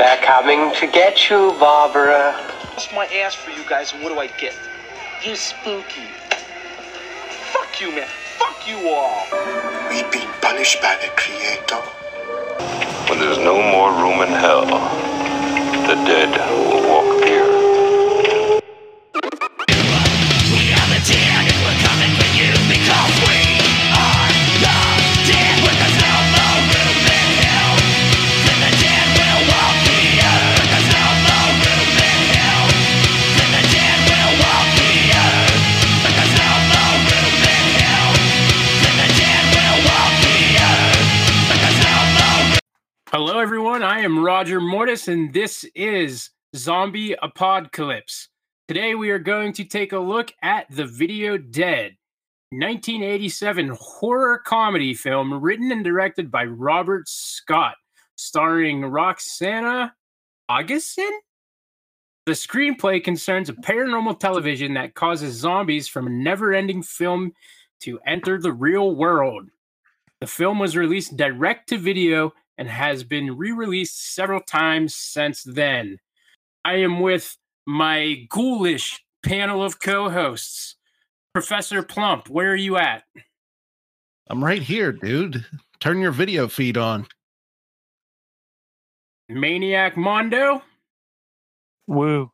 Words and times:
They're 0.00 0.16
coming 0.22 0.74
to 0.76 0.86
get 0.86 1.28
you, 1.28 1.54
Barbara. 1.60 2.32
Bust 2.74 2.90
my 2.94 3.04
ass 3.04 3.34
for 3.34 3.50
you 3.50 3.62
guys, 3.68 3.92
and 3.92 4.02
what 4.02 4.08
do 4.08 4.18
I 4.18 4.28
get? 4.28 4.56
You 5.22 5.36
spooky. 5.36 6.08
Fuck 7.52 7.82
you, 7.82 7.90
man. 7.94 8.08
Fuck 8.38 8.66
you 8.66 8.88
all. 8.88 9.26
We've 9.90 10.10
been 10.10 10.26
punished 10.40 10.80
by 10.80 10.96
the 11.02 11.08
Creator. 11.20 11.82
When 13.10 13.18
there's 13.18 13.36
no 13.36 13.60
more 13.60 13.92
room 13.92 14.22
in 14.22 14.32
hell, 14.32 14.64
the 15.86 15.96
dead 16.06 16.30
will 16.48 16.80
walk 16.88 17.19
Everyone. 43.40 43.82
I 43.82 44.00
am 44.00 44.22
Roger 44.22 44.60
Mortis, 44.60 45.08
and 45.08 45.32
this 45.32 45.64
is 45.74 46.28
Zombie 46.54 47.16
Apocalypse. 47.22 48.28
Today, 48.68 48.94
we 48.94 49.08
are 49.08 49.18
going 49.18 49.54
to 49.54 49.64
take 49.64 49.94
a 49.94 49.98
look 49.98 50.30
at 50.42 50.66
The 50.68 50.84
Video 50.84 51.38
Dead, 51.38 51.96
1987 52.50 53.78
horror 53.80 54.42
comedy 54.44 54.92
film 54.92 55.32
written 55.40 55.72
and 55.72 55.82
directed 55.82 56.30
by 56.30 56.44
Robert 56.44 57.08
Scott, 57.08 57.76
starring 58.14 58.82
Roxanna 58.82 59.92
Augesen. 60.50 61.10
The 62.26 62.32
screenplay 62.32 63.02
concerns 63.02 63.48
a 63.48 63.54
paranormal 63.54 64.20
television 64.20 64.74
that 64.74 64.94
causes 64.94 65.34
zombies 65.34 65.88
from 65.88 66.06
a 66.06 66.10
never 66.10 66.52
ending 66.52 66.82
film 66.82 67.32
to 67.80 68.00
enter 68.06 68.38
the 68.38 68.52
real 68.52 68.94
world. 68.94 69.48
The 70.20 70.26
film 70.26 70.58
was 70.58 70.76
released 70.76 71.16
direct 71.16 71.70
to 71.70 71.78
video 71.78 72.34
and 72.60 72.68
has 72.68 73.02
been 73.02 73.38
re 73.38 73.52
released 73.52 74.14
several 74.14 74.38
times 74.40 74.94
since 74.94 75.42
then. 75.42 75.98
I 76.62 76.74
am 76.74 77.00
with 77.00 77.38
my 77.66 78.26
ghoulish 78.28 79.02
panel 79.24 79.64
of 79.64 79.80
co 79.80 80.10
hosts. 80.10 80.76
Professor 81.32 81.82
Plump, 81.82 82.28
where 82.28 82.50
are 82.50 82.56
you 82.56 82.76
at? 82.76 83.04
I'm 84.28 84.44
right 84.44 84.60
here, 84.62 84.92
dude. 84.92 85.46
Turn 85.80 86.00
your 86.00 86.12
video 86.12 86.48
feed 86.48 86.76
on. 86.76 87.06
Maniac 89.30 89.96
Mondo? 89.96 90.62
Woo. 91.86 92.30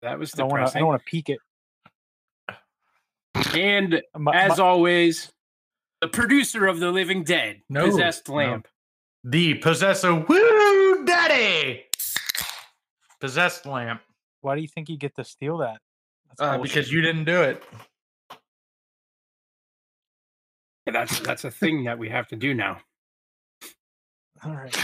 That 0.00 0.18
was 0.18 0.32
I 0.34 0.38
don't 0.38 0.48
want 0.48 0.66
to. 0.68 0.76
I 0.76 0.78
don't 0.78 0.88
want 0.88 1.02
to 1.02 1.10
peek 1.10 1.28
it. 1.28 1.38
And 3.54 4.00
My- 4.16 4.32
as 4.34 4.56
my- 4.56 4.64
always, 4.64 5.30
the 6.00 6.08
producer 6.08 6.66
of 6.66 6.78
The 6.80 6.90
Living 6.90 7.22
Dead, 7.24 7.62
No, 7.68 7.86
Possessed 7.86 8.28
no. 8.28 8.34
Lamp. 8.34 8.68
The 9.24 9.54
possessor, 9.54 10.14
woo, 10.14 11.04
daddy, 11.04 11.84
possessed 13.20 13.66
lamp. 13.66 14.00
Why 14.40 14.54
do 14.54 14.62
you 14.62 14.68
think 14.68 14.88
you 14.88 14.96
get 14.96 15.16
to 15.16 15.24
steal 15.24 15.58
that? 15.58 15.80
Uh, 16.38 16.58
because 16.58 16.92
you 16.92 17.00
didn't 17.00 17.24
do 17.24 17.42
it. 17.42 17.60
Yeah, 20.86 20.92
That's 20.92 21.18
that's 21.20 21.42
a 21.44 21.50
thing 21.50 21.82
that 21.84 21.98
we 21.98 22.08
have 22.08 22.28
to 22.28 22.36
do 22.36 22.54
now. 22.54 22.78
All 24.44 24.52
right. 24.54 24.76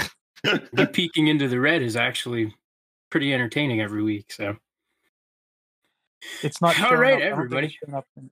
You 0.76 0.86
peeking 0.88 1.28
into 1.28 1.46
the 1.46 1.60
red 1.60 1.82
is 1.82 1.94
actually 1.94 2.52
pretty 3.10 3.32
entertaining 3.32 3.80
every 3.80 4.02
week. 4.02 4.32
So 4.32 4.56
It's 6.42 6.60
not. 6.60 6.76
All 6.80 6.88
showing 6.88 7.00
right, 7.00 7.12
up- 7.12 7.18
I 7.18 7.20
don't 7.36 7.48
think 7.50 7.74
everybody. 7.78 7.78
up 7.96 8.06
in, 8.16 8.30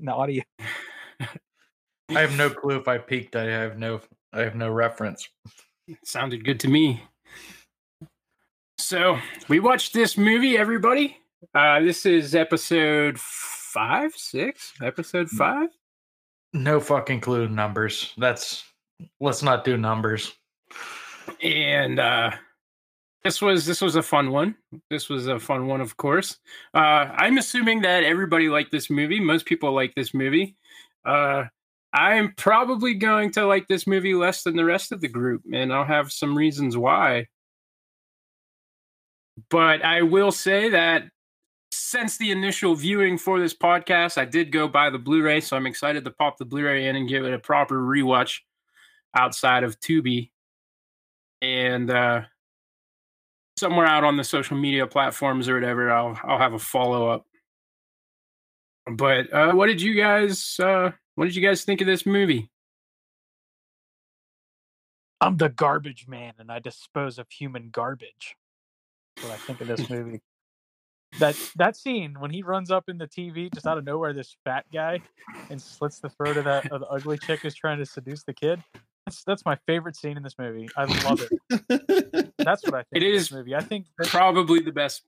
in 0.00 0.06
the 0.06 0.12
audio. 0.12 0.42
I 2.16 2.20
have 2.20 2.36
no 2.36 2.50
clue 2.50 2.76
if 2.76 2.88
I 2.88 2.98
peaked. 2.98 3.36
I 3.36 3.44
have 3.44 3.78
no. 3.78 4.00
I 4.32 4.40
have 4.40 4.54
no 4.54 4.70
reference. 4.70 5.28
sounded 6.04 6.44
good 6.44 6.60
to 6.60 6.68
me. 6.68 7.02
So 8.78 9.18
we 9.48 9.60
watched 9.60 9.92
this 9.92 10.16
movie, 10.16 10.56
everybody. 10.56 11.18
Uh, 11.54 11.80
this 11.80 12.06
is 12.06 12.34
episode 12.34 13.18
five, 13.18 14.12
six, 14.14 14.72
episode 14.82 15.28
five. 15.30 15.68
No 16.52 16.80
fucking 16.80 17.20
clue. 17.20 17.48
Numbers. 17.48 18.12
That's. 18.16 18.64
Let's 19.20 19.42
not 19.42 19.64
do 19.64 19.76
numbers. 19.76 20.32
and 21.42 21.98
uh 22.00 22.30
this 23.24 23.40
was 23.40 23.64
this 23.66 23.80
was 23.80 23.94
a 23.96 24.02
fun 24.02 24.30
one 24.32 24.54
this 24.90 25.08
was 25.08 25.28
a 25.28 25.38
fun 25.38 25.66
one 25.66 25.80
of 25.80 25.96
course 25.96 26.38
uh 26.74 27.06
i'm 27.16 27.38
assuming 27.38 27.80
that 27.82 28.02
everybody 28.02 28.48
liked 28.48 28.72
this 28.72 28.90
movie 28.90 29.20
most 29.20 29.46
people 29.46 29.72
like 29.72 29.94
this 29.94 30.12
movie 30.14 30.56
uh 31.04 31.44
i'm 31.92 32.32
probably 32.36 32.94
going 32.94 33.30
to 33.30 33.46
like 33.46 33.66
this 33.68 33.86
movie 33.86 34.14
less 34.14 34.42
than 34.42 34.56
the 34.56 34.64
rest 34.64 34.92
of 34.92 35.00
the 35.00 35.08
group 35.08 35.42
and 35.52 35.72
i'll 35.72 35.84
have 35.84 36.12
some 36.12 36.36
reasons 36.36 36.76
why 36.76 37.26
but 39.50 39.84
i 39.84 40.02
will 40.02 40.32
say 40.32 40.70
that 40.70 41.04
since 41.70 42.16
the 42.18 42.30
initial 42.30 42.74
viewing 42.74 43.16
for 43.16 43.40
this 43.40 43.54
podcast 43.54 44.18
i 44.18 44.24
did 44.24 44.52
go 44.52 44.68
buy 44.68 44.90
the 44.90 44.98
blu-ray 44.98 45.40
so 45.40 45.56
i'm 45.56 45.66
excited 45.66 46.04
to 46.04 46.10
pop 46.10 46.36
the 46.38 46.44
blu-ray 46.44 46.86
in 46.86 46.96
and 46.96 47.08
give 47.08 47.24
it 47.24 47.34
a 47.34 47.38
proper 47.38 47.76
rewatch 47.76 48.40
outside 49.14 49.64
of 49.64 49.78
tubi 49.80 50.30
and 51.42 51.90
uh, 51.90 52.22
somewhere 53.58 53.86
out 53.86 54.04
on 54.04 54.16
the 54.16 54.24
social 54.24 54.56
media 54.56 54.86
platforms 54.86 55.48
or 55.48 55.54
whatever, 55.54 55.90
I'll 55.90 56.18
I'll 56.24 56.38
have 56.38 56.54
a 56.54 56.58
follow 56.58 57.08
up. 57.08 57.26
But 58.90 59.32
uh, 59.32 59.52
what 59.52 59.66
did 59.66 59.82
you 59.82 59.94
guys 59.94 60.56
uh, 60.60 60.92
what 61.14 61.24
did 61.26 61.36
you 61.36 61.46
guys 61.46 61.64
think 61.64 61.80
of 61.80 61.86
this 61.86 62.06
movie? 62.06 62.50
I'm 65.20 65.36
the 65.36 65.48
garbage 65.48 66.08
man, 66.08 66.32
and 66.38 66.50
I 66.50 66.58
dispose 66.58 67.18
of 67.18 67.30
human 67.30 67.70
garbage. 67.70 68.36
That's 69.16 69.28
what 69.28 69.34
I 69.34 69.38
think 69.38 69.60
of 69.60 69.68
this 69.68 69.88
movie. 69.90 70.20
That 71.18 71.36
that 71.56 71.76
scene 71.76 72.16
when 72.18 72.30
he 72.30 72.42
runs 72.42 72.70
up 72.70 72.88
in 72.88 72.96
the 72.96 73.06
TV 73.06 73.52
just 73.52 73.66
out 73.66 73.76
of 73.76 73.84
nowhere, 73.84 74.12
this 74.14 74.34
fat 74.44 74.64
guy, 74.72 75.00
and 75.50 75.60
slits 75.60 76.00
the 76.00 76.08
throat 76.08 76.38
of 76.38 76.44
that 76.44 76.72
of 76.72 76.80
the 76.80 76.86
ugly 76.88 77.18
chick 77.18 77.40
who's 77.40 77.54
trying 77.54 77.78
to 77.78 77.86
seduce 77.86 78.24
the 78.24 78.32
kid. 78.32 78.62
That's 79.06 79.22
that's 79.24 79.44
my 79.44 79.56
favorite 79.66 79.96
scene 79.96 80.16
in 80.16 80.22
this 80.22 80.38
movie. 80.38 80.68
I 80.76 80.84
love 81.04 81.20
it. 81.20 82.32
That's 82.38 82.64
what 82.64 82.74
I 82.74 82.82
think. 82.84 83.04
It 83.04 83.08
of 83.08 83.14
is 83.14 83.28
this 83.28 83.32
movie. 83.32 83.54
I 83.54 83.60
think 83.60 83.86
Probably 84.04 84.60
the 84.60 84.72
best 84.72 85.02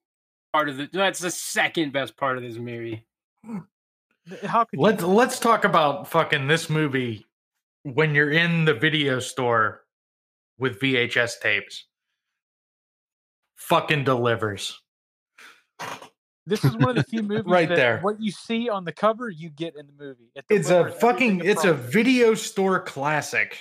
part 0.53 0.69
of 0.69 0.77
the. 0.77 0.89
That's 0.93 1.21
the 1.21 1.31
second 1.31 1.93
best 1.93 2.17
part 2.17 2.37
of 2.37 2.43
this 2.43 2.57
movie. 2.57 3.07
Th- 4.29 4.43
how 4.43 4.65
could 4.65 4.79
Let's 4.79 5.03
let's 5.03 5.39
talk 5.39 5.65
about 5.65 6.09
fucking 6.09 6.47
this 6.47 6.69
movie 6.69 7.27
when 7.83 8.15
you're 8.15 8.33
in 8.33 8.65
the 8.65 8.75
video 8.75 9.21
store 9.21 9.83
with 10.59 10.81
VHS 10.81 11.41
tapes. 11.41 11.85
Fucking 13.57 14.05
delivers. 14.05 14.81
This 16.47 16.65
is 16.65 16.77
one 16.77 16.91
of 16.91 16.97
the 16.97 17.03
few 17.05 17.23
movies 17.23 17.45
Right 17.47 17.69
that 17.69 17.77
there. 17.77 18.01
What 18.01 18.21
you 18.21 18.31
see 18.31 18.69
on 18.69 18.85
the 18.85 18.93
cover, 18.93 19.31
you 19.31 19.49
get 19.49 19.77
in 19.77 19.87
the 19.87 19.93
movie. 19.93 20.31
It 20.35 20.45
It's 20.51 20.71
a 20.71 20.91
fucking 20.91 21.41
it's 21.45 21.65
a 21.65 21.73
video 21.73 22.35
store 22.35 22.81
classic. 22.81 23.59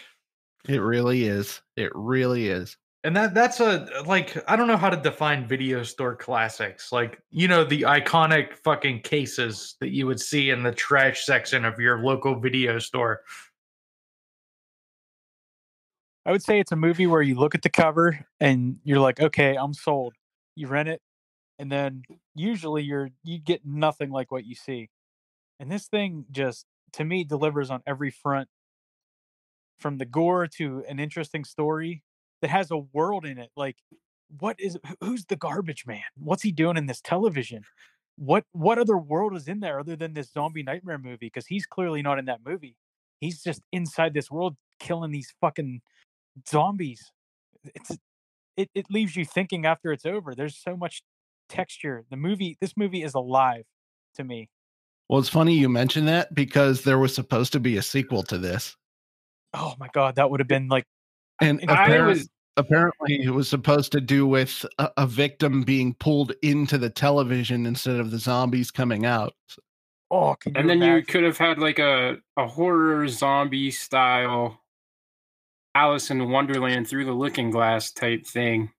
It 0.68 0.80
really 0.82 1.24
is. 1.24 1.62
It 1.76 1.92
really 1.94 2.48
is. 2.48 2.78
And 3.06 3.16
that 3.18 3.34
that's 3.34 3.60
a 3.60 3.86
like 4.06 4.42
I 4.50 4.56
don't 4.56 4.68
know 4.68 4.78
how 4.78 4.90
to 4.90 4.96
define 4.96 5.46
video 5.46 5.84
store 5.84 6.16
classics. 6.16 6.92
Like, 6.92 7.22
you 7.32 7.50
know, 7.50 7.66
the 7.66 7.82
iconic 7.82 8.56
fucking 8.64 9.02
cases 9.02 9.76
that 9.82 9.90
you 9.90 10.08
would 10.08 10.22
see 10.22 10.52
in 10.52 10.64
the 10.64 10.72
trash 10.72 11.26
section 11.26 11.66
of 11.66 11.80
your 11.80 12.00
local 12.00 12.40
video 12.40 12.80
store. 12.80 13.22
I 16.26 16.32
would 16.32 16.44
say 16.44 16.62
it's 16.62 16.72
a 16.72 16.78
movie 16.78 17.06
where 17.06 17.22
you 17.22 17.36
look 17.36 17.54
at 17.54 17.62
the 17.62 17.70
cover 17.70 18.26
and 18.40 18.78
you're 18.86 19.02
like, 19.02 19.20
okay, 19.20 19.58
I'm 19.58 19.74
sold. 19.74 20.14
You 20.56 20.68
rent 20.68 20.88
it, 20.88 21.02
and 21.60 21.70
then 21.70 22.04
usually 22.36 22.84
you're 22.84 23.10
you 23.24 23.38
get 23.38 23.66
nothing 23.66 24.12
like 24.12 24.32
what 24.32 24.46
you 24.46 24.56
see. 24.56 24.90
And 25.60 25.70
this 25.70 25.88
thing 25.88 26.26
just 26.32 26.66
to 26.94 27.04
me 27.04 27.26
delivers 27.26 27.70
on 27.70 27.82
every 27.86 28.12
front. 28.12 28.48
From 29.80 29.98
the 29.98 30.06
gore 30.06 30.48
to 30.48 30.86
an 30.88 31.00
interesting 31.00 31.44
story 31.44 32.04
that 32.44 32.50
has 32.50 32.72
a 32.72 32.78
world 32.78 33.26
in 33.26 33.38
it. 33.38 33.50
Like, 33.56 33.78
what 34.40 34.60
is 34.60 34.78
who's 35.00 35.26
the 35.26 35.38
garbage 35.38 35.86
man? 35.88 36.02
What's 36.18 36.44
he 36.44 36.52
doing 36.52 36.76
in 36.76 36.88
this 36.88 37.00
television? 37.00 37.64
What 38.18 38.44
what 38.52 38.78
other 38.78 38.98
world 38.98 39.34
is 39.34 39.48
in 39.48 39.62
there 39.62 39.80
other 39.80 39.96
than 39.96 40.14
this 40.14 40.32
zombie 40.32 40.62
nightmare 40.62 40.98
movie? 40.98 41.28
Because 41.28 41.48
he's 41.48 41.66
clearly 41.66 42.02
not 42.02 42.20
in 42.20 42.26
that 42.26 42.42
movie. 42.46 42.76
He's 43.22 43.42
just 43.42 43.62
inside 43.72 44.14
this 44.14 44.30
world 44.30 44.58
killing 44.80 45.12
these 45.12 45.34
fucking 45.40 45.82
zombies. 46.48 47.12
It's 47.74 47.98
it, 48.58 48.70
it 48.76 48.88
leaves 48.90 49.16
you 49.16 49.24
thinking 49.24 49.66
after 49.66 49.94
it's 49.94 50.06
over. 50.06 50.36
There's 50.36 50.58
so 50.58 50.76
much 50.76 51.02
texture. 51.48 52.04
The 52.10 52.18
movie 52.18 52.58
this 52.60 52.74
movie 52.76 53.04
is 53.04 53.14
alive 53.14 53.64
to 54.16 54.26
me. 54.26 54.50
Well, 55.08 55.22
it's 55.22 55.30
funny 55.30 55.54
you 55.54 55.70
mentioned 55.70 56.10
that 56.10 56.36
because 56.36 56.84
there 56.84 57.00
was 57.00 57.16
supposed 57.16 57.54
to 57.54 57.62
be 57.62 57.78
a 57.78 57.82
sequel 57.82 58.22
to 58.24 58.38
this. 58.38 58.76
Oh 59.54 59.76
my 59.80 59.88
god, 59.94 60.16
that 60.16 60.30
would 60.30 60.42
have 60.42 60.48
been 60.50 60.68
like 60.68 60.84
And 61.42 61.64
I 61.70 61.96
I 61.96 62.02
was 62.02 62.28
apparently 62.58 63.24
it 63.24 63.32
was 63.32 63.50
supposed 63.50 63.92
to 63.94 64.02
do 64.02 64.28
with 64.28 64.66
a, 64.80 64.90
a 64.98 65.08
victim 65.08 65.64
being 65.64 65.94
pulled 65.96 66.34
into 66.42 66.78
the 66.78 66.90
television 66.90 67.66
instead 67.66 68.00
of 68.00 68.12
the 68.12 68.20
zombies 68.20 68.72
coming 68.72 69.06
out. 69.06 69.34
Oh, 70.12 70.36
can 70.36 70.56
and 70.56 70.70
then 70.70 70.82
you 70.82 71.02
could 71.04 71.24
have 71.24 71.38
had 71.38 71.58
like 71.58 71.80
a, 71.80 72.18
a 72.38 72.48
horror 72.48 73.08
zombie 73.08 73.72
style 73.72 74.60
Alice 75.76 76.12
in 76.12 76.30
Wonderland 76.30 76.88
through 76.88 77.06
the 77.06 77.14
looking 77.14 77.50
glass 77.50 77.92
type 77.92 78.26
thing. 78.26 78.72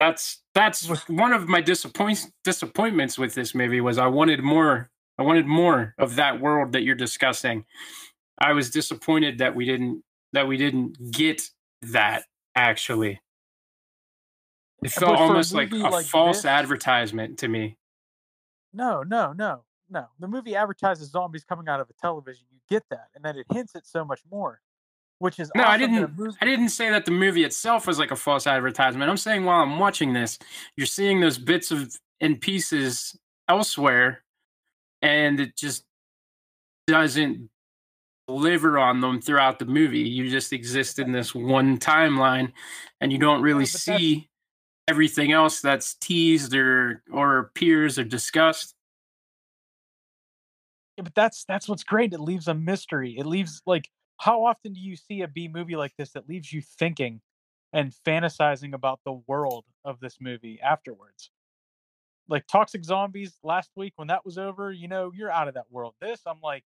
That's 0.00 0.42
that's 0.54 0.88
one 1.08 1.32
of 1.32 1.48
my 1.48 1.60
disappoint 1.60 2.26
disappointments 2.42 3.16
with 3.16 3.34
this 3.34 3.54
movie 3.54 3.80
was 3.80 3.98
I 3.98 4.08
wanted 4.08 4.42
more 4.42 4.90
I 5.18 5.22
wanted 5.22 5.46
more 5.46 5.94
of 5.98 6.16
that 6.16 6.40
world 6.40 6.72
that 6.72 6.82
you're 6.82 6.96
discussing. 6.96 7.64
I 8.38 8.52
was 8.54 8.70
disappointed 8.70 9.38
that 9.38 9.54
we 9.54 9.64
didn't 9.64 10.02
that 10.32 10.48
we 10.48 10.56
didn't 10.56 11.12
get 11.12 11.42
that 11.82 12.24
actually. 12.54 13.20
It 14.82 14.90
felt 14.90 15.16
for 15.16 15.24
a 15.24 15.26
almost 15.28 15.54
like 15.54 15.70
a 15.72 15.76
like 15.76 16.06
false 16.06 16.38
this- 16.38 16.46
advertisement 16.46 17.38
to 17.38 17.48
me. 17.48 17.76
No, 18.72 19.02
no, 19.02 19.32
no, 19.32 19.64
no. 19.90 20.06
The 20.18 20.26
movie 20.26 20.56
advertises 20.56 21.10
zombies 21.10 21.44
coming 21.44 21.68
out 21.68 21.78
of 21.80 21.88
a 21.90 21.92
television. 21.94 22.44
You 22.50 22.58
get 22.68 22.82
that, 22.90 23.08
and 23.14 23.24
then 23.24 23.36
it 23.36 23.46
hints 23.52 23.76
at 23.76 23.86
so 23.86 24.04
much 24.04 24.20
more, 24.30 24.60
which 25.18 25.38
is 25.38 25.50
No, 25.54 25.62
I 25.62 25.74
awesome 25.76 25.94
a 25.94 26.06
didn't. 26.08 26.36
I 26.40 26.44
didn't 26.46 26.70
say 26.70 26.90
that 26.90 27.04
the 27.04 27.10
movie 27.10 27.44
itself 27.44 27.86
was 27.86 27.98
like 27.98 28.10
a 28.10 28.16
false 28.16 28.46
advertisement. 28.46 29.10
I'm 29.10 29.16
saying 29.18 29.44
while 29.44 29.60
I'm 29.62 29.78
watching 29.78 30.14
this, 30.14 30.38
you're 30.76 30.86
seeing 30.86 31.20
those 31.20 31.38
bits 31.38 31.70
of 31.70 31.94
and 32.20 32.40
pieces 32.40 33.16
elsewhere, 33.48 34.24
and 35.02 35.38
it 35.38 35.56
just 35.56 35.84
doesn't 36.86 37.50
deliver 38.26 38.78
on 38.78 39.00
them 39.00 39.20
throughout 39.20 39.58
the 39.58 39.66
movie. 39.66 40.00
You 40.00 40.30
just 40.30 40.52
exist 40.52 40.98
in 40.98 41.12
this 41.12 41.34
one 41.34 41.78
timeline, 41.78 42.52
and 43.00 43.12
you 43.12 43.18
don't 43.18 43.42
really 43.42 43.66
see 43.66 44.28
everything 44.88 45.32
else 45.32 45.60
that's 45.60 45.94
teased 45.94 46.54
or 46.54 47.02
or 47.12 47.38
appears 47.38 47.98
or 47.98 48.04
discussed. 48.04 48.74
Yeah, 50.96 51.04
but 51.04 51.14
that's 51.14 51.44
that's 51.44 51.68
what's 51.68 51.84
great. 51.84 52.12
It 52.12 52.20
leaves 52.20 52.48
a 52.48 52.54
mystery. 52.54 53.16
It 53.18 53.26
leaves 53.26 53.62
like 53.66 53.88
how 54.18 54.44
often 54.44 54.72
do 54.72 54.80
you 54.80 54.96
see 54.96 55.22
a 55.22 55.28
B 55.28 55.48
movie 55.48 55.76
like 55.76 55.96
this 55.96 56.12
that 56.12 56.28
leaves 56.28 56.52
you 56.52 56.62
thinking 56.62 57.20
and 57.72 57.92
fantasizing 58.06 58.74
about 58.74 59.00
the 59.04 59.20
world 59.26 59.64
of 59.84 59.98
this 60.00 60.18
movie 60.20 60.60
afterwards? 60.60 61.30
Like 62.28 62.46
Toxic 62.46 62.84
Zombies 62.84 63.32
last 63.42 63.70
week 63.74 63.94
when 63.96 64.08
that 64.08 64.24
was 64.24 64.38
over, 64.38 64.70
you 64.70 64.86
know, 64.86 65.10
you're 65.12 65.30
out 65.30 65.48
of 65.48 65.54
that 65.54 65.66
world. 65.70 65.94
This, 66.00 66.20
I'm 66.24 66.40
like, 66.40 66.62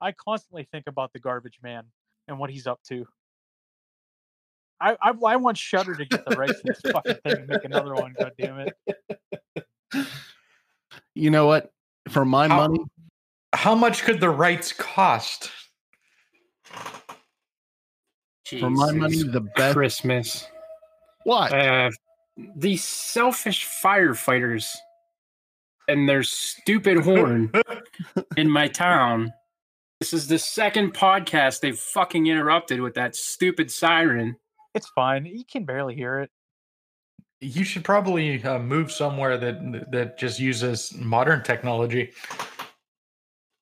I 0.00 0.12
constantly 0.12 0.66
think 0.70 0.86
about 0.86 1.12
the 1.12 1.18
garbage 1.18 1.58
man 1.62 1.84
and 2.28 2.38
what 2.38 2.50
he's 2.50 2.66
up 2.66 2.80
to. 2.88 3.06
I 4.80 4.96
I, 5.02 5.12
I 5.26 5.36
want 5.36 5.56
Shutter 5.58 5.94
to 5.94 6.04
get 6.04 6.24
the 6.24 6.36
rights 6.36 6.60
to 6.60 6.72
this 6.72 6.80
fucking 6.92 7.16
thing 7.24 7.38
and 7.38 7.48
make 7.48 7.64
another 7.64 7.94
one. 7.94 8.14
God 8.18 8.32
damn 8.38 8.60
it! 8.60 10.06
You 11.14 11.30
know 11.30 11.46
what? 11.46 11.72
For 12.08 12.24
my 12.24 12.46
How- 12.48 12.68
money, 12.68 12.80
How 13.54 13.74
much 13.74 14.02
could 14.04 14.20
the 14.20 14.30
rights 14.30 14.72
cost? 14.72 15.50
for 18.60 18.70
my 18.70 18.92
money, 18.92 19.22
the 19.24 19.40
best. 19.56 19.74
Christmas. 19.74 20.46
What? 21.24 21.52
uh, 21.52 21.90
these 22.56 22.82
selfish 22.84 23.66
firefighters 23.82 24.74
and 25.88 26.08
their 26.08 26.22
stupid 26.22 26.98
horn 26.98 27.50
in 28.36 28.48
my 28.48 28.68
town. 28.68 29.32
This 30.00 30.12
is 30.12 30.28
the 30.28 30.38
second 30.38 30.94
podcast 30.94 31.58
they've 31.58 31.78
fucking 31.78 32.28
interrupted 32.28 32.80
with 32.80 32.94
that 32.94 33.16
stupid 33.16 33.68
siren. 33.68 34.36
It's 34.74 34.88
fine. 34.90 35.26
You 35.26 35.44
can 35.44 35.64
barely 35.64 35.96
hear 35.96 36.20
it. 36.20 36.30
You 37.40 37.64
should 37.64 37.82
probably 37.84 38.42
uh, 38.44 38.60
move 38.60 38.92
somewhere 38.92 39.36
that 39.38 39.90
that 39.90 40.16
just 40.16 40.38
uses 40.38 40.94
modern 40.94 41.42
technology. 41.42 42.12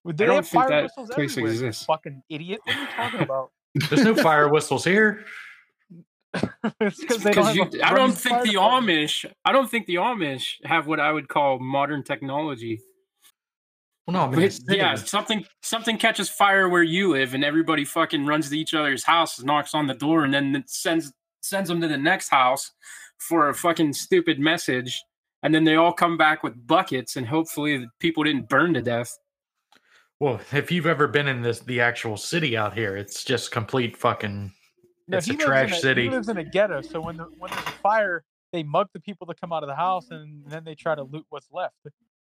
They 0.05 0.27
don't 0.27 0.37
have 0.37 0.49
think 0.49 0.65
fire 0.65 0.69
that 0.69 0.83
whistles 0.85 1.11
place 1.11 1.33
everywhere. 1.33 1.53
exists. 1.53 1.85
Fucking 1.87 2.23
idiot! 2.29 2.61
What 2.65 2.77
are 2.77 2.81
you 2.81 2.87
talking 2.89 3.21
about? 3.23 3.51
There's 3.75 4.05
no 4.05 4.15
fire 4.15 4.49
whistles 4.51 4.85
here. 4.85 5.25
it's 6.81 7.01
because 7.01 7.23
they 7.23 7.33
don't. 7.33 7.45
Because 7.45 7.47
Have 7.47 7.57
you, 7.57 7.81
a 7.81 7.87
I 7.87 7.95
don't 7.95 8.13
think 8.13 8.43
the 8.43 8.53
department. 8.53 8.99
Amish, 8.99 9.33
I 9.45 9.53
don't 9.53 9.71
think 9.71 9.87
the 9.87 9.97
Amish 9.97 10.65
have 10.65 10.87
what 10.87 11.01
I 11.01 11.13
would 11.13 11.29
call 11.29 11.59
modern 11.59 12.03
technology. 12.03 12.81
Well, 14.07 14.15
no, 14.15 14.21
I 14.21 14.31
mean, 14.31 14.43
it's 14.47 14.61
yeah, 14.69 14.95
city. 14.95 15.09
something 15.09 15.45
something 15.63 15.99
catches 15.99 16.29
fire 16.29 16.69
where 16.69 16.83
you 16.83 17.11
live, 17.11 17.35
and 17.35 17.43
everybody 17.43 17.85
fucking 17.85 18.25
runs 18.25 18.51
to 18.51 18.59
each 18.59 18.73
other's 18.73 19.03
house, 19.03 19.43
knocks 19.43 19.75
on 19.75 19.89
the 19.89 19.95
door, 19.95 20.23
and 20.25 20.33
then 20.33 20.63
sends 20.69 21.13
sends 21.41 21.69
them 21.69 21.81
to 21.81 21.89
the 21.89 21.97
next 21.97 22.29
house 22.29 22.71
for 23.19 23.49
a 23.49 23.55
fucking 23.55 23.93
stupid 23.93 24.39
message, 24.39 25.03
and 25.43 25.53
then 25.53 25.65
they 25.65 25.75
all 25.75 25.93
come 25.93 26.17
back 26.17 26.45
with 26.45 26.67
buckets, 26.69 27.17
and 27.17 27.27
hopefully 27.27 27.79
the 27.79 27.89
people 27.99 28.23
didn't 28.23 28.49
burn 28.49 28.75
to 28.75 28.83
death. 28.83 29.19
Well, 30.21 30.41
if 30.53 30.71
you've 30.71 30.87
ever 30.87 31.09
been 31.09 31.27
in 31.27 31.43
this 31.43 31.59
the 31.61 31.81
actual 31.81 32.17
city 32.17 32.57
out 32.57 32.75
here, 32.75 32.97
it's 32.97 33.25
just 33.25 33.51
complete 33.51 33.97
fucking. 33.97 34.53
No, 35.09 35.19
it's 35.19 35.29
a 35.29 35.35
trash 35.35 35.73
a- 35.73 35.81
city. 35.81 36.05
He 36.05 36.11
lives 36.11 36.29
in 36.29 36.37
a 36.37 36.45
ghetto, 36.45 36.81
so 36.81 37.01
when 37.01 37.17
the 37.17 37.25
when 37.39 37.51
there's 37.51 37.67
a 37.67 37.71
fire, 37.83 38.23
they 38.53 38.63
mug 38.63 38.89
the 38.93 39.01
people 39.01 39.27
that 39.27 39.41
come 39.41 39.53
out 39.53 39.65
of 39.65 39.69
the 39.69 39.75
house, 39.75 40.13
and 40.13 40.45
then 40.47 40.63
they 40.63 40.77
try 40.77 40.95
to 40.95 41.03
loot 41.03 41.27
what's 41.31 41.49
left. 41.51 41.75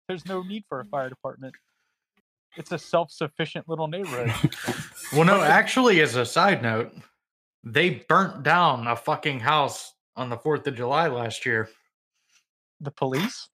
There's 0.09 0.27
no 0.27 0.43
need 0.43 0.65
for 0.69 0.81
a 0.81 0.85
fire 0.85 1.09
department. 1.09 1.55
It's 2.57 2.73
a 2.73 2.79
self-sufficient 2.79 3.69
little 3.69 3.89
neighborhood. 3.89 4.33
Well, 5.13 5.25
no, 5.25 5.41
actually, 5.41 6.01
as 6.01 6.17
a 6.17 6.27
side 6.27 6.63
note, 6.63 6.93
they 7.63 8.05
burnt 8.09 8.43
down 8.43 8.89
a 8.89 8.97
fucking 8.97 9.39
house 9.39 9.95
on 10.17 10.31
the 10.31 10.37
Fourth 10.37 10.67
of 10.67 10.75
July 10.75 11.07
last 11.07 11.47
year. 11.47 11.69
the 12.81 12.91
police? 12.91 13.49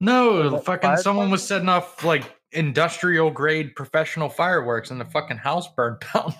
No, 0.00 0.48
the 0.48 0.58
fucking 0.58 0.88
fire 0.88 0.96
someone 0.96 1.30
was 1.30 1.46
setting 1.46 1.68
off 1.68 2.02
like 2.04 2.34
industrial 2.52 3.30
grade 3.30 3.76
professional 3.76 4.30
fireworks, 4.30 4.90
and 4.90 4.98
the 4.98 5.04
fucking 5.04 5.36
house 5.36 5.68
burned 5.74 6.02
down. 6.14 6.34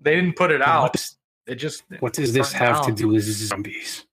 they 0.00 0.14
didn't 0.14 0.36
put 0.36 0.50
it 0.50 0.62
out. 0.62 0.82
What's- 0.82 1.16
It 1.46 1.56
just 1.56 1.82
What 2.00 2.14
does 2.14 2.32
this 2.32 2.52
burnt 2.52 2.62
have 2.64 2.86
to 2.86 2.92
do 2.92 3.08
with 3.08 3.24
zombies? 3.24 4.06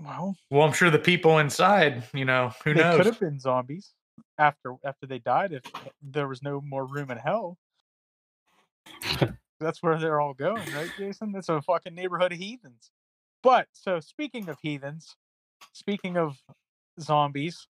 Well, 0.00 0.36
Well, 0.50 0.62
I'm 0.62 0.72
sure 0.72 0.90
the 0.90 0.98
people 0.98 1.38
inside, 1.38 2.04
you 2.14 2.24
know, 2.24 2.52
who 2.64 2.74
they 2.74 2.82
knows? 2.82 2.96
could 2.96 3.06
have 3.06 3.20
been 3.20 3.40
zombies 3.40 3.92
after 4.38 4.74
after 4.84 5.06
they 5.06 5.18
died 5.18 5.52
if 5.52 5.62
there 6.02 6.28
was 6.28 6.42
no 6.42 6.60
more 6.60 6.84
room 6.86 7.10
in 7.10 7.18
hell. 7.18 7.58
That's 9.60 9.82
where 9.82 9.98
they're 9.98 10.20
all 10.20 10.34
going, 10.34 10.72
right, 10.72 10.90
Jason? 10.96 11.32
That's 11.32 11.48
a 11.48 11.60
fucking 11.60 11.94
neighborhood 11.94 12.32
of 12.32 12.38
heathens. 12.38 12.90
But 13.42 13.66
so 13.72 13.98
speaking 13.98 14.48
of 14.48 14.58
heathens, 14.62 15.16
speaking 15.72 16.16
of 16.16 16.38
zombies, 17.00 17.66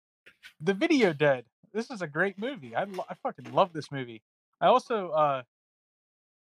the 0.60 0.74
video 0.74 1.12
dead. 1.12 1.44
This 1.72 1.90
is 1.90 2.02
a 2.02 2.06
great 2.06 2.38
movie. 2.38 2.74
I, 2.74 2.84
lo- 2.84 3.04
I 3.08 3.14
fucking 3.14 3.52
love 3.52 3.72
this 3.72 3.90
movie. 3.92 4.22
I 4.60 4.66
also 4.66 5.10
uh 5.10 5.42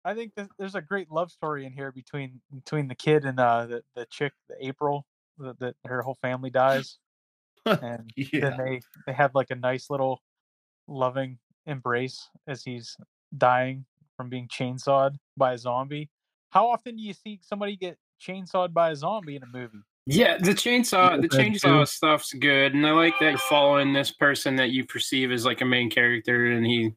I 0.05 0.13
think 0.13 0.33
that 0.35 0.49
there's 0.57 0.75
a 0.75 0.81
great 0.81 1.09
love 1.11 1.31
story 1.31 1.65
in 1.65 1.71
here 1.73 1.91
between 1.91 2.41
between 2.53 2.87
the 2.87 2.95
kid 2.95 3.25
and 3.25 3.39
uh 3.39 3.65
the, 3.65 3.83
the 3.95 4.05
chick, 4.09 4.33
the 4.49 4.55
April, 4.65 5.05
that, 5.39 5.59
that 5.59 5.75
her 5.85 6.01
whole 6.01 6.17
family 6.21 6.49
dies. 6.49 6.97
and 7.65 8.11
Yeah. 8.15 8.39
then 8.41 8.57
they 8.57 8.81
they 9.07 9.13
have 9.13 9.33
like 9.35 9.51
a 9.51 9.55
nice 9.55 9.89
little 9.89 10.21
loving 10.87 11.39
embrace 11.65 12.29
as 12.47 12.63
he's 12.63 12.97
dying 13.37 13.85
from 14.17 14.29
being 14.29 14.47
chainsawed 14.47 15.15
by 15.37 15.53
a 15.53 15.57
zombie. 15.57 16.09
How 16.49 16.67
often 16.69 16.97
do 16.97 17.01
you 17.01 17.13
see 17.13 17.39
somebody 17.41 17.75
get 17.75 17.97
chainsawed 18.21 18.73
by 18.73 18.91
a 18.91 18.95
zombie 18.95 19.35
in 19.35 19.43
a 19.43 19.47
movie? 19.47 19.79
Yeah, 20.05 20.37
the 20.37 20.51
chainsaw, 20.51 21.21
the 21.21 21.29
chainsaw 21.29 21.87
stuff's 21.87 22.33
good, 22.33 22.73
and 22.73 22.85
I 22.85 22.91
like 22.91 23.17
that 23.19 23.29
you're 23.29 23.37
following 23.37 23.93
this 23.93 24.11
person 24.11 24.57
that 24.57 24.71
you 24.71 24.85
perceive 24.85 25.31
as 25.31 25.45
like 25.45 25.61
a 25.61 25.65
main 25.65 25.89
character, 25.89 26.51
and 26.51 26.65
he 26.65 26.93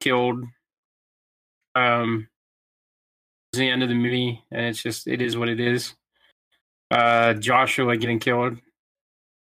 killed. 0.00 0.42
Um, 1.74 2.28
the 3.52 3.68
end 3.68 3.82
of 3.82 3.90
the 3.90 3.94
movie, 3.94 4.42
and 4.50 4.66
it's 4.66 4.82
just 4.82 5.06
it 5.06 5.20
is 5.20 5.36
what 5.36 5.50
it 5.50 5.60
is. 5.60 5.94
Uh, 6.92 7.34
Joshua 7.34 7.96
getting 7.96 8.18
killed. 8.18 8.58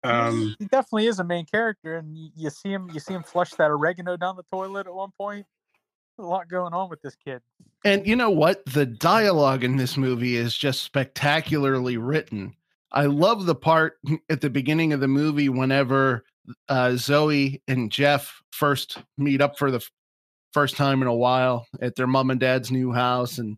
Um, 0.05 0.55
he 0.59 0.67
definitely 0.67 1.07
is 1.07 1.19
a 1.19 1.25
main 1.25 1.47
character, 1.47 1.97
and 1.97 2.17
you, 2.17 2.31
you 2.37 2.51
see 2.51 2.71
him 2.71 2.91
you 2.93 3.01
see 3.01 3.15
him 3.15 3.23
flush 3.23 3.53
that 3.53 3.71
oregano 3.71 4.17
down 4.17 4.37
the 4.37 4.45
toilet 4.53 4.87
at 4.87 4.95
one 4.95 5.11
point. 5.19 5.47
A 6.19 6.23
lot 6.23 6.49
going 6.49 6.73
on 6.73 6.89
with 6.91 7.03
this 7.03 7.17
kid. 7.17 7.41
And 7.85 8.07
you 8.07 8.15
know 8.15 8.31
what? 8.31 8.65
The 8.67 8.87
dialogue 8.87 9.65
in 9.65 9.77
this 9.77 9.97
movie 9.97 10.37
is 10.37 10.57
just 10.57 10.83
spectacularly 10.83 11.97
written. 11.97 12.55
I 12.93 13.07
love 13.07 13.47
the 13.47 13.55
part 13.55 13.99
at 14.31 14.41
the 14.41 14.51
beginning 14.51 14.93
of 14.93 15.01
the 15.01 15.09
movie 15.09 15.49
whenever 15.49 16.25
uh, 16.69 16.97
Zoe 16.97 17.63
and 17.67 17.91
Jeff 17.91 18.43
first 18.53 18.99
meet 19.19 19.41
up 19.41 19.59
for 19.59 19.71
the 19.71 19.79
f- 19.79 19.91
first 20.53 20.77
time 20.77 21.03
in 21.03 21.09
a 21.09 21.15
while 21.15 21.67
at 21.81 21.97
their 21.97 22.07
mom 22.07 22.31
and 22.31 22.39
dad's 22.39 22.71
new 22.71 22.93
house. 22.93 23.39
And 23.39 23.57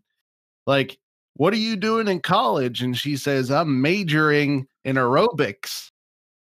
like, 0.65 0.97
what 1.37 1.53
are 1.53 1.57
you 1.57 1.75
doing 1.75 2.07
in 2.07 2.19
college? 2.19 2.81
And 2.81 2.97
she 2.97 3.15
says, 3.15 3.51
I'm 3.51 3.81
majoring 3.81 4.67
in 4.83 4.95
aerobics 4.95 5.91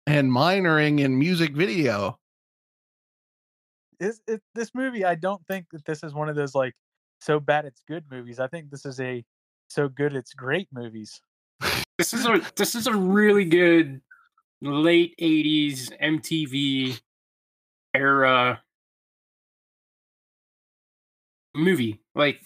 and 0.08 0.32
minoring 0.32 1.02
in 1.02 1.20
music 1.20 1.54
video. 1.54 2.18
Is 4.00 4.22
it, 4.28 4.36
uh, 4.36 4.38
this 4.56 4.72
movie? 4.74 5.04
I 5.04 5.16
don't 5.16 5.46
think 5.48 5.66
that 5.74 5.84
this 5.84 6.02
is 6.04 6.14
one 6.14 6.30
of 6.30 6.36
those 6.38 6.56
like 6.56 6.74
so 7.20 7.40
bad 7.40 7.66
it's 7.66 7.84
good 7.88 8.06
movies. 8.10 8.40
I 8.40 8.48
think 8.48 8.70
this 8.72 8.86
is 8.86 9.00
a 9.02 9.24
so 9.68 9.90
good 9.90 10.16
it's 10.16 10.34
great 10.34 10.70
movies. 10.72 11.22
This 11.98 12.14
is 12.14 12.26
a 12.26 12.42
this 12.56 12.76
is 12.76 12.88
a 12.88 12.96
really 12.96 13.44
good 13.44 14.00
late 14.62 15.16
'80s 15.20 15.92
MTV 16.02 16.98
era 17.94 18.62
movie. 21.54 22.00
Like 22.16 22.40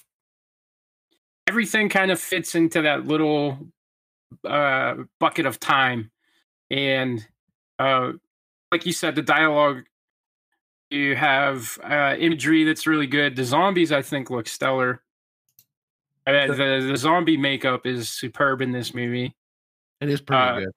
everything 1.48 1.90
kind 1.90 2.12
of 2.12 2.20
fits 2.20 2.56
into 2.56 2.82
that 2.82 3.06
little 3.06 3.58
uh, 4.44 4.96
bucket 5.20 5.46
of 5.46 5.60
time, 5.60 6.12
and 6.72 7.26
uh, 7.80 8.14
like 8.72 8.86
you 8.86 8.94
said, 8.94 9.16
the 9.16 9.22
dialogue. 9.22 9.84
You 10.90 11.16
have 11.16 11.80
uh, 11.84 12.16
imagery 12.20 12.64
that's 12.66 12.86
really 12.86 13.08
good. 13.08 13.36
The 13.36 13.44
zombies, 13.44 13.92
I 13.92 14.04
think, 14.04 14.30
look 14.30 14.48
stellar. 14.48 15.02
Uh, 16.28 16.48
the 16.48 16.88
the 16.92 16.96
zombie 16.98 17.36
makeup 17.36 17.88
is 17.88 18.10
superb 18.10 18.62
in 18.62 18.72
this 18.72 18.94
movie. 18.94 19.36
It 20.02 20.10
is 20.10 20.22
pretty 20.22 20.42
Uh, 20.44 20.60
good. 20.60 20.72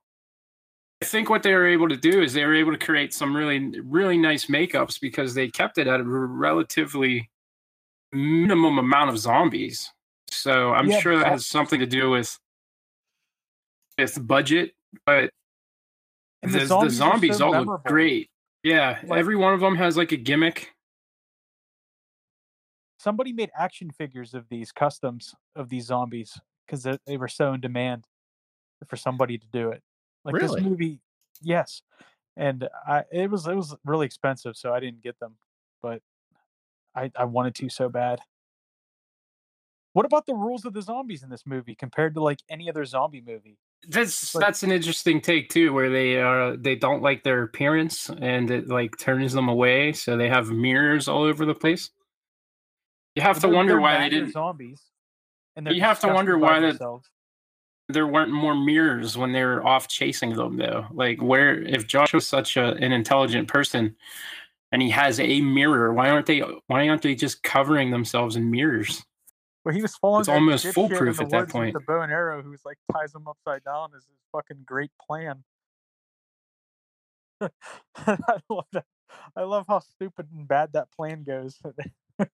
I 1.03 1.05
think 1.05 1.29
what 1.29 1.43
they 1.43 1.53
were 1.53 1.67
able 1.67 1.89
to 1.91 1.97
do 1.99 2.23
is 2.23 2.33
they 2.33 2.47
were 2.47 2.55
able 2.55 2.73
to 2.73 2.79
create 2.79 3.13
some 3.13 3.37
really 3.37 3.79
really 3.81 4.17
nice 4.17 4.47
makeups 4.47 4.99
because 4.99 5.35
they 5.35 5.49
kept 5.49 5.77
it 5.77 5.87
at 5.87 6.01
a 6.01 6.05
relatively 6.05 7.31
minimum 8.13 8.79
amount 8.79 9.11
of 9.11 9.19
zombies. 9.19 9.93
So 10.31 10.73
I'm 10.73 10.89
Yeah, 10.89 11.01
sure 11.01 11.19
that 11.19 11.27
has 11.29 11.47
something 11.47 11.81
to 11.81 11.87
do 11.87 12.11
with 12.11 12.39
with 13.99 14.27
budget, 14.27 14.73
but 15.07 15.31
the, 16.43 16.49
the 16.49 16.59
the 16.59 16.67
zombies, 16.67 16.93
zombies, 16.95 17.37
so 17.39 17.47
all 17.47 17.53
memorable. 17.53 17.73
look 17.75 17.85
great. 17.85 18.31
Yeah, 18.63 18.99
Like- 19.05 19.19
every 19.19 19.37
one 19.37 19.55
of 19.55 19.61
them 19.61 19.77
has 19.77 19.97
like 19.97 20.13
a 20.13 20.17
gimmick. 20.17 20.73
Somebody 22.99 23.33
made 23.33 23.51
action 23.57 23.91
figures 23.91 24.35
of 24.35 24.49
these 24.49 24.73
customs 24.73 25.35
of 25.55 25.69
these 25.69 25.87
zombies 25.87 26.39
because 26.67 26.83
they, 26.83 26.99
they 27.07 27.17
were 27.17 27.29
so 27.29 27.53
in 27.53 27.61
demand 27.61 28.05
for 28.87 28.97
somebody 28.97 29.39
to 29.39 29.47
do 29.53 29.71
it. 29.71 29.83
Like 30.25 30.35
Really? 30.35 30.61
this 30.61 30.65
movie, 30.69 31.01
yes, 31.41 31.83
and 32.37 32.69
I 32.87 33.05
it 33.13 33.31
was 33.31 33.47
it 33.47 33.55
was 33.55 33.77
really 33.85 34.07
expensive, 34.07 34.57
so 34.57 34.75
I 34.75 34.81
didn't 34.81 35.03
get 35.03 35.19
them, 35.21 35.37
but 35.83 36.03
I 36.95 37.11
I 37.17 37.25
wanted 37.25 37.55
to 37.57 37.69
so 37.69 37.89
bad. 37.89 38.21
What 39.97 40.05
about 40.05 40.27
the 40.27 40.35
rules 40.35 40.67
of 40.67 40.75
the 40.75 40.83
zombies 40.83 41.23
in 41.23 41.31
this 41.31 41.47
movie 41.47 41.75
compared 41.75 42.13
to 42.17 42.23
like 42.23 42.41
any 42.51 42.69
other 42.69 42.85
zombie 42.85 43.23
movie? 43.27 43.57
That's 43.89 44.35
like- 44.35 44.45
that's 44.45 44.63
an 44.63 44.71
interesting 44.71 45.23
take 45.23 45.49
too, 45.49 45.73
where 45.73 45.89
they 45.89 46.21
uh 46.21 46.57
they 46.59 46.77
don't 46.77 47.01
like 47.01 47.23
their 47.23 47.43
appearance 47.45 48.11
and 48.11 48.51
it 48.51 48.69
like 48.69 48.99
turns 48.99 49.33
them 49.33 49.49
away, 49.49 49.95
so 49.95 50.15
they 50.19 50.29
have 50.29 50.51
mirrors 50.51 51.09
all 51.09 51.23
over 51.23 51.47
the 51.47 51.55
place. 51.55 51.89
You 53.15 53.23
have 53.23 53.41
to 53.41 53.49
wonder 53.49 53.81
why 53.81 53.97
they 53.99 54.11
didn't. 54.11 54.33
zombies. 54.33 54.83
And 55.57 55.67
they're 55.67 55.73
You 55.73 55.81
have 55.81 56.01
to 56.01 56.09
wonder 56.09 56.37
why 56.37 56.61
that- 56.61 56.67
themselves. 56.73 57.09
There 57.89 58.07
weren't 58.07 58.33
more 58.33 58.55
mirrors 58.55 59.17
when 59.17 59.33
they 59.33 59.45
were 59.45 59.67
off 59.67 59.89
chasing 59.89 60.35
them, 60.35 60.59
though. 60.59 60.89
Like, 60.93 61.23
where 61.23 61.63
if 61.63 61.87
Josh 61.87 62.13
was 62.13 62.27
such 62.27 62.59
a, 62.59 62.75
an 62.75 62.93
intelligent 62.93 63.49
person 63.49 63.97
and 64.73 64.83
he 64.83 64.91
has 64.91 65.21
a 65.21 65.41
mirror, 65.41 65.95
why 65.95 66.11
aren't 66.11 66.27
they? 66.27 66.41
Why 66.67 66.87
aren't 66.87 67.01
they 67.01 67.15
just 67.15 67.43
covering 67.43 67.91
themselves 67.93 68.37
in 68.37 68.51
mirrors? 68.51 69.03
Where 69.67 69.75
he 69.75 69.83
was 69.83 69.97
following 69.97 70.21
It's 70.21 70.29
almost 70.29 70.67
foolproof 70.69 71.21
at 71.21 71.29
that 71.31 71.49
point. 71.49 71.73
The 71.73 71.81
bow 71.81 72.03
and 72.03 72.13
arrow, 72.13 72.41
who's 72.41 72.61
like 72.65 72.79
ties 72.93 73.13
him 73.13 73.27
upside 73.27 73.65
down, 73.65 73.89
is 73.97 74.05
his 74.05 74.21
fucking 74.31 74.63
great 74.65 74.93
plan. 75.05 75.43
I 77.41 78.39
love 78.49 78.67
that. 78.73 78.85
I 79.35 79.43
love 79.43 79.65
how 79.67 79.81
stupid 79.81 80.29
and 80.33 80.47
bad 80.47 80.75
that 80.75 80.93
plan 80.93 81.25
goes. 81.25 81.61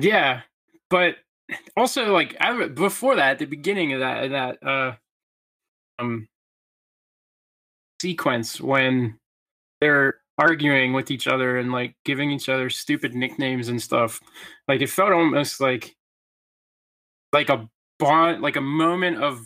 Yeah, 0.00 0.40
but 0.88 1.16
also 1.76 2.10
like 2.10 2.34
I, 2.40 2.68
before 2.68 3.16
that, 3.16 3.32
at 3.32 3.38
the 3.38 3.44
beginning 3.44 3.92
of 3.92 4.00
that 4.00 4.30
that 4.30 4.66
uh 4.66 4.94
um 5.98 6.26
sequence 8.00 8.62
when 8.62 9.18
they're 9.82 10.20
arguing 10.38 10.94
with 10.94 11.10
each 11.10 11.26
other 11.26 11.58
and 11.58 11.70
like 11.70 11.96
giving 12.06 12.30
each 12.30 12.48
other 12.48 12.70
stupid 12.70 13.14
nicknames 13.14 13.68
and 13.68 13.82
stuff, 13.82 14.20
like 14.68 14.80
it 14.80 14.88
felt 14.88 15.12
almost 15.12 15.60
like 15.60 15.94
like 17.32 17.48
a 17.48 17.68
bond, 17.98 18.42
like 18.42 18.56
a 18.56 18.60
moment 18.60 19.22
of, 19.22 19.40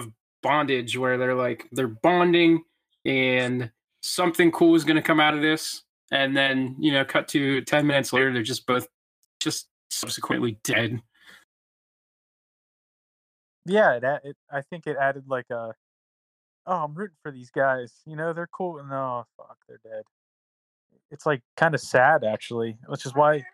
of 0.00 0.12
bondage 0.42 0.96
where 0.96 1.18
they're 1.18 1.34
like 1.34 1.68
they're 1.72 1.88
bonding 1.88 2.62
and 3.04 3.70
something 4.02 4.50
cool 4.50 4.74
is 4.74 4.84
going 4.84 4.96
to 4.96 5.02
come 5.02 5.20
out 5.20 5.34
of 5.34 5.42
this 5.42 5.82
and 6.12 6.36
then 6.36 6.76
you 6.78 6.92
know 6.92 7.04
cut 7.04 7.28
to 7.28 7.60
10 7.62 7.86
minutes 7.86 8.12
later 8.12 8.32
they're 8.32 8.42
just 8.42 8.66
both 8.66 8.86
just 9.40 9.66
subsequently 9.90 10.58
dead 10.62 11.00
yeah, 13.68 13.96
it, 13.96 14.04
it. 14.24 14.36
I 14.50 14.62
think 14.62 14.86
it 14.86 14.96
added 15.00 15.24
like 15.28 15.50
a. 15.50 15.74
Oh, 16.66 16.84
I'm 16.84 16.94
rooting 16.94 17.16
for 17.22 17.30
these 17.30 17.50
guys. 17.50 17.92
You 18.06 18.16
know, 18.16 18.32
they're 18.32 18.48
cool. 18.48 18.82
No, 18.84 19.24
oh, 19.24 19.24
fuck, 19.36 19.58
they're 19.68 19.80
dead. 19.84 20.02
It's 21.10 21.26
like 21.26 21.42
kind 21.56 21.74
of 21.74 21.80
sad, 21.80 22.24
actually, 22.24 22.76
which 22.86 23.06
is 23.06 23.14
why 23.14 23.44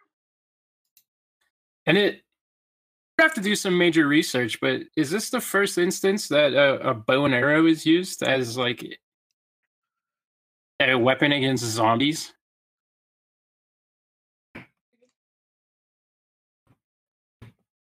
and 1.86 1.98
it 1.98 2.22
have 3.18 3.34
to 3.34 3.40
do 3.40 3.54
some 3.54 3.76
major 3.76 4.06
research 4.06 4.60
but 4.60 4.82
is 4.96 5.10
this 5.10 5.30
the 5.30 5.40
first 5.40 5.78
instance 5.78 6.28
that 6.28 6.52
a, 6.52 6.90
a 6.90 6.94
bow 6.94 7.24
and 7.24 7.34
arrow 7.34 7.66
is 7.66 7.86
used 7.86 8.22
as 8.22 8.58
like 8.58 8.98
a 10.80 10.96
weapon 10.96 11.32
against 11.32 11.64
zombies? 11.64 12.32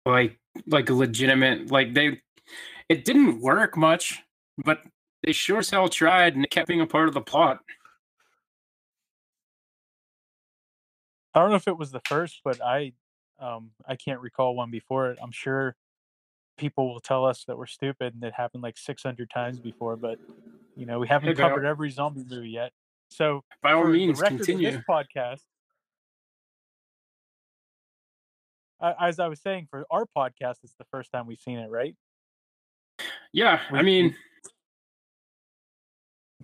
Like 0.06 0.40
like 0.66 0.90
legitimate 0.90 1.72
like 1.72 1.94
they 1.94 2.22
it 2.90 3.06
didn't 3.06 3.42
work 3.42 3.78
much 3.78 4.24
but 4.58 4.82
they 5.24 5.32
sure 5.32 5.60
as 5.60 5.70
hell 5.70 5.90
tried 5.90 6.36
and 6.36 6.44
it 6.44 6.52
kept 6.52 6.68
being 6.68 6.82
a 6.82 6.88
part 6.88 7.08
of 7.08 7.14
the 7.14 7.22
plot. 7.22 7.60
I 11.34 11.42
don't 11.42 11.52
know 11.52 11.56
if 11.58 11.68
it 11.68 11.78
was 11.78 11.92
the 11.92 12.02
first, 12.08 12.42
but 12.44 12.62
I 12.62 12.94
um 13.40 13.72
I 13.88 13.96
can't 13.96 14.20
recall 14.20 14.56
one 14.56 14.72
before 14.72 15.12
it. 15.12 15.20
I'm 15.22 15.32
sure 15.32 15.76
people 16.58 16.92
will 16.94 17.00
tell 17.00 17.26
us 17.26 17.46
that 17.46 17.58
we're 17.58 17.66
stupid 17.68 18.14
and 18.14 18.24
it 18.24 18.34
happened 18.34 18.62
like 18.64 18.78
600 18.78 19.30
times 19.30 19.60
before, 19.60 19.96
but 19.96 20.20
you 20.76 20.86
know, 20.86 21.00
we 21.00 21.08
haven't 21.08 21.30
all- 21.40 21.50
covered 21.50 21.66
every 21.66 21.90
zombie 21.90 22.26
movie 22.30 22.50
yet. 22.50 22.72
So, 23.10 23.44
by 23.62 23.72
all 23.74 23.86
means 23.86 24.22
continue 24.22 24.70
this 24.72 24.82
podcast 24.90 25.42
I, 28.82 29.10
as 29.10 29.20
I 29.20 29.28
was 29.28 29.42
saying, 29.42 29.68
for 29.70 29.86
our 29.92 30.06
podcast, 30.06 30.58
it's 30.64 30.76
the 30.78 30.86
first 30.92 31.12
time 31.12 31.28
we've 31.28 31.40
seen 31.42 31.60
it, 31.60 31.70
right? 31.70 31.96
yeah 33.32 33.62
i 33.72 33.82
mean 33.84 34.16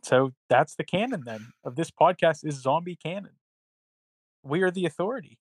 So 0.04 0.34
that's 0.50 0.76
the 0.76 0.84
canon 0.84 1.24
then 1.26 1.48
of 1.64 1.76
this 1.76 1.90
podcast 1.90 2.46
is 2.46 2.62
zombie 2.62 2.96
canon. 2.96 3.32
We 4.44 4.62
are 4.62 4.70
the 4.70 4.86
authority. 4.86 5.40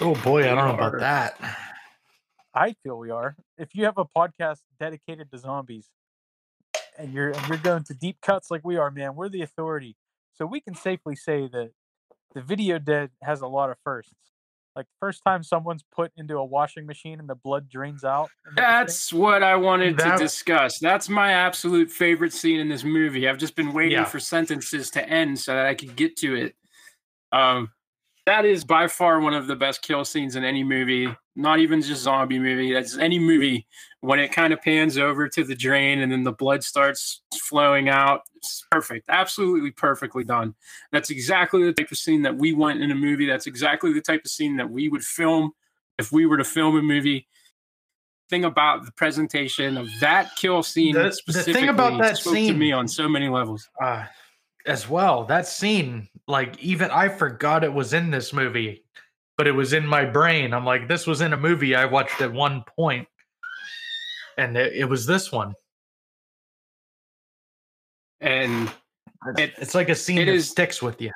Oh 0.00 0.14
boy, 0.22 0.42
I 0.42 0.54
don't 0.54 0.68
know 0.68 0.74
about 0.74 1.00
that. 1.00 1.38
I 2.54 2.74
feel 2.82 2.98
we 2.98 3.10
are. 3.10 3.36
If 3.58 3.74
you 3.74 3.84
have 3.84 3.98
a 3.98 4.04
podcast 4.04 4.60
dedicated 4.80 5.30
to 5.30 5.38
zombies 5.38 5.88
and 6.98 7.12
you're 7.12 7.30
and 7.30 7.48
you're 7.48 7.58
going 7.58 7.84
to 7.84 7.94
deep 7.94 8.18
cuts 8.22 8.50
like 8.50 8.64
we 8.64 8.76
are, 8.76 8.90
man, 8.90 9.14
we're 9.14 9.28
the 9.28 9.42
authority. 9.42 9.96
So 10.34 10.46
we 10.46 10.60
can 10.60 10.74
safely 10.74 11.16
say 11.16 11.48
that 11.48 11.70
the 12.34 12.42
video 12.42 12.78
dead 12.78 13.10
has 13.22 13.40
a 13.40 13.46
lot 13.46 13.70
of 13.70 13.76
firsts. 13.84 14.14
Like 14.74 14.86
first 15.00 15.22
time 15.24 15.42
someone's 15.42 15.82
put 15.94 16.12
into 16.18 16.36
a 16.36 16.44
washing 16.44 16.84
machine 16.84 17.18
and 17.18 17.28
the 17.28 17.34
blood 17.34 17.66
drains 17.70 18.04
out. 18.04 18.28
and 18.44 18.58
everything. 18.58 18.74
That's 18.86 19.12
what 19.12 19.42
I 19.42 19.56
wanted 19.56 19.96
That- 19.96 20.18
to 20.18 20.22
discuss. 20.22 20.78
That's 20.78 21.08
my 21.08 21.32
absolute 21.32 21.90
favorite 21.90 22.34
scene 22.34 22.60
in 22.60 22.68
this 22.68 22.84
movie. 22.84 23.26
I've 23.26 23.38
just 23.38 23.56
been 23.56 23.72
waiting 23.72 23.92
Yeah. 23.98 24.04
for 24.04 24.20
sentences 24.20 24.90
to 24.90 25.08
end 25.08 25.38
so 25.38 25.54
that 25.54 25.64
I 25.64 25.74
could 25.74 25.96
get 25.96 26.16
to 26.18 26.34
it. 26.36 26.54
Um, 27.32 27.70
that 28.26 28.44
is 28.44 28.64
by 28.64 28.88
far 28.88 29.20
one 29.20 29.34
of 29.34 29.46
the 29.46 29.56
best 29.56 29.82
kill 29.82 30.04
scenes 30.04 30.36
in 30.36 30.44
any 30.44 30.64
movie. 30.64 31.08
Not 31.36 31.60
even 31.60 31.80
just 31.82 32.02
zombie 32.02 32.38
movie. 32.38 32.72
That's 32.72 32.96
any 32.98 33.18
movie 33.18 33.66
when 34.00 34.18
it 34.18 34.32
kind 34.32 34.52
of 34.52 34.60
pans 34.62 34.98
over 34.98 35.28
to 35.28 35.44
the 35.44 35.54
drain 35.54 36.00
and 36.00 36.10
then 36.10 36.22
the 36.24 36.32
blood 36.32 36.64
starts 36.64 37.22
flowing 37.48 37.88
out. 37.88 38.22
It's 38.34 38.64
perfect. 38.70 39.06
Absolutely 39.08 39.70
perfectly 39.70 40.24
done. 40.24 40.54
That's 40.92 41.10
exactly 41.10 41.62
the 41.64 41.72
type 41.72 41.90
of 41.92 41.98
scene 41.98 42.22
that 42.22 42.36
we 42.36 42.52
want 42.52 42.82
in 42.82 42.90
a 42.90 42.94
movie. 42.94 43.26
That's 43.26 43.46
exactly 43.46 43.92
the 43.92 44.00
type 44.00 44.22
of 44.24 44.30
scene 44.30 44.56
that 44.56 44.70
we 44.70 44.88
would 44.88 45.04
film 45.04 45.52
if 45.98 46.10
we 46.10 46.26
were 46.26 46.36
to 46.38 46.44
film 46.44 46.76
a 46.76 46.82
movie. 46.82 47.28
Thing 48.28 48.44
about 48.44 48.84
the 48.84 48.92
presentation 48.92 49.76
of 49.76 49.88
that 50.00 50.34
kill 50.36 50.64
scene 50.64 50.94
The- 50.94 51.04
the 51.04 51.12
specifically 51.12 51.52
thing 51.60 51.68
about 51.68 52.00
that 52.02 52.16
spoke 52.18 52.34
to 52.34 52.40
scene- 52.40 52.58
me 52.58 52.72
on 52.72 52.88
so 52.88 53.08
many 53.08 53.28
levels. 53.28 53.68
uh, 53.80 54.04
as 54.66 54.88
well. 54.88 55.24
That 55.24 55.46
scene, 55.46 56.08
like 56.28 56.58
even 56.62 56.90
I 56.90 57.08
forgot 57.08 57.64
it 57.64 57.72
was 57.72 57.92
in 57.92 58.10
this 58.10 58.32
movie, 58.32 58.84
but 59.38 59.46
it 59.46 59.52
was 59.52 59.72
in 59.72 59.86
my 59.86 60.04
brain. 60.04 60.52
I'm 60.54 60.64
like, 60.64 60.88
this 60.88 61.06
was 61.06 61.20
in 61.20 61.32
a 61.32 61.36
movie 61.36 61.74
I 61.74 61.84
watched 61.84 62.20
at 62.20 62.32
one 62.32 62.64
point, 62.76 63.06
and 64.38 64.56
it, 64.56 64.72
it 64.74 64.84
was 64.84 65.06
this 65.06 65.30
one. 65.32 65.54
And 68.20 68.70
It's, 69.28 69.40
It- 69.40 69.54
it's 69.58 69.74
like 69.74 69.88
a 69.88 69.94
scene 69.94 70.16
that 70.16 70.28
is- 70.28 70.50
sticks 70.50 70.80
with 70.82 71.00
you. 71.00 71.10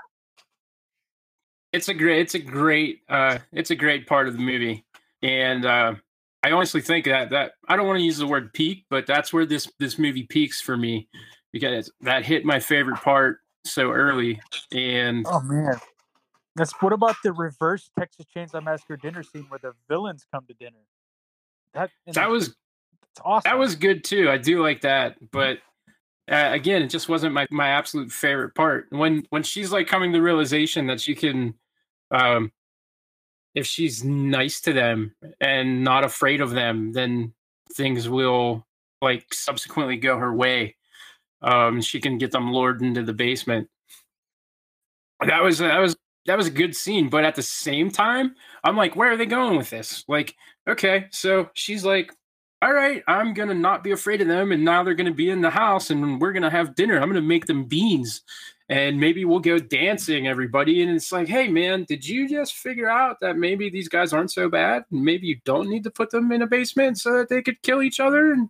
it's 1.73 1.88
a 1.88 1.95
great 1.95 2.19
it's 2.21 2.35
a 2.35 2.38
great 2.40 3.00
uh 3.09 3.38
it's 3.52 3.71
a 3.71 3.76
great 3.76 4.04
part 4.09 4.26
of 4.26 4.35
the 4.35 4.40
movie 4.40 4.85
and 5.23 5.64
uh 5.64 5.95
i 6.42 6.50
honestly 6.50 6.80
think 6.80 7.04
that 7.04 7.30
that 7.30 7.52
i 7.69 7.76
don't 7.76 7.87
want 7.87 7.97
to 7.97 8.02
use 8.02 8.19
the 8.19 8.26
word 8.26 8.52
peak 8.52 8.85
but 8.90 9.07
that's 9.07 9.33
where 9.33 9.47
this 9.47 9.71
this 9.78 9.97
movie 9.97 10.25
peaks 10.25 10.61
for 10.61 10.76
me 10.76 11.09
because 11.52 11.90
that 12.00 12.25
hit 12.25 12.45
my 12.45 12.61
favorite 12.61 12.99
part 12.99 13.38
so 13.64 13.90
early 13.90 14.40
and 14.73 15.26
Oh 15.28 15.40
man, 15.40 15.75
that's 16.57 16.73
what 16.80 16.92
about 16.92 17.16
the 17.23 17.33
reverse 17.33 17.90
Texas 17.99 18.26
Chainsaw 18.35 18.62
Massacre 18.62 18.97
dinner 18.97 19.23
scene 19.23 19.47
where 19.49 19.61
the 19.62 19.73
villains 19.88 20.25
come 20.33 20.45
to 20.47 20.54
dinner? 20.54 20.78
That 21.75 21.90
that 22.14 22.28
was 22.30 22.54
awesome. 23.25 23.49
that 23.49 23.59
was 23.59 23.75
good 23.75 24.04
too 24.04 24.30
i 24.30 24.38
do 24.38 24.62
like 24.62 24.83
that 24.83 25.16
but 25.30 25.59
uh, 26.30 26.50
again 26.52 26.83
it 26.83 26.88
just 26.88 27.09
wasn't 27.09 27.33
my 27.33 27.47
my 27.50 27.69
absolute 27.69 28.11
favorite 28.11 28.54
part 28.54 28.87
when 28.90 29.25
when 29.30 29.42
she's 29.42 29.73
like 29.73 29.87
coming 29.87 30.12
to 30.12 30.19
the 30.19 30.23
realization 30.23 30.87
that 30.87 31.00
she 31.00 31.14
can 31.14 31.54
um 32.11 32.52
if 33.54 33.66
she's 33.66 34.04
nice 34.04 34.61
to 34.61 34.73
them 34.73 35.14
and 35.40 35.83
not 35.83 36.04
afraid 36.04 36.40
of 36.40 36.50
them 36.50 36.92
then 36.92 37.33
things 37.75 38.09
will 38.09 38.64
like 39.02 39.33
subsequently 39.33 39.97
go 39.97 40.16
her 40.16 40.33
way 40.33 40.76
um 41.42 41.80
she 41.80 42.00
can 42.00 42.18
get 42.18 42.30
them 42.30 42.52
lured 42.52 42.82
into 42.82 43.02
the 43.02 43.12
basement. 43.12 43.68
That 45.26 45.42
was 45.42 45.59
that 45.59 45.78
was 45.78 45.97
that 46.26 46.37
was 46.37 46.47
a 46.47 46.50
good 46.50 46.76
scene 46.76 47.09
but 47.09 47.25
at 47.25 47.35
the 47.35 47.42
same 47.42 47.90
time 47.90 48.35
i'm 48.62 48.76
like 48.76 48.94
where 48.94 49.11
are 49.11 49.16
they 49.16 49.26
going 49.26 49.56
with 49.56 49.70
this? 49.70 50.04
Like 50.09 50.37
okay 50.68 51.06
so 51.11 51.49
she's 51.54 51.85
like 51.85 52.12
all 52.62 52.73
right 52.75 53.02
i'm 53.09 53.32
gonna 53.32 53.54
not 53.54 53.82
be 53.82 53.92
afraid 53.92 54.20
of 54.20 54.28
them 54.28 54.52
and 54.52 54.64
now 54.64 54.82
they're 54.82 54.94
gonna 54.94 55.11
be 55.12 55.30
in 55.30 55.40
the 55.40 55.50
house 55.50 55.90
and 55.90 56.20
we're 56.20 56.32
gonna 56.32 56.50
have 56.50 56.75
dinner. 56.75 57.00
I'm 57.00 57.09
gonna 57.09 57.23
make 57.23 57.47
them 57.47 57.64
beans 57.64 58.23
and 58.68 59.00
maybe 59.00 59.25
we'll 59.25 59.40
go 59.40 59.59
dancing 59.59 60.28
everybody. 60.28 60.82
And 60.82 60.92
it's 60.92 61.11
like 61.11 61.26
hey 61.26 61.49
man 61.49 61.85
did 61.85 62.06
you 62.06 62.28
just 62.28 62.54
figure 62.54 62.88
out 62.88 63.18
that 63.20 63.37
maybe 63.37 63.70
these 63.70 63.88
guys 63.88 64.12
aren't 64.12 64.30
so 64.30 64.49
bad 64.49 64.85
maybe 64.90 65.26
you 65.26 65.40
don't 65.44 65.68
need 65.70 65.85
to 65.85 65.90
put 65.90 66.11
them 66.11 66.30
in 66.32 66.42
a 66.42 66.47
basement 66.47 66.99
so 66.99 67.16
that 67.18 67.28
they 67.28 67.42
could 67.42 67.62
kill 67.62 67.82
each 67.82 67.99
other? 68.00 68.32
And 68.32 68.49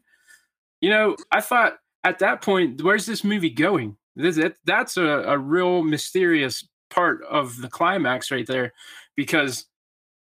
you 0.81 0.91
know 0.91 1.17
i 1.31 1.41
thought 1.41 1.79
at 2.05 2.19
that 2.21 2.43
point 2.43 2.83
where's 2.83 3.07
this 3.07 3.25
movie 3.25 3.51
going? 3.51 3.97
This, 4.17 4.37
that, 4.37 4.57
that's 4.65 4.97
a, 4.97 5.05
a 5.05 5.39
real 5.39 5.83
mysterious 5.83 6.67
part 6.91 7.23
of 7.25 7.61
the 7.61 7.69
climax 7.69 8.31
right 8.31 8.47
there 8.47 8.73
because 9.17 9.67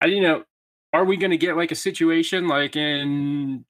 I, 0.01 0.07
you 0.07 0.21
know 0.21 0.45
are 0.93 1.05
we 1.05 1.17
going 1.17 1.31
to 1.31 1.37
get 1.37 1.57
like 1.57 1.71
a 1.71 1.77
situation 1.77 2.49
like 2.49 2.75
in 2.75 3.65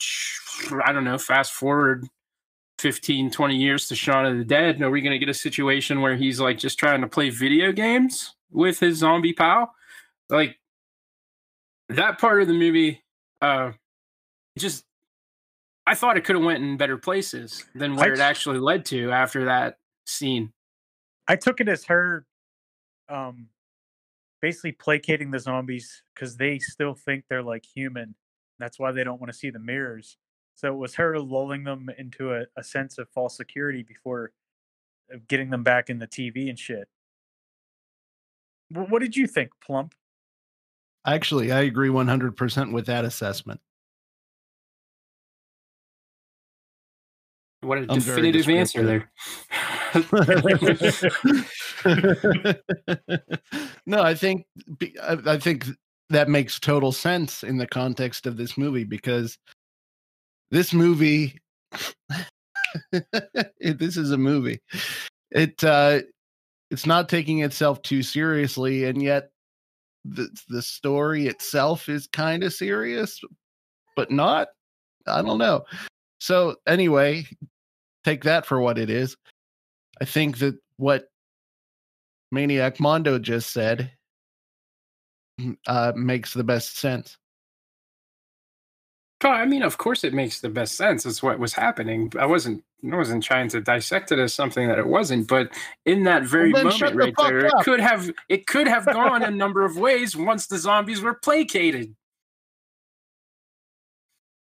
i 0.82 0.92
don't 0.92 1.04
know 1.04 1.18
fast 1.18 1.52
forward 1.52 2.06
15 2.78 3.30
20 3.30 3.56
years 3.56 3.88
to 3.88 3.96
Shaun 3.96 4.26
of 4.26 4.36
the 4.36 4.44
Dead? 4.44 4.82
Are 4.82 4.90
we 4.90 5.00
going 5.00 5.12
to 5.12 5.18
get 5.18 5.28
a 5.28 5.34
situation 5.34 6.00
where 6.00 6.16
he's 6.16 6.40
like 6.40 6.58
just 6.58 6.78
trying 6.78 7.00
to 7.00 7.06
play 7.06 7.30
video 7.30 7.72
games 7.72 8.34
with 8.50 8.80
his 8.80 8.98
zombie 8.98 9.32
pal? 9.32 9.72
Like 10.28 10.58
that 11.88 12.18
part 12.18 12.42
of 12.42 12.48
the 12.48 12.54
movie 12.54 13.02
uh 13.40 13.72
just 14.58 14.84
I 15.86 15.94
thought 15.94 16.16
it 16.16 16.24
could 16.24 16.36
have 16.36 16.44
went 16.44 16.62
in 16.62 16.76
better 16.76 16.98
places 16.98 17.64
than 17.74 17.94
where 17.94 18.12
it 18.12 18.18
actually 18.18 18.58
led 18.58 18.84
to 18.86 19.12
after 19.12 19.44
that 19.44 19.78
scene. 20.04 20.52
I 21.28 21.36
took 21.36 21.60
it 21.60 21.68
as 21.68 21.84
her 21.84 22.26
um 23.08 23.48
basically 24.42 24.72
placating 24.72 25.30
the 25.30 25.38
zombies 25.38 26.02
because 26.14 26.36
they 26.36 26.58
still 26.58 26.94
think 26.94 27.24
they're 27.28 27.42
like 27.42 27.64
human. 27.64 28.14
That's 28.58 28.78
why 28.78 28.92
they 28.92 29.04
don't 29.04 29.20
want 29.20 29.32
to 29.32 29.38
see 29.38 29.50
the 29.50 29.58
mirrors. 29.58 30.16
So 30.54 30.72
it 30.72 30.76
was 30.76 30.94
her 30.94 31.18
lulling 31.20 31.64
them 31.64 31.90
into 31.98 32.32
a, 32.32 32.44
a 32.56 32.64
sense 32.64 32.98
of 32.98 33.08
false 33.10 33.36
security 33.36 33.82
before 33.82 34.32
uh, 35.12 35.18
getting 35.28 35.50
them 35.50 35.62
back 35.62 35.90
in 35.90 35.98
the 35.98 36.06
TV 36.06 36.48
and 36.48 36.58
shit. 36.58 36.88
What 38.70 39.00
did 39.00 39.16
you 39.16 39.26
think, 39.26 39.50
Plump? 39.64 39.94
Actually, 41.06 41.52
I 41.52 41.60
agree 41.60 41.88
100% 41.88 42.72
with 42.72 42.86
that 42.86 43.04
assessment. 43.04 43.60
What 47.66 47.78
a 47.78 47.86
I'm 47.88 47.98
definitive 47.98 48.48
answer 48.48 48.84
there. 48.84 49.10
no, 53.86 54.02
I 54.02 54.14
think 54.14 54.44
I, 55.02 55.18
I 55.26 55.38
think 55.38 55.66
that 56.10 56.28
makes 56.28 56.60
total 56.60 56.92
sense 56.92 57.42
in 57.42 57.58
the 57.58 57.66
context 57.66 58.26
of 58.26 58.36
this 58.36 58.56
movie 58.56 58.84
because 58.84 59.36
this 60.52 60.72
movie 60.72 61.40
this 63.60 63.96
is 63.96 64.12
a 64.12 64.16
movie. 64.16 64.60
It 65.32 65.64
uh 65.64 66.02
it's 66.70 66.86
not 66.86 67.08
taking 67.08 67.40
itself 67.40 67.82
too 67.82 68.04
seriously 68.04 68.84
and 68.84 69.02
yet 69.02 69.30
the 70.04 70.28
the 70.48 70.62
story 70.62 71.26
itself 71.26 71.88
is 71.88 72.06
kind 72.06 72.44
of 72.44 72.52
serious 72.52 73.20
but 73.96 74.12
not 74.12 74.46
I 75.08 75.22
don't 75.22 75.38
know. 75.38 75.64
So 76.18 76.56
anyway, 76.66 77.26
take 78.06 78.22
that 78.22 78.46
for 78.46 78.60
what 78.60 78.78
it 78.78 78.88
is. 78.88 79.16
I 80.00 80.04
think 80.04 80.38
that 80.38 80.56
what 80.76 81.08
Maniac 82.30 82.78
Mondo 82.78 83.18
just 83.18 83.52
said 83.52 83.90
uh, 85.66 85.92
makes 85.96 86.32
the 86.32 86.44
best 86.44 86.78
sense. 86.78 87.18
I 89.22 89.44
mean, 89.44 89.62
of 89.62 89.78
course, 89.78 90.04
it 90.04 90.14
makes 90.14 90.40
the 90.40 90.50
best 90.50 90.76
sense. 90.76 91.04
It's 91.04 91.22
what 91.22 91.40
was 91.40 91.52
happening. 91.52 92.12
I 92.18 92.26
wasn't, 92.26 92.62
I 92.92 92.94
wasn't 92.94 93.24
trying 93.24 93.48
to 93.48 93.60
dissect 93.60 94.12
it 94.12 94.20
as 94.20 94.32
something 94.32 94.68
that 94.68 94.78
it 94.78 94.86
wasn't. 94.86 95.26
But 95.26 95.50
in 95.84 96.04
that 96.04 96.22
very 96.22 96.52
then 96.52 96.66
moment, 96.66 96.92
the 96.92 96.98
right 96.98 97.14
there, 97.18 97.46
it 97.46 97.52
could 97.62 97.80
have, 97.80 98.10
it 98.28 98.46
could 98.46 98.68
have 98.68 98.86
gone 98.86 99.24
a 99.24 99.30
number 99.30 99.64
of 99.64 99.78
ways 99.78 100.14
once 100.14 100.46
the 100.46 100.58
zombies 100.58 101.00
were 101.00 101.14
placated. 101.14 101.96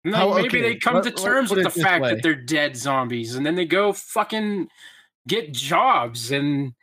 Like, 0.05 0.15
How- 0.15 0.35
maybe 0.35 0.49
okay, 0.49 0.61
they 0.63 0.75
come 0.77 0.95
let- 0.97 1.05
to 1.05 1.11
terms 1.13 1.51
with 1.51 1.63
the 1.63 1.71
fact 1.71 2.03
way. 2.03 2.15
that 2.15 2.23
they're 2.23 2.35
dead 2.35 2.77
zombies, 2.77 3.37
and 3.37 3.47
then 3.47 3.55
they 3.55 3.65
go 3.67 3.93
fucking 3.93 4.69
get 5.29 5.53
jobs 5.53 6.33
and 6.33 6.75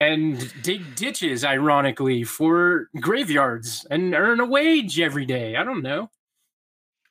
and 0.00 0.52
dig 0.64 0.96
ditches, 0.96 1.44
ironically, 1.44 2.24
for 2.24 2.88
graveyards 3.00 3.86
and 3.88 4.14
earn 4.16 4.40
a 4.40 4.44
wage 4.44 4.98
every 4.98 5.24
day. 5.24 5.54
I 5.54 5.62
don't 5.62 5.80
know. 5.82 6.10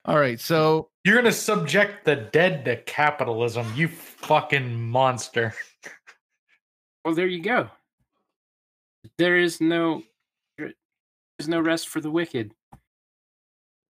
All 0.04 0.20
right, 0.20 0.40
so 0.40 0.90
You're 1.06 1.16
gonna 1.16 1.32
subject 1.32 2.04
the 2.06 2.18
dead 2.18 2.66
to 2.66 2.76
capitalism, 2.84 3.66
you 3.76 3.88
fucking 3.88 4.76
monster. 4.90 5.54
Well, 7.06 7.16
there 7.16 7.26
you 7.28 7.42
go. 7.42 7.68
There 9.18 9.36
is 9.38 9.60
no 9.62 10.04
there's 10.58 11.48
no 11.48 11.60
rest 11.62 11.88
for 11.90 12.00
the 12.02 12.12
wicked. 12.12 12.54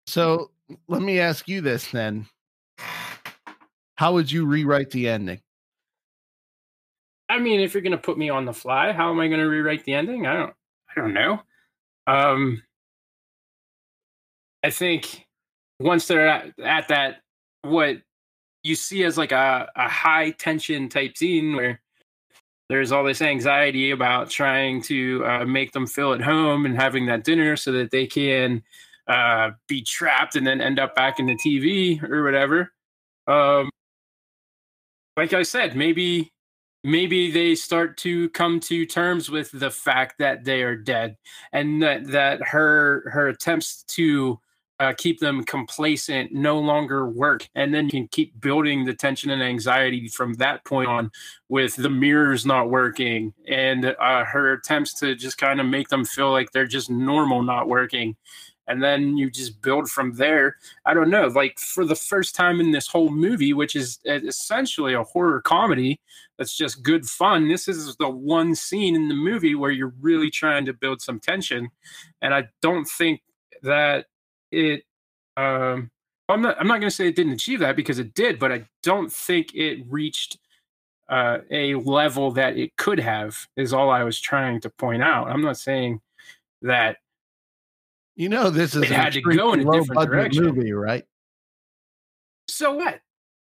so 0.06 0.51
let 0.88 1.02
me 1.02 1.20
ask 1.20 1.48
you 1.48 1.60
this 1.60 1.90
then. 1.90 2.26
How 3.96 4.12
would 4.14 4.30
you 4.30 4.46
rewrite 4.46 4.90
the 4.90 5.08
ending? 5.08 5.40
I 7.28 7.38
mean, 7.38 7.60
if 7.60 7.72
you're 7.72 7.82
gonna 7.82 7.98
put 7.98 8.18
me 8.18 8.30
on 8.30 8.44
the 8.44 8.52
fly, 8.52 8.92
how 8.92 9.10
am 9.10 9.20
I 9.20 9.28
gonna 9.28 9.48
rewrite 9.48 9.84
the 9.84 9.94
ending? 9.94 10.26
I 10.26 10.34
don't 10.34 10.54
I 10.90 11.00
don't 11.00 11.14
know. 11.14 11.40
Um 12.06 12.62
I 14.62 14.70
think 14.70 15.26
once 15.80 16.06
they're 16.06 16.28
at, 16.28 16.58
at 16.60 16.88
that 16.88 17.22
what 17.62 17.98
you 18.62 18.74
see 18.74 19.04
as 19.04 19.18
like 19.18 19.32
a, 19.32 19.68
a 19.76 19.88
high 19.88 20.30
tension 20.30 20.88
type 20.88 21.16
scene 21.16 21.56
where 21.56 21.80
there's 22.68 22.92
all 22.92 23.04
this 23.04 23.20
anxiety 23.20 23.90
about 23.90 24.30
trying 24.30 24.80
to 24.82 25.24
uh, 25.26 25.44
make 25.44 25.72
them 25.72 25.86
feel 25.86 26.12
at 26.12 26.22
home 26.22 26.64
and 26.64 26.76
having 26.76 27.06
that 27.06 27.24
dinner 27.24 27.56
so 27.56 27.72
that 27.72 27.90
they 27.90 28.06
can 28.06 28.62
uh, 29.12 29.50
be 29.68 29.82
trapped 29.82 30.36
and 30.36 30.46
then 30.46 30.62
end 30.62 30.78
up 30.78 30.94
back 30.94 31.18
in 31.18 31.26
the 31.26 31.36
TV 31.36 32.02
or 32.08 32.24
whatever. 32.24 32.72
Um, 33.26 33.68
like 35.18 35.34
I 35.34 35.42
said, 35.42 35.76
maybe 35.76 36.32
maybe 36.82 37.30
they 37.30 37.54
start 37.54 37.98
to 37.98 38.30
come 38.30 38.58
to 38.58 38.86
terms 38.86 39.30
with 39.30 39.50
the 39.52 39.70
fact 39.70 40.16
that 40.18 40.44
they 40.44 40.62
are 40.62 40.74
dead 40.74 41.16
and 41.52 41.82
that 41.82 42.06
that 42.06 42.42
her 42.42 43.08
her 43.12 43.28
attempts 43.28 43.84
to 43.84 44.40
uh, 44.80 44.92
keep 44.96 45.20
them 45.20 45.44
complacent 45.44 46.32
no 46.32 46.58
longer 46.58 47.08
work 47.08 47.48
and 47.54 47.72
then 47.72 47.84
you 47.84 47.90
can 47.90 48.08
keep 48.08 48.40
building 48.40 48.84
the 48.84 48.94
tension 48.94 49.30
and 49.30 49.42
anxiety 49.42 50.08
from 50.08 50.32
that 50.34 50.64
point 50.64 50.88
on 50.88 51.08
with 51.48 51.76
the 51.76 51.90
mirrors 51.90 52.44
not 52.44 52.68
working 52.68 53.32
and 53.46 53.84
uh, 53.84 54.24
her 54.24 54.54
attempts 54.54 54.98
to 54.98 55.14
just 55.14 55.38
kind 55.38 55.60
of 55.60 55.66
make 55.66 55.86
them 55.88 56.04
feel 56.04 56.32
like 56.32 56.50
they're 56.50 56.66
just 56.66 56.90
normal 56.90 57.42
not 57.42 57.68
working 57.68 58.16
and 58.72 58.82
then 58.82 59.16
you 59.16 59.30
just 59.30 59.62
build 59.62 59.88
from 59.88 60.12
there. 60.14 60.56
I 60.84 60.94
don't 60.94 61.10
know 61.10 61.28
like 61.28 61.58
for 61.58 61.84
the 61.84 61.94
first 61.94 62.34
time 62.34 62.60
in 62.60 62.70
this 62.70 62.86
whole 62.86 63.10
movie 63.10 63.52
which 63.52 63.76
is 63.76 63.98
uh, 64.08 64.14
essentially 64.14 64.94
a 64.94 65.02
horror 65.02 65.40
comedy 65.40 66.00
that's 66.38 66.56
just 66.56 66.82
good 66.82 67.06
fun 67.06 67.48
this 67.48 67.68
is 67.68 67.96
the 67.96 68.08
one 68.08 68.54
scene 68.54 68.94
in 68.96 69.08
the 69.08 69.14
movie 69.14 69.54
where 69.54 69.70
you're 69.70 69.94
really 70.00 70.30
trying 70.30 70.64
to 70.64 70.72
build 70.72 71.00
some 71.00 71.20
tension 71.20 71.68
and 72.20 72.34
i 72.34 72.44
don't 72.60 72.86
think 72.86 73.22
that 73.62 74.06
it 74.50 74.82
um 75.36 75.90
i'm 76.28 76.42
not 76.42 76.58
i'm 76.58 76.66
not 76.66 76.80
going 76.80 76.90
to 76.90 76.90
say 76.90 77.08
it 77.08 77.16
didn't 77.16 77.32
achieve 77.32 77.60
that 77.60 77.76
because 77.76 77.98
it 77.98 78.14
did 78.14 78.38
but 78.38 78.52
i 78.52 78.64
don't 78.82 79.12
think 79.12 79.54
it 79.54 79.84
reached 79.88 80.38
uh, 81.08 81.38
a 81.50 81.74
level 81.74 82.30
that 82.30 82.56
it 82.56 82.74
could 82.76 82.98
have 82.98 83.36
is 83.56 83.72
all 83.72 83.90
i 83.90 84.02
was 84.02 84.18
trying 84.18 84.58
to 84.58 84.70
point 84.70 85.02
out. 85.02 85.28
I'm 85.28 85.42
not 85.42 85.58
saying 85.58 86.00
that 86.62 86.96
You 88.16 88.28
know, 88.28 88.50
this 88.50 88.74
is 88.74 88.82
It 88.82 88.90
an 88.90 88.96
had 88.96 89.12
to 89.14 89.22
go 89.22 89.52
in 89.54 89.60
a 89.60 89.64
different 89.64 89.88
low-budget 89.88 90.10
direction. 90.10 90.44
movie, 90.44 90.72
right? 90.72 91.04
so 92.48 92.74
what? 92.74 93.00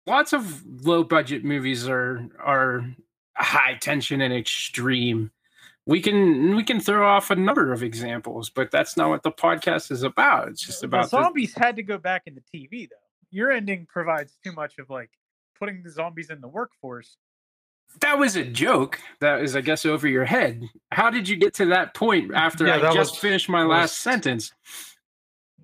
Lots 0.06 0.34
of 0.34 0.64
low 0.86 1.04
budget 1.04 1.46
movies 1.46 1.88
are 1.88 2.28
are 2.44 2.84
high 3.38 3.76
tension 3.76 4.22
and 4.22 4.34
extreme. 4.34 5.32
We 5.86 6.02
can 6.02 6.56
we 6.56 6.64
can 6.64 6.80
throw 6.80 7.08
off 7.08 7.32
a 7.32 7.36
number 7.36 7.72
of 7.72 7.84
examples, 7.84 8.50
but 8.50 8.72
that's 8.72 8.98
not 8.98 9.10
what 9.10 9.24
the 9.24 9.32
podcast 9.32 9.92
is 9.92 10.04
about. 10.04 10.50
It's 10.50 10.66
just 10.66 10.84
uh, 10.84 10.88
about 10.88 11.04
the, 11.04 11.22
zombies 11.22 11.54
had 11.56 11.76
to 11.78 11.84
go 11.84 11.98
back 11.98 12.24
into 12.26 12.42
TV 12.54 12.90
though. 12.90 12.96
Your 13.32 13.52
ending 13.52 13.86
provides 13.86 14.38
too 14.44 14.52
much 14.52 14.78
of 14.80 14.90
like 14.90 15.12
putting 15.58 15.84
the 15.84 15.92
zombies 15.92 16.30
in 16.30 16.42
the 16.42 16.48
workforce. 16.48 17.18
That 18.02 18.18
was 18.18 18.36
a 18.36 18.44
joke. 18.46 19.00
That 19.20 19.42
is, 19.42 19.56
I 19.56 19.62
guess, 19.62 19.86
over 19.86 20.08
your 20.08 20.26
head. 20.26 20.64
How 20.92 21.10
did 21.10 21.28
you 21.28 21.36
get 21.36 21.54
to 21.56 21.66
that 21.68 21.94
point 21.94 22.34
after 22.34 22.66
Yeah, 22.68 22.76
I 22.78 22.94
just 22.94 23.12
was- 23.14 23.18
finished 23.20 23.50
my 23.50 23.64
was- 23.64 23.70
last 23.70 23.98
sentence? 24.00 24.54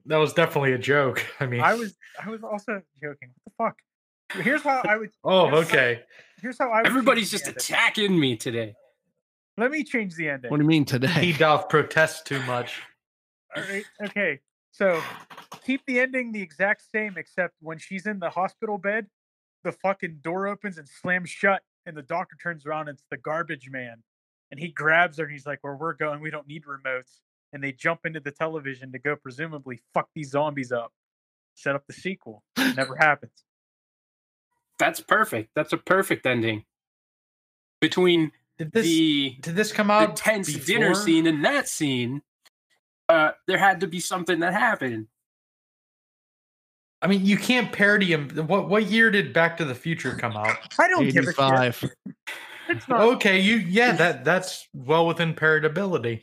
That 0.08 0.18
was 0.18 0.34
definitely 0.34 0.74
a 0.74 0.78
joke. 0.78 1.26
I 1.40 1.46
mean, 1.48 1.62
I 1.62 1.74
was 1.74 1.96
I 2.24 2.30
was 2.30 2.44
also 2.44 2.82
joking. 3.02 3.30
What 3.58 3.76
the 3.76 4.38
fuck? 4.38 4.44
Here's 4.44 4.62
how 4.62 4.82
I 4.88 4.98
would. 4.98 5.10
oh, 5.24 5.48
here's 5.48 5.70
how- 5.70 5.78
okay. 5.78 6.04
Here's 6.42 6.58
how 6.58 6.70
I. 6.70 6.78
Would 6.80 6.88
Everybody's 6.88 7.32
just 7.32 7.48
attacking 7.48 8.20
me 8.20 8.36
today. 8.36 8.76
Let 9.58 9.72
me 9.72 9.84
change 9.84 10.16
the 10.16 10.30
ending. 10.30 10.52
What 10.52 10.58
do 10.58 10.64
you 10.64 10.68
mean 10.68 10.84
today? 10.86 11.08
He 11.08 11.32
today? 11.32 11.38
doth 11.40 11.70
protest 11.70 12.28
too 12.28 12.42
much. 12.44 12.82
All 13.56 13.64
right. 13.64 13.86
Okay. 14.04 14.42
So 14.72 15.02
keep 15.66 15.86
the 15.88 16.00
ending 16.02 16.34
the 16.34 16.42
exact 16.42 16.84
same, 16.92 17.16
except 17.18 17.54
when 17.62 17.78
she's 17.78 18.06
in 18.06 18.20
the 18.20 18.30
hospital 18.30 18.78
bed, 18.78 19.08
the 19.64 19.72
fucking 19.72 20.20
door 20.22 20.48
opens 20.48 20.78
and 20.78 20.88
slams 20.90 21.30
shut, 21.30 21.64
and 21.86 21.96
the 21.96 22.02
doctor 22.02 22.36
turns 22.42 22.66
around. 22.66 22.88
And 22.88 22.98
it's 22.98 23.06
the 23.10 23.18
garbage 23.18 23.70
man, 23.70 24.04
and 24.52 24.60
he 24.60 24.70
grabs 24.70 25.18
her 25.18 25.26
and 25.26 25.34
he's 25.34 25.46
like, 25.46 25.64
"Where 25.64 25.76
we're 25.76 25.94
going, 25.94 26.22
we 26.22 26.32
don't 26.32 26.48
need 26.48 26.64
remotes." 26.66 27.20
And 27.54 27.64
they 27.64 27.72
jump 27.72 28.06
into 28.06 28.20
the 28.20 28.32
television 28.32 28.92
to 28.92 29.00
go 29.00 29.16
presumably 29.16 29.80
fuck 29.94 30.10
these 30.14 30.32
zombies 30.32 30.72
up, 30.72 30.92
set 31.54 31.76
up 31.76 31.86
the 31.88 31.94
sequel. 31.94 32.44
Never 32.58 32.96
happens. 33.00 33.44
That's 34.78 35.00
perfect. 35.00 35.52
That's 35.56 35.74
a 35.74 35.78
perfect 35.78 36.26
ending. 36.26 36.66
Between 37.80 38.32
Did 38.58 38.72
this 38.72 38.86
the 38.86 39.38
did 39.42 39.56
this 39.56 39.72
come 39.72 39.90
out 39.90 40.02
the 40.02 40.08
out 40.10 40.16
tense 40.16 40.54
dinner 40.66 40.94
scene 40.96 41.28
and 41.28 41.46
that 41.46 41.68
scene, 41.68 42.22
uh, 43.10 43.32
there 43.48 43.58
had 43.58 43.82
to 43.82 43.88
be 43.88 44.00
something 44.00 44.40
that 44.40 44.54
happened. 44.54 45.08
I 47.02 47.08
mean, 47.08 47.26
you 47.26 47.38
can't 47.38 47.72
parody 47.72 48.08
him. 48.14 48.30
What 48.48 48.68
what 48.70 48.86
year 48.86 49.12
did 49.12 49.34
Back 49.34 49.58
to 49.58 49.66
the 49.66 49.76
Future 49.76 50.16
come 50.16 50.36
out? 50.36 50.58
I 50.80 50.88
don't 50.88 51.08
give 51.10 51.28
a 51.28 51.34
shit. 51.74 51.92
It's 52.68 52.88
not. 52.88 53.02
Okay, 53.02 53.40
you 53.40 53.58
yeah, 53.58 53.92
that 53.94 54.26
that's 54.26 54.68
well 54.74 55.06
within 55.06 55.34
parodiability. 55.36 56.22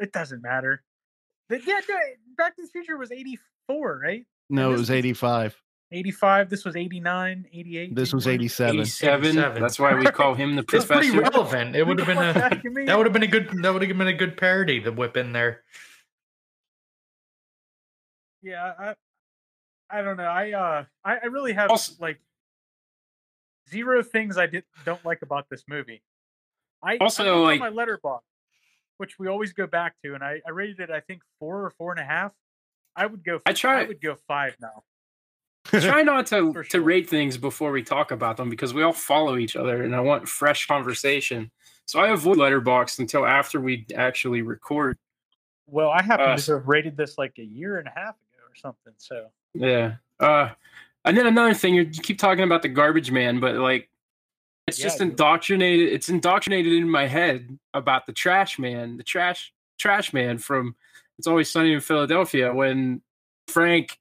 It 0.00 0.12
doesn't 0.12 0.42
matter. 0.42 0.82
But 1.48 1.66
yeah, 1.66 1.80
Back 2.36 2.56
to 2.56 2.62
the 2.62 2.68
Future 2.68 2.96
was 2.96 3.12
84, 3.12 4.00
right? 4.02 4.24
No, 4.50 4.68
it 4.68 4.72
was 4.72 4.80
was- 4.82 4.90
eighty-five. 4.90 5.60
85. 5.90 6.50
This 6.50 6.66
was 6.66 6.76
89, 6.76 7.46
88. 7.50 7.94
This 7.94 8.12
was 8.12 8.26
eighty-seven. 8.28 8.74
87. 8.80 9.24
87. 9.24 9.62
That's 9.62 9.78
why 9.78 9.94
we 9.94 10.04
call 10.06 10.34
him 10.34 10.54
the 10.54 10.62
professor 10.64 10.92
It's 10.94 11.00
pretty 11.08 11.10
professor. 11.16 11.32
relevant. 11.38 11.76
It 11.76 11.86
would 11.86 11.98
have 11.98 12.06
been 12.06 12.18
a 12.18 12.32
that 12.86 12.96
would 12.98 13.06
have 13.06 13.12
been 13.14 13.22
a 13.22 13.26
good 13.26 13.48
that 13.62 13.72
would 13.72 13.80
have 13.82 13.96
been 13.96 14.06
a 14.08 14.12
good 14.12 14.36
parody 14.36 14.80
to 14.82 14.90
whip 14.90 15.16
in 15.16 15.32
there. 15.32 15.62
Yeah, 18.42 18.72
I, 18.78 18.94
I 19.90 20.02
don't 20.02 20.16
know. 20.16 20.24
I 20.24 20.52
uh, 20.52 20.84
I, 21.04 21.16
I 21.22 21.24
really 21.26 21.52
have 21.54 21.70
Also- 21.70 21.94
like 22.00 22.20
zero 23.68 24.02
things 24.02 24.36
I 24.38 24.46
did 24.46 24.64
don't 24.84 25.04
like 25.04 25.22
about 25.22 25.48
this 25.50 25.64
movie. 25.68 26.02
I 26.82 26.96
Also, 26.98 27.44
I 27.44 27.56
like- 27.56 27.60
my 27.60 27.70
Letterboxd, 27.70 28.20
which 28.98 29.18
we 29.18 29.28
always 29.28 29.52
go 29.52 29.66
back 29.66 29.94
to, 30.04 30.14
and 30.14 30.22
I, 30.22 30.40
I 30.46 30.50
rated 30.50 30.80
it 30.80 30.90
I 30.90 31.00
think 31.00 31.22
four 31.38 31.64
or 31.64 31.70
four 31.70 31.90
and 31.92 32.00
a 32.00 32.04
half. 32.04 32.32
I 32.96 33.06
would 33.06 33.24
go. 33.24 33.36
I 33.46 33.50
I 33.50 33.52
try- 33.52 33.84
would 33.84 34.00
go 34.00 34.16
five 34.26 34.56
now. 34.60 34.82
Try 35.66 36.00
not 36.02 36.26
to, 36.28 36.52
For 36.54 36.64
to 36.64 36.80
rate 36.80 37.10
things 37.10 37.36
before 37.36 37.70
we 37.72 37.82
talk 37.82 38.10
about 38.10 38.38
them 38.38 38.48
because 38.48 38.72
we 38.72 38.82
all 38.82 38.92
follow 38.92 39.36
each 39.36 39.54
other 39.54 39.82
and 39.82 39.94
I 39.94 40.00
want 40.00 40.26
fresh 40.26 40.66
conversation. 40.66 41.50
So 41.84 42.00
I 42.00 42.08
avoid 42.08 42.38
Letterboxd 42.38 43.00
until 43.00 43.26
after 43.26 43.60
we 43.60 43.84
actually 43.94 44.40
record. 44.40 44.96
Well, 45.66 45.90
I 45.90 46.00
happen 46.02 46.26
Uh, 46.30 46.36
to 46.38 46.52
have 46.54 46.68
rated 46.68 46.96
this 46.96 47.18
like 47.18 47.34
a 47.38 47.42
year 47.44 47.76
and 47.78 47.86
a 47.86 47.90
half 47.90 48.14
ago 48.14 48.44
or 48.48 48.54
something. 48.54 48.94
So 48.96 49.28
Yeah. 49.54 49.94
Uh, 50.20 50.50
and 51.04 51.16
then 51.16 51.26
another 51.26 51.54
thing, 51.54 51.74
you 51.74 51.86
keep 51.86 52.18
talking 52.18 52.44
about 52.44 52.62
the 52.62 52.68
garbage 52.68 53.10
man, 53.10 53.40
but 53.40 53.56
like, 53.56 53.88
it's 54.66 54.78
Yeah, 54.78 54.84
just 54.84 55.00
indoctrinated. 55.00 55.92
It's 55.92 56.10
indoctrinated 56.10 56.74
in 56.74 56.90
my 56.90 57.06
head 57.06 57.58
about 57.72 58.06
the 58.06 58.12
trash 58.12 58.58
man, 58.58 58.98
the 58.98 59.02
trash 59.02 59.52
trash 59.78 60.12
man 60.12 60.36
from 60.36 60.76
It's 61.18 61.26
Always 61.26 61.50
Sunny 61.50 61.72
in 61.72 61.80
Philadelphia 61.80 62.52
when 62.52 63.00
Frank 63.46 63.98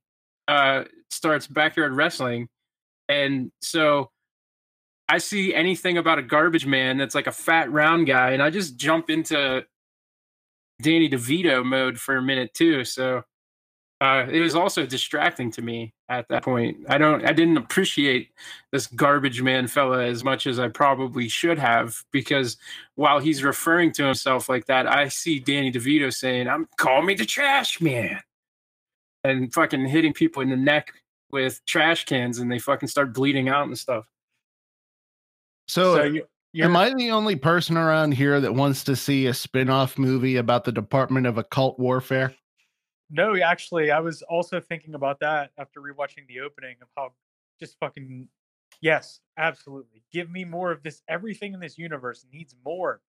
uh, 0.49 0.83
starts 1.09 1.47
backyard 1.47 1.93
wrestling, 1.93 2.49
and 3.07 3.51
so 3.61 4.11
I 5.07 5.19
see 5.19 5.53
anything 5.55 5.97
about 5.97 6.19
a 6.19 6.23
garbage 6.23 6.65
man 6.65 6.97
that's 6.97 7.15
like 7.15 7.27
a 7.27 7.31
fat 7.31 7.71
round 7.71 8.07
guy, 8.07 8.31
and 8.31 8.43
I 8.43 8.49
just 8.49 8.75
jump 8.75 9.09
into 9.09 9.65
Danny 10.81 11.09
DeVito 11.09 11.63
mode 11.63 11.97
for 11.97 12.17
a 12.17 12.21
minute 12.21 12.53
too. 12.53 12.83
So 12.83 13.23
uh, 13.99 14.27
it 14.29 14.41
was 14.41 14.53
also 14.53 14.85
distracting 14.85 15.49
to 15.51 15.61
me 15.61 15.91
at 16.07 16.27
that 16.29 16.43
point. 16.43 16.77
I 16.87 16.99
don't, 16.99 17.25
I 17.25 17.33
didn't 17.33 17.57
appreciate 17.57 18.29
this 18.71 18.85
garbage 18.85 19.41
man 19.41 19.67
fella 19.67 20.05
as 20.05 20.23
much 20.23 20.45
as 20.45 20.59
I 20.59 20.67
probably 20.67 21.27
should 21.27 21.57
have 21.57 22.03
because 22.11 22.57
while 22.93 23.19
he's 23.19 23.43
referring 23.43 23.91
to 23.93 24.05
himself 24.05 24.49
like 24.49 24.67
that, 24.67 24.85
I 24.85 25.07
see 25.07 25.39
Danny 25.39 25.71
DeVito 25.71 26.13
saying, 26.13 26.47
"I'm 26.47 26.67
call 26.77 27.01
me 27.01 27.15
the 27.15 27.25
trash 27.25 27.81
man," 27.81 28.21
and 29.23 29.51
fucking 29.51 29.87
hitting 29.87 30.13
people 30.13 30.43
in 30.43 30.49
the 30.49 30.57
neck 30.57 30.93
with 31.31 31.65
trash 31.65 32.05
cans, 32.05 32.37
and 32.37 32.51
they 32.51 32.59
fucking 32.59 32.89
start 32.89 33.15
bleeding 33.15 33.49
out 33.49 33.65
and 33.65 33.77
stuff. 33.77 34.05
So, 35.67 35.95
so 35.95 36.03
you, 36.03 36.23
you're, 36.53 36.67
am 36.67 36.75
I 36.75 36.93
the 36.93 37.09
only 37.09 37.35
person 37.35 37.77
around 37.77 38.13
here 38.13 38.39
that 38.39 38.53
wants 38.53 38.83
to 38.85 38.95
see 38.95 39.25
a 39.25 39.33
spin-off 39.33 39.97
movie 39.97 40.37
about 40.37 40.65
the 40.65 40.71
Department 40.71 41.25
of 41.25 41.39
Occult 41.39 41.79
Warfare? 41.79 42.35
No, 43.09 43.35
actually, 43.37 43.91
I 43.91 43.99
was 43.99 44.21
also 44.23 44.59
thinking 44.59 44.93
about 44.95 45.19
that 45.21 45.51
after 45.57 45.79
rewatching 45.81 46.27
the 46.27 46.41
opening 46.41 46.75
of 46.81 46.87
how 46.97 47.13
just 47.59 47.77
fucking 47.79 48.27
yes, 48.81 49.19
absolutely. 49.37 50.03
Give 50.11 50.29
me 50.29 50.43
more 50.45 50.71
of 50.71 50.83
this. 50.83 51.01
Everything 51.07 51.53
in 51.53 51.59
this 51.59 51.77
universe 51.77 52.25
needs 52.33 52.53
more. 52.65 53.01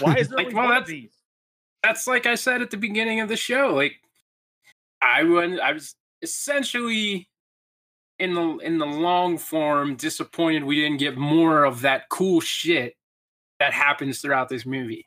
Why 0.00 0.16
is 0.16 0.28
there 0.30 0.38
Like, 0.38 0.46
only 0.46 0.54
well, 0.56 0.64
one 0.68 0.76
of 0.76 0.82
that's- 0.86 0.88
these? 0.90 1.12
that's 1.82 2.06
like 2.08 2.26
I 2.26 2.34
said 2.34 2.62
at 2.62 2.70
the 2.72 2.76
beginning 2.76 3.20
of 3.20 3.28
the 3.28 3.36
show. 3.36 3.72
Like 3.74 3.92
I 5.00 5.22
went, 5.22 5.60
I 5.60 5.72
was 5.72 5.94
essentially 6.22 7.28
in 8.18 8.34
the 8.34 8.56
in 8.58 8.78
the 8.78 8.86
long 8.86 9.38
form 9.38 9.94
disappointed 9.94 10.64
we 10.64 10.74
didn't 10.76 10.96
get 10.98 11.16
more 11.16 11.64
of 11.64 11.82
that 11.82 12.08
cool 12.08 12.40
shit 12.40 12.94
that 13.60 13.72
happens 13.72 14.20
throughout 14.20 14.48
this 14.48 14.66
movie. 14.66 15.06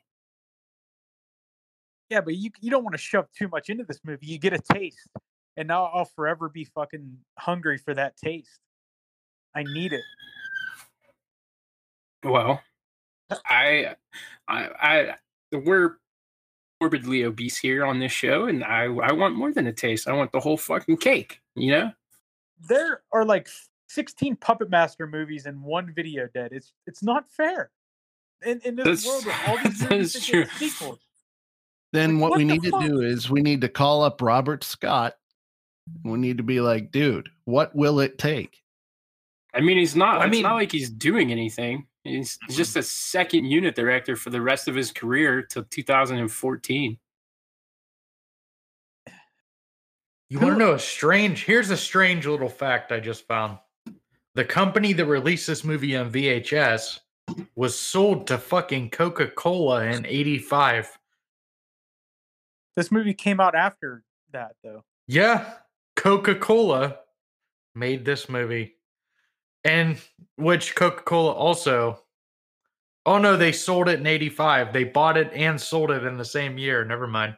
Yeah, 2.10 2.20
but 2.20 2.34
you 2.36 2.50
you 2.60 2.70
don't 2.70 2.82
want 2.82 2.94
to 2.94 2.98
shove 2.98 3.26
too 3.36 3.48
much 3.48 3.70
into 3.70 3.84
this 3.84 4.00
movie. 4.04 4.26
You 4.26 4.38
get 4.38 4.52
a 4.52 4.58
taste, 4.58 5.08
and 5.56 5.68
now 5.68 5.84
I'll 5.84 6.04
forever 6.04 6.48
be 6.48 6.64
fucking 6.64 7.16
hungry 7.38 7.78
for 7.78 7.94
that 7.94 8.16
taste. 8.16 8.58
I 9.54 9.62
need 9.62 9.92
it. 9.92 10.02
Well, 12.24 12.60
I, 13.46 13.94
I, 14.46 14.68
I, 14.80 15.14
we're 15.52 15.96
morbidly 16.80 17.24
obese 17.24 17.56
here 17.58 17.84
on 17.84 17.98
this 17.98 18.12
show, 18.12 18.44
and 18.44 18.62
I, 18.62 18.84
I 18.84 19.12
want 19.12 19.36
more 19.36 19.52
than 19.52 19.66
a 19.66 19.72
taste. 19.72 20.06
I 20.06 20.12
want 20.12 20.32
the 20.32 20.40
whole 20.40 20.56
fucking 20.56 20.98
cake. 20.98 21.40
You 21.54 21.70
know. 21.72 21.92
There 22.68 23.02
are 23.12 23.24
like 23.24 23.48
16 23.88 24.36
Puppet 24.36 24.68
Master 24.68 25.06
movies 25.06 25.46
and 25.46 25.62
one 25.62 25.92
Video 25.94 26.28
Dead. 26.34 26.50
It's 26.52 26.72
it's 26.86 27.02
not 27.02 27.30
fair. 27.30 27.70
In, 28.44 28.60
in 28.64 28.74
this 28.74 29.04
That's- 29.04 29.06
world 29.06 29.36
all 29.46 29.58
these 29.64 29.82
movies 29.88 30.12
that 30.14 30.22
get 30.22 30.28
true. 30.28 30.68
sequels. 30.68 30.98
Then 31.92 32.14
Like, 32.14 32.22
what, 32.22 32.30
what 32.30 32.38
we 32.38 32.44
the 32.44 32.52
need 32.54 32.62
to 32.62 32.80
do 32.88 33.00
is 33.00 33.30
we 33.30 33.42
need 33.42 33.60
to 33.62 33.68
call 33.68 34.02
up 34.02 34.22
Robert 34.22 34.62
Scott. 34.64 35.14
We 36.04 36.18
need 36.18 36.36
to 36.36 36.44
be 36.44 36.60
like, 36.60 36.92
dude, 36.92 37.28
what 37.44 37.74
will 37.74 38.00
it 38.00 38.18
take? 38.18 38.56
I 39.52 39.60
mean, 39.60 39.78
he's 39.78 39.96
not. 39.96 40.20
I 40.20 40.26
it's 40.26 40.32
mean- 40.32 40.42
not 40.42 40.54
like 40.54 40.70
he's 40.70 40.90
doing 40.90 41.32
anything. 41.32 41.86
He's 42.04 42.38
just 42.48 42.76
a 42.76 42.82
second 42.82 43.44
unit 43.44 43.74
director 43.74 44.16
for 44.16 44.30
the 44.30 44.40
rest 44.40 44.68
of 44.68 44.74
his 44.74 44.90
career 44.90 45.42
till 45.42 45.64
2014. 45.64 46.98
You 50.30 50.38
want 50.38 50.54
to 50.54 50.58
know 50.58 50.72
a 50.72 50.78
strange? 50.78 51.44
Here's 51.44 51.70
a 51.70 51.76
strange 51.76 52.26
little 52.26 52.48
fact 52.48 52.92
I 52.92 53.00
just 53.00 53.26
found. 53.26 53.58
The 54.34 54.44
company 54.44 54.92
that 54.92 55.04
released 55.06 55.46
this 55.46 55.64
movie 55.64 55.96
on 55.96 56.10
VHS 56.10 57.00
was 57.56 57.78
sold 57.78 58.28
to 58.28 58.38
fucking 58.38 58.90
Coca 58.90 59.26
Cola 59.26 59.84
in 59.84 60.06
'85. 60.06 60.96
This 62.80 62.90
movie 62.90 63.12
came 63.12 63.40
out 63.40 63.54
after 63.54 64.02
that, 64.32 64.52
though. 64.64 64.82
Yeah, 65.06 65.52
Coca 65.96 66.34
Cola 66.34 66.96
made 67.74 68.06
this 68.06 68.26
movie, 68.30 68.76
and 69.64 69.98
which 70.36 70.74
Coca 70.74 71.02
Cola 71.02 71.32
also. 71.32 72.02
Oh 73.04 73.18
no, 73.18 73.36
they 73.36 73.52
sold 73.52 73.90
it 73.90 74.00
in 74.00 74.06
'85. 74.06 74.72
They 74.72 74.84
bought 74.84 75.18
it 75.18 75.30
and 75.34 75.60
sold 75.60 75.90
it 75.90 76.04
in 76.04 76.16
the 76.16 76.24
same 76.24 76.56
year. 76.56 76.82
Never 76.86 77.06
mind. 77.06 77.36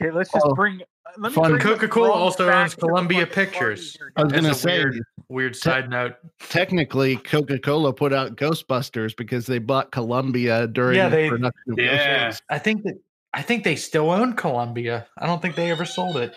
Okay, 0.00 0.10
let's 0.10 0.32
just 0.32 0.44
Oh, 0.44 0.56
bring. 0.56 0.80
uh, 0.82 1.10
Let 1.18 1.30
me 1.30 1.34
fun. 1.36 1.50
bring 1.52 1.62
Coca-Cola 1.62 2.10
also 2.10 2.50
owns 2.50 2.74
Columbia 2.74 3.28
Pictures. 3.28 3.96
I 4.16 4.24
was 4.24 4.32
gonna 4.32 4.52
say, 4.54 4.78
weird, 4.78 5.02
weird 5.28 5.54
side 5.54 5.88
note. 5.88 6.16
technically, 6.48 7.14
Coca 7.16 7.60
Cola 7.60 7.92
put 7.92 8.12
out 8.12 8.34
Ghostbusters 8.34 9.16
because 9.16 9.46
they 9.46 9.58
bought 9.60 9.92
Columbia 9.92 10.66
during 10.66 10.96
Yeah, 10.96 11.08
the 11.10 11.16
they- 11.16 11.28
production. 11.28 11.72
of 11.74 11.78
Yeah. 11.78 12.28
Ghostbusters. 12.30 12.42
I 12.50 12.58
think 12.58 12.82
that 12.82 12.94
I 13.32 13.42
think 13.42 13.64
they 13.64 13.76
still 13.76 14.10
own 14.10 14.34
Columbia. 14.34 15.06
I 15.16 15.26
don't 15.26 15.40
think 15.40 15.54
they 15.54 15.70
ever 15.70 15.84
sold 15.84 16.16
it. 16.16 16.34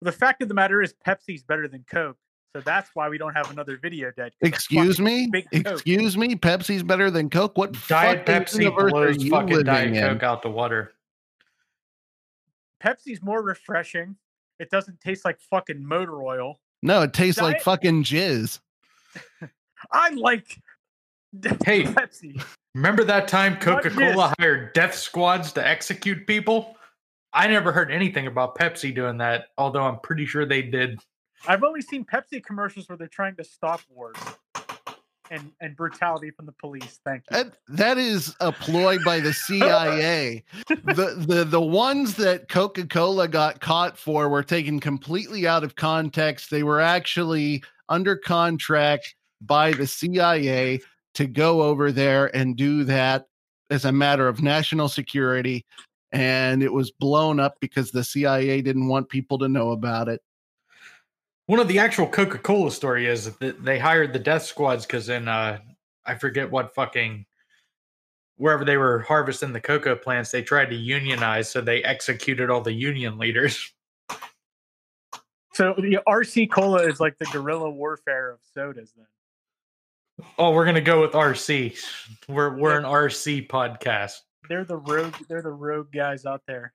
The 0.00 0.12
fact 0.12 0.42
of 0.42 0.48
the 0.48 0.54
matter 0.54 0.82
is, 0.82 0.94
Pepsi's 1.06 1.42
better 1.42 1.68
than 1.68 1.84
Coke, 1.90 2.18
so 2.54 2.62
that's 2.62 2.90
why 2.94 3.08
we 3.08 3.18
don't 3.18 3.34
have 3.34 3.50
another 3.50 3.76
video 3.76 4.10
dead. 4.10 4.32
'cause 4.32 4.38
the 4.40 4.48
Excuse 4.48 5.00
me. 5.00 5.30
Excuse 5.52 6.16
me. 6.16 6.34
Pepsi's 6.36 6.82
better 6.82 7.10
than 7.10 7.28
Coke. 7.30 7.56
What 7.58 7.72
Diet 7.88 8.26
fucking 8.26 8.34
Pepsi 8.44 8.62
universe 8.64 8.92
blows 8.92 9.24
fucking 9.28 9.48
living 9.48 9.64
Diet 9.66 9.88
in? 9.94 10.02
Coke 10.02 10.22
out 10.22 10.42
the 10.42 10.50
water. 10.50 10.92
Pepsi's 12.82 13.22
more 13.22 13.42
refreshing. 13.42 14.16
It 14.58 14.70
doesn't 14.70 15.00
taste 15.00 15.24
like 15.24 15.40
fucking 15.40 15.84
motor 15.84 16.22
oil. 16.22 16.60
No, 16.82 17.02
it 17.02 17.12
tastes 17.12 17.40
like 17.40 17.60
fucking 17.60 18.04
jizz. 18.04 18.60
I 19.92 20.10
like 20.10 20.58
Hey, 21.64 21.82
Pepsi. 21.84 22.42
Remember 22.76 23.04
that 23.04 23.26
time 23.26 23.56
Coca-Cola 23.56 24.34
hired 24.38 24.74
death 24.74 24.94
squads 24.94 25.50
to 25.52 25.66
execute 25.66 26.26
people? 26.26 26.76
I 27.32 27.46
never 27.48 27.72
heard 27.72 27.90
anything 27.90 28.26
about 28.26 28.56
Pepsi 28.56 28.94
doing 28.94 29.18
that, 29.18 29.46
although 29.58 29.82
I'm 29.82 29.98
pretty 30.00 30.26
sure 30.26 30.46
they 30.46 30.62
did. 30.62 31.00
I've 31.48 31.64
only 31.64 31.80
seen 31.80 32.04
Pepsi 32.04 32.44
commercials 32.44 32.88
where 32.88 32.98
they're 32.98 33.08
trying 33.08 33.36
to 33.36 33.44
stop 33.44 33.80
wars 33.88 34.16
and 35.30 35.50
and 35.60 35.74
brutality 35.74 36.30
from 36.30 36.46
the 36.46 36.52
police. 36.52 37.00
Thank 37.04 37.24
you. 37.30 37.36
That, 37.36 37.56
that 37.68 37.98
is 37.98 38.34
a 38.40 38.52
ploy 38.52 38.98
by 39.04 39.20
the 39.20 39.32
CIA. 39.32 40.44
the 40.68 41.24
the 41.26 41.44
the 41.44 41.60
ones 41.60 42.14
that 42.16 42.48
Coca-Cola 42.48 43.28
got 43.28 43.60
caught 43.60 43.98
for 43.98 44.28
were 44.28 44.42
taken 44.42 44.80
completely 44.80 45.46
out 45.46 45.64
of 45.64 45.76
context. 45.76 46.50
They 46.50 46.62
were 46.62 46.80
actually 46.80 47.62
under 47.88 48.16
contract 48.16 49.14
by 49.40 49.72
the 49.72 49.86
CIA 49.86 50.80
to 51.16 51.26
go 51.26 51.62
over 51.62 51.90
there 51.90 52.34
and 52.36 52.56
do 52.56 52.84
that 52.84 53.26
as 53.70 53.84
a 53.84 53.92
matter 53.92 54.28
of 54.28 54.42
national 54.42 54.88
security. 54.88 55.64
And 56.12 56.62
it 56.62 56.72
was 56.72 56.90
blown 56.90 57.40
up 57.40 57.56
because 57.60 57.90
the 57.90 58.04
CIA 58.04 58.62
didn't 58.62 58.88
want 58.88 59.08
people 59.08 59.38
to 59.38 59.48
know 59.48 59.72
about 59.72 60.08
it. 60.08 60.20
One 61.46 61.60
of 61.60 61.68
the 61.68 61.78
actual 61.78 62.06
Coca-Cola 62.06 62.70
story 62.70 63.06
is 63.06 63.34
that 63.36 63.64
they 63.64 63.78
hired 63.78 64.12
the 64.12 64.18
death 64.18 64.42
squads 64.42 64.86
because 64.86 65.08
in 65.08 65.28
uh 65.28 65.58
I 66.04 66.14
forget 66.14 66.50
what 66.50 66.74
fucking 66.74 67.26
wherever 68.36 68.64
they 68.64 68.76
were 68.76 69.00
harvesting 69.00 69.52
the 69.52 69.60
cocoa 69.60 69.96
plants, 69.96 70.30
they 70.30 70.42
tried 70.42 70.70
to 70.70 70.76
unionize, 70.76 71.50
so 71.50 71.60
they 71.60 71.82
executed 71.82 72.50
all 72.50 72.60
the 72.60 72.72
union 72.72 73.18
leaders. 73.18 73.72
So 75.52 75.72
the 75.78 76.00
RC 76.06 76.50
cola 76.50 76.86
is 76.86 77.00
like 77.00 77.16
the 77.16 77.24
guerrilla 77.32 77.70
warfare 77.70 78.30
of 78.30 78.40
sodas. 78.52 78.92
Then 78.94 79.06
Oh, 80.38 80.52
we're 80.52 80.64
gonna 80.64 80.80
go 80.80 81.00
with 81.00 81.12
RC. 81.12 81.76
We're 82.28 82.56
we're 82.56 82.78
an 82.78 82.84
RC 82.84 83.48
podcast. 83.48 84.20
they're 84.48 84.64
the 84.64 84.78
rogue. 84.78 85.14
They're 85.28 85.42
the 85.42 85.50
rogue 85.50 85.92
guys 85.92 86.24
out 86.24 86.42
there. 86.46 86.72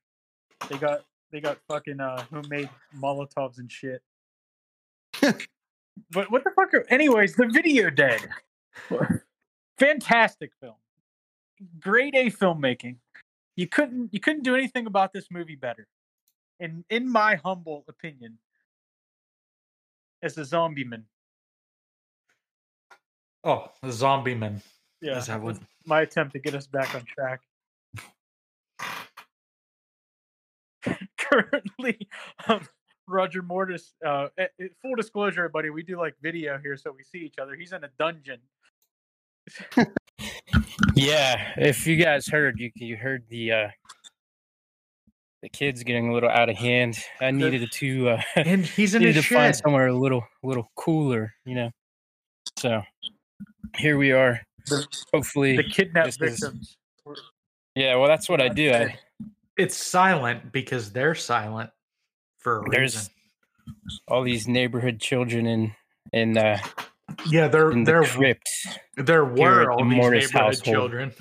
They 0.70 0.78
got 0.78 1.02
they 1.32 1.42
got 1.42 1.58
fucking 1.68 2.00
uh 2.00 2.24
homemade 2.32 2.70
Molotovs 2.98 3.58
and 3.58 3.72
shit. 3.72 4.02
but 5.22 6.32
what 6.32 6.44
the 6.44 6.52
fuck? 6.56 6.74
Are, 6.74 6.86
anyways, 6.90 7.36
the 7.36 7.48
video 7.48 7.90
dead. 7.90 8.22
Fantastic 9.78 10.52
film. 10.60 10.76
Great 11.80 12.16
A 12.16 12.30
filmmaking. 12.30 12.98
You 13.56 13.68
couldn't 13.68 14.14
you 14.14 14.20
couldn't 14.20 14.44
do 14.44 14.56
anything 14.56 14.86
about 14.86 15.14
this 15.14 15.28
movie 15.32 15.56
better. 15.56 15.88
In 16.60 16.86
in 16.92 17.12
my 17.12 17.36
humble 17.44 17.86
opinion, 17.88 18.38
as 20.22 20.38
a 20.38 20.46
zombie 20.46 20.84
man. 20.84 21.06
Oh, 23.44 23.70
the 23.82 23.92
zombie 23.92 24.36
man. 24.36 24.62
Yeah, 25.02 25.18
Is 25.18 25.28
that 25.28 25.42
what- 25.42 25.56
that's 25.56 25.66
my 25.86 26.02
attempt 26.02 26.34
to 26.34 26.40
get 26.40 26.54
us 26.54 26.68
back 26.68 26.94
on 26.96 27.04
track. 27.06 27.42
Currently, 31.18 32.08
um, 32.48 32.68
Roger 33.08 33.42
Mortis. 33.42 33.94
Uh, 34.06 34.28
eh, 34.38 34.48
eh, 34.60 34.68
full 34.82 34.96
disclosure, 34.96 35.48
buddy, 35.50 35.70
we 35.70 35.84
do 35.84 35.98
like 35.98 36.16
video 36.22 36.58
here, 36.58 36.78
so 36.78 36.92
we 36.92 37.04
see 37.04 37.20
each 37.26 37.40
other. 37.40 37.56
He's 37.56 37.74
in 37.74 37.84
a 37.84 37.90
dungeon. 37.98 38.40
Yeah, 40.96 41.54
if 41.58 41.88
you 41.88 41.96
guys 41.96 42.28
heard, 42.28 42.60
you 42.60 42.70
you 42.76 42.96
heard 42.98 43.24
the 43.30 43.52
uh 43.52 43.68
the 45.42 45.50
kids 45.50 45.84
getting 45.84 46.10
a 46.10 46.14
little 46.14 46.30
out 46.30 46.50
of 46.50 46.58
hand. 46.58 46.98
I 47.20 47.32
needed 47.32 47.72
to 47.72 48.10
uh 48.10 48.22
And 48.36 48.66
he's 48.66 48.94
in 48.94 49.00
needed 49.02 49.16
his 49.16 49.28
to 49.28 49.34
find 49.34 49.56
somewhere 49.56 49.88
a 49.88 49.94
little 49.98 50.24
a 50.44 50.48
little 50.48 50.70
cooler, 50.76 51.34
you 51.46 51.56
know. 51.56 51.72
So 52.60 52.82
here 53.78 53.98
we 53.98 54.12
are. 54.12 54.42
The- 54.68 54.88
Hopefully, 55.14 55.58
The 55.58 55.64
kidnapped 55.64 56.20
this 56.20 56.34
is- 56.34 56.40
victims. 56.40 56.78
yeah. 57.76 57.96
Well, 57.96 58.08
that's 58.08 58.30
what 58.30 58.42
I 58.42 58.50
do. 58.50 58.72
I, 58.74 58.98
It's 59.58 59.76
silent 59.76 60.52
because 60.52 60.92
they're 60.92 61.16
silent 61.16 61.70
for 62.40 62.62
a 62.62 62.70
There's- 62.70 62.96
reason. 62.96 63.14
all 64.08 64.24
these 64.24 64.48
neighborhood 64.48 65.00
children 65.00 65.46
in 65.46 65.76
in 66.14 66.38
uh 66.38 66.58
Yeah, 67.28 67.48
there 67.48 67.72
in 67.72 67.84
the 67.84 67.92
there 67.92 68.04
crypt. 68.04 68.50
there 68.98 69.26
here 69.26 69.46
were 69.46 69.72
all 69.72 69.78
the 69.80 69.84
these 69.90 69.98
Mortis 69.98 70.24
neighborhood 70.34 70.56
household. 70.56 70.76
children. 70.76 71.14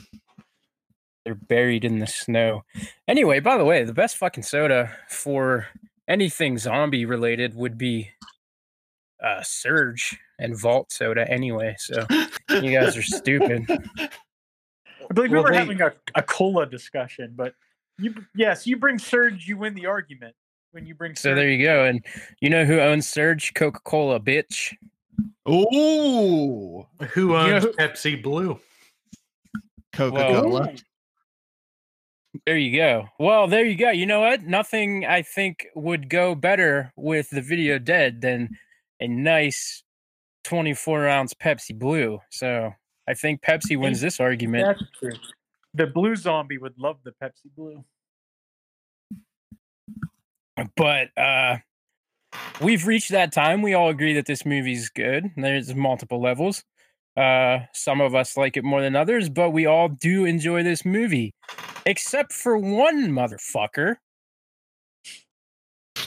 They're 1.25 1.35
buried 1.35 1.85
in 1.85 1.99
the 1.99 2.07
snow. 2.07 2.65
Anyway, 3.07 3.41
by 3.41 3.59
the 3.59 3.65
way, 3.65 3.85
the 3.85 3.93
best 3.93 4.17
fucking 4.17 4.43
soda 4.43 4.97
for 5.09 5.69
anything 6.09 6.57
zombie 6.59 7.05
related 7.05 7.55
would 7.55 7.77
be 7.77 8.11
uh 9.23 9.43
Surge 9.43 10.19
and 10.41 10.59
Vault 10.59 10.93
soda 10.93 11.31
anyway. 11.31 11.75
So 11.79 12.07
you 12.51 12.73
guys 12.79 12.97
are 12.97 13.03
stupid. 13.03 13.67
I 13.69 15.13
believe 15.15 15.31
we 15.31 15.37
Well, 15.37 15.45
were 15.45 15.51
they- 15.51 15.57
having 15.59 15.81
a, 15.81 15.93
a 16.15 16.23
cola 16.23 16.67
discussion, 16.67 17.33
but 17.37 17.55
you 17.99 18.15
yes, 18.35 18.67
you 18.67 18.77
bring 18.77 18.99
Surge, 18.99 19.47
you 19.47 19.57
win 19.59 19.75
the 19.75 19.87
argument 19.87 20.35
when 20.73 20.87
you 20.87 20.95
bring. 20.95 21.15
So 21.17 21.35
there 21.35 21.49
you 21.51 21.65
go. 21.65 21.85
And 21.85 22.05
you 22.41 22.49
know 22.51 22.65
who 22.65 22.81
owns 22.81 23.07
Surge? 23.07 23.53
Coca 23.55 23.81
Cola, 23.81 24.19
bitch. 24.21 24.75
Ooh, 25.49 26.87
Who 27.13 27.29
know 27.29 27.37
owns 27.37 27.65
who- 27.65 27.73
Pepsi 27.73 28.23
Blue? 28.23 28.59
Coca 29.93 30.17
Cola. 30.17 30.73
There 32.47 32.57
you 32.57 32.77
go. 32.79 33.09
Well, 33.19 33.49
there 33.49 33.65
you 33.65 33.77
go. 33.77 33.91
You 33.91 34.07
know 34.07 34.21
what? 34.21 34.45
Nothing 34.45 35.05
I 35.05 35.23
think 35.23 35.67
would 35.75 36.09
go 36.09 36.35
better 36.37 36.93
with 36.97 37.29
the 37.31 37.43
video 37.43 37.79
dead 37.79 38.21
than 38.21 38.57
a 39.01 39.09
nice 39.09 39.83
24 40.45 41.09
ounce 41.09 41.35
Pepsi 41.35 41.79
Blue. 41.79 42.21
So 42.31 42.73
I 43.09 43.15
think 43.15 43.43
Pepsi 43.43 43.79
wins 43.79 44.01
this 44.01 44.21
argument. 44.21 44.67
That's 44.67 44.91
true. 44.99 45.13
The 45.75 45.87
blue 45.87 46.17
zombie 46.17 46.59
would 46.59 46.79
love 46.79 46.99
the 47.05 47.13
Pepsi 47.23 47.51
Blue. 47.57 47.85
but 50.77 51.09
uh 51.17 51.57
we've 52.61 52.87
reached 52.87 53.11
that 53.11 53.33
time 53.33 53.63
we 53.63 53.75
all 53.75 53.89
agree 53.89 54.13
that 54.15 54.27
this 54.27 54.45
movie's 54.45 54.89
good 54.91 55.31
there's 55.37 55.75
multiple 55.75 56.21
levels 56.21 56.63
uh 57.17 57.61
some 57.73 58.01
of 58.01 58.15
us 58.15 58.37
like 58.37 58.57
it 58.57 58.65
more 58.65 58.81
than 58.81 58.95
others 58.95 59.29
but 59.29 59.51
we 59.51 59.67
all 59.67 59.89
do 59.89 60.25
enjoy 60.25 60.63
this 60.63 60.85
movie 60.85 61.33
except 61.87 62.33
for 62.33 62.57
one 62.57 63.09
motherfucker 63.09 63.97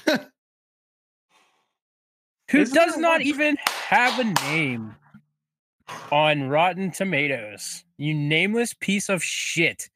who 2.53 2.61
Isn't 2.61 2.75
does 2.75 2.97
not 2.97 3.19
one? 3.19 3.21
even 3.23 3.57
have 3.65 4.19
a 4.19 4.23
name 4.49 4.95
on 6.11 6.49
rotten 6.49 6.91
tomatoes 6.91 7.83
you 7.97 8.13
nameless 8.13 8.73
piece 8.73 9.09
of 9.09 9.23
shit 9.23 9.89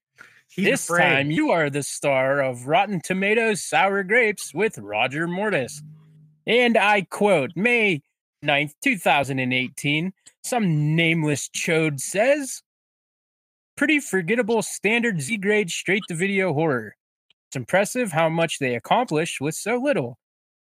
He's 0.50 0.65
this 0.65 0.89
afraid. 0.89 1.04
time, 1.04 1.32
you 1.32 1.52
are 1.52 1.70
the 1.70 1.84
star 1.84 2.41
of 2.41 2.67
Rotten 2.67 3.00
Tomatoes 3.00 3.62
Sour 3.63 4.04
Grapes 4.04 4.54
with 4.56 4.80
Roger 4.80 5.28
Mortis. 5.28 5.84
And 6.48 6.78
I 6.78 7.04
quote 7.04 7.52
May 7.56 8.02
9th, 8.43 8.74
2018, 8.82 10.13
some 10.43 10.96
nameless 10.96 11.50
chode 11.50 12.00
says, 12.00 12.63
Pretty 13.76 14.00
forgettable 14.00 14.63
standard 14.63 15.22
Z 15.22 15.38
grade 15.38 15.70
straight 15.70 16.02
to 16.08 16.15
video 16.15 16.54
horror. 16.54 16.96
It's 17.50 17.56
impressive 17.56 18.12
how 18.12 18.30
much 18.30 18.60
they 18.60 18.76
accomplished 18.76 19.39
with 19.39 19.54
so 19.56 19.78
little, 19.78 20.17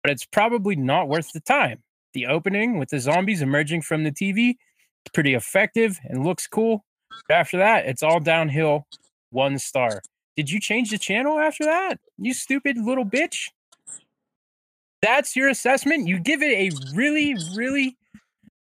but 0.03 0.12
it's 0.12 0.25
probably 0.25 0.75
not 0.75 1.07
worth 1.07 1.31
the 1.31 1.39
time. 1.39 1.83
The 2.13 2.27
opening 2.27 2.79
with 2.79 2.89
the 2.89 2.99
zombies 2.99 3.41
emerging 3.41 3.81
from 3.81 4.03
the 4.03 4.12
TV 4.12 4.51
is 4.51 5.12
pretty 5.13 5.33
effective 5.33 5.99
and 6.03 6.25
looks 6.25 6.47
cool. 6.47 6.83
But 7.27 7.36
after 7.36 7.57
that, 7.57 7.86
it's 7.86 8.03
all 8.03 8.19
downhill 8.19 8.88
one 9.31 9.60
star. 9.60 10.01
Did 10.36 10.49
you 10.49 10.60
change 10.60 10.91
the 10.91 10.97
channel 10.97 11.39
after 11.39 11.65
that? 11.65 11.99
You 12.17 12.33
stupid 12.33 12.77
little 12.77 13.05
bitch. 13.05 13.49
That's 15.01 15.36
your 15.36 15.49
assessment? 15.49 16.07
You 16.07 16.19
give 16.19 16.41
it 16.41 16.51
a 16.51 16.95
really, 16.95 17.36
really 17.55 17.97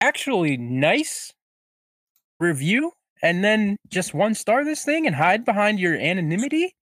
actually 0.00 0.56
nice 0.56 1.32
review 2.38 2.92
and 3.22 3.44
then 3.44 3.76
just 3.88 4.14
one 4.14 4.34
star 4.34 4.64
this 4.64 4.84
thing 4.84 5.06
and 5.06 5.14
hide 5.14 5.44
behind 5.44 5.78
your 5.78 5.94
anonymity? 5.94 6.74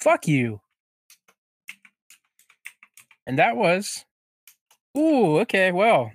Fuck 0.00 0.26
you. 0.26 0.60
And 3.26 3.38
that 3.38 3.56
was, 3.56 4.04
ooh, 4.96 5.38
okay, 5.40 5.72
well, 5.72 6.12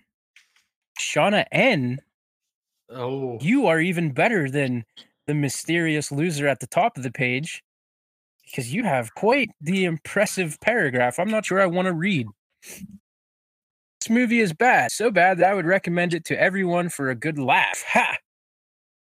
Shauna 1.00 1.46
N, 1.52 2.00
Oh, 2.90 3.40
you 3.42 3.66
are 3.68 3.80
even 3.80 4.12
better 4.12 4.50
than 4.50 4.86
the 5.28 5.34
mysterious 5.34 6.12
loser 6.12 6.48
at 6.48 6.60
the 6.60 6.68
top 6.68 6.98
of 6.98 7.04
the 7.04 7.12
page 7.12 7.64
because 8.46 8.74
you 8.74 8.84
have 8.84 9.16
quite 9.16 9.50
the 9.60 9.86
impressive 9.86 10.60
paragraph. 10.62 11.18
I'm 11.18 11.32
not 11.32 11.46
sure 11.46 11.60
I 11.60 11.66
want 11.66 11.88
to 11.88 11.94
read. 11.94 12.28
This 14.00 14.10
movie 14.10 14.40
is 14.40 14.54
bad, 14.54 14.92
so 14.92 15.10
bad 15.10 15.40
that 15.40 15.50
I 15.50 15.56
would 15.56 15.66
recommend 15.66 16.14
it 16.14 16.26
to 16.26 16.40
everyone 16.40 16.90
for 16.90 17.10
a 17.10 17.16
good 17.16 17.40
laugh. 17.40 17.84
Ha! 17.88 18.18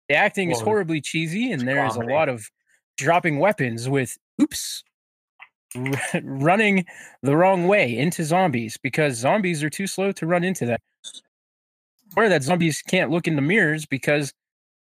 The 0.07 0.15
acting 0.15 0.49
is 0.49 0.59
horribly 0.61 1.01
cheesy, 1.01 1.51
and 1.51 1.67
there 1.67 1.85
is 1.85 1.95
a 1.95 2.01
lot 2.01 2.27
of 2.27 2.49
dropping 2.97 3.37
weapons 3.37 3.87
with 3.87 4.17
oops 4.41 4.83
r- 5.75 6.21
running 6.23 6.85
the 7.21 7.35
wrong 7.35 7.67
way 7.67 7.97
into 7.97 8.23
zombies 8.23 8.77
because 8.77 9.15
zombies 9.15 9.63
are 9.63 9.69
too 9.69 9.87
slow 9.87 10.11
to 10.13 10.25
run 10.25 10.43
into 10.43 10.65
them. 10.65 10.79
Or 12.15 12.27
that 12.29 12.43
zombies 12.43 12.81
can't 12.81 13.11
look 13.11 13.27
in 13.27 13.35
the 13.35 13.41
mirrors 13.41 13.85
because 13.85 14.33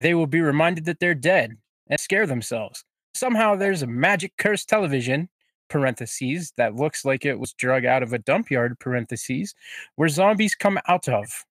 they 0.02 0.14
will 0.14 0.28
be 0.28 0.42
reminded 0.42 0.86
that 0.86 1.00
they're 1.00 1.16
dead 1.16 1.58
and 1.88 2.00
scare 2.00 2.28
themselves. 2.28 2.84
Somehow 3.14 3.56
there's 3.56 3.82
a 3.82 3.88
magic 3.88 4.34
cursed 4.38 4.70
television 4.70 5.30
parentheses 5.70 6.54
that 6.58 6.76
looks 6.76 7.06
like 7.06 7.26
it 7.26 7.40
was 7.40 7.54
drug 7.54 7.86
out 7.86 8.04
of 8.04 8.14
a 8.14 8.20
dump 8.20 8.52
yard 8.52 8.78
parentheses 8.80 9.56
where 9.96 10.10
zombies 10.10 10.56
come 10.56 10.80
out 10.88 11.08
of. 11.10 11.46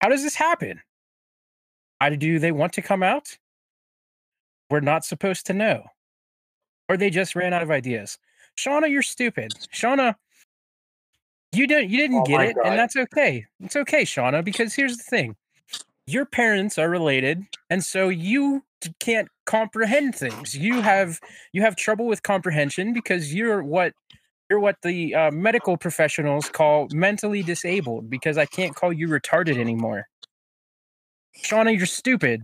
How 0.00 0.08
does 0.08 0.22
this 0.22 0.34
happen? 0.34 0.80
How 2.00 2.08
do 2.08 2.38
they 2.38 2.52
want 2.52 2.72
to 2.74 2.82
come 2.82 3.02
out? 3.02 3.36
We're 4.70 4.80
not 4.80 5.04
supposed 5.04 5.46
to 5.46 5.52
know. 5.52 5.84
Or 6.88 6.96
they 6.96 7.10
just 7.10 7.36
ran 7.36 7.52
out 7.52 7.62
of 7.62 7.70
ideas. 7.70 8.18
Shauna, 8.60 8.90
you're 8.90 9.02
stupid. 9.02 9.52
Shauna, 9.74 10.14
you 11.52 11.66
didn't 11.66 11.90
you 11.90 11.98
didn't 11.98 12.20
Oh 12.20 12.24
get 12.26 12.40
it, 12.42 12.56
God. 12.56 12.66
and 12.66 12.78
that's 12.78 12.96
okay. 12.96 13.46
It's 13.60 13.76
okay, 13.76 14.02
Shauna, 14.02 14.44
because 14.44 14.74
here's 14.74 14.96
the 14.98 15.04
thing. 15.04 15.36
Your 16.06 16.26
parents 16.26 16.78
are 16.78 16.90
related, 16.90 17.44
and 17.70 17.82
so 17.84 18.08
you 18.08 18.64
can't 19.00 19.28
comprehend 19.46 20.14
things. 20.14 20.56
You 20.56 20.82
have 20.82 21.18
you 21.52 21.62
have 21.62 21.76
trouble 21.76 22.06
with 22.06 22.22
comprehension 22.22 22.92
because 22.92 23.32
you're 23.34 23.62
what 23.62 23.94
you're 24.50 24.60
what 24.60 24.76
the 24.82 25.14
uh, 25.14 25.30
medical 25.30 25.76
professionals 25.76 26.48
call 26.50 26.88
mentally 26.92 27.42
disabled 27.42 28.10
because 28.10 28.38
I 28.38 28.46
can't 28.46 28.74
call 28.74 28.92
you 28.92 29.08
retarded 29.08 29.58
anymore. 29.58 30.06
Shauna, 31.44 31.76
you're 31.76 31.86
stupid. 31.86 32.42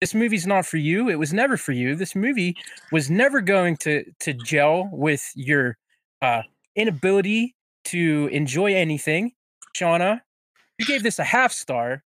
This 0.00 0.14
movie's 0.14 0.46
not 0.46 0.64
for 0.64 0.76
you. 0.76 1.08
It 1.08 1.18
was 1.18 1.32
never 1.32 1.56
for 1.56 1.72
you. 1.72 1.96
This 1.96 2.14
movie 2.14 2.56
was 2.92 3.10
never 3.10 3.40
going 3.40 3.76
to 3.78 4.04
to 4.20 4.32
gel 4.32 4.88
with 4.92 5.30
your 5.34 5.76
uh, 6.22 6.42
inability 6.76 7.56
to 7.86 8.28
enjoy 8.32 8.74
anything. 8.74 9.32
Shauna, 9.76 10.20
you 10.78 10.86
gave 10.86 11.02
this 11.02 11.18
a 11.18 11.24
half 11.24 11.52
star. 11.52 12.04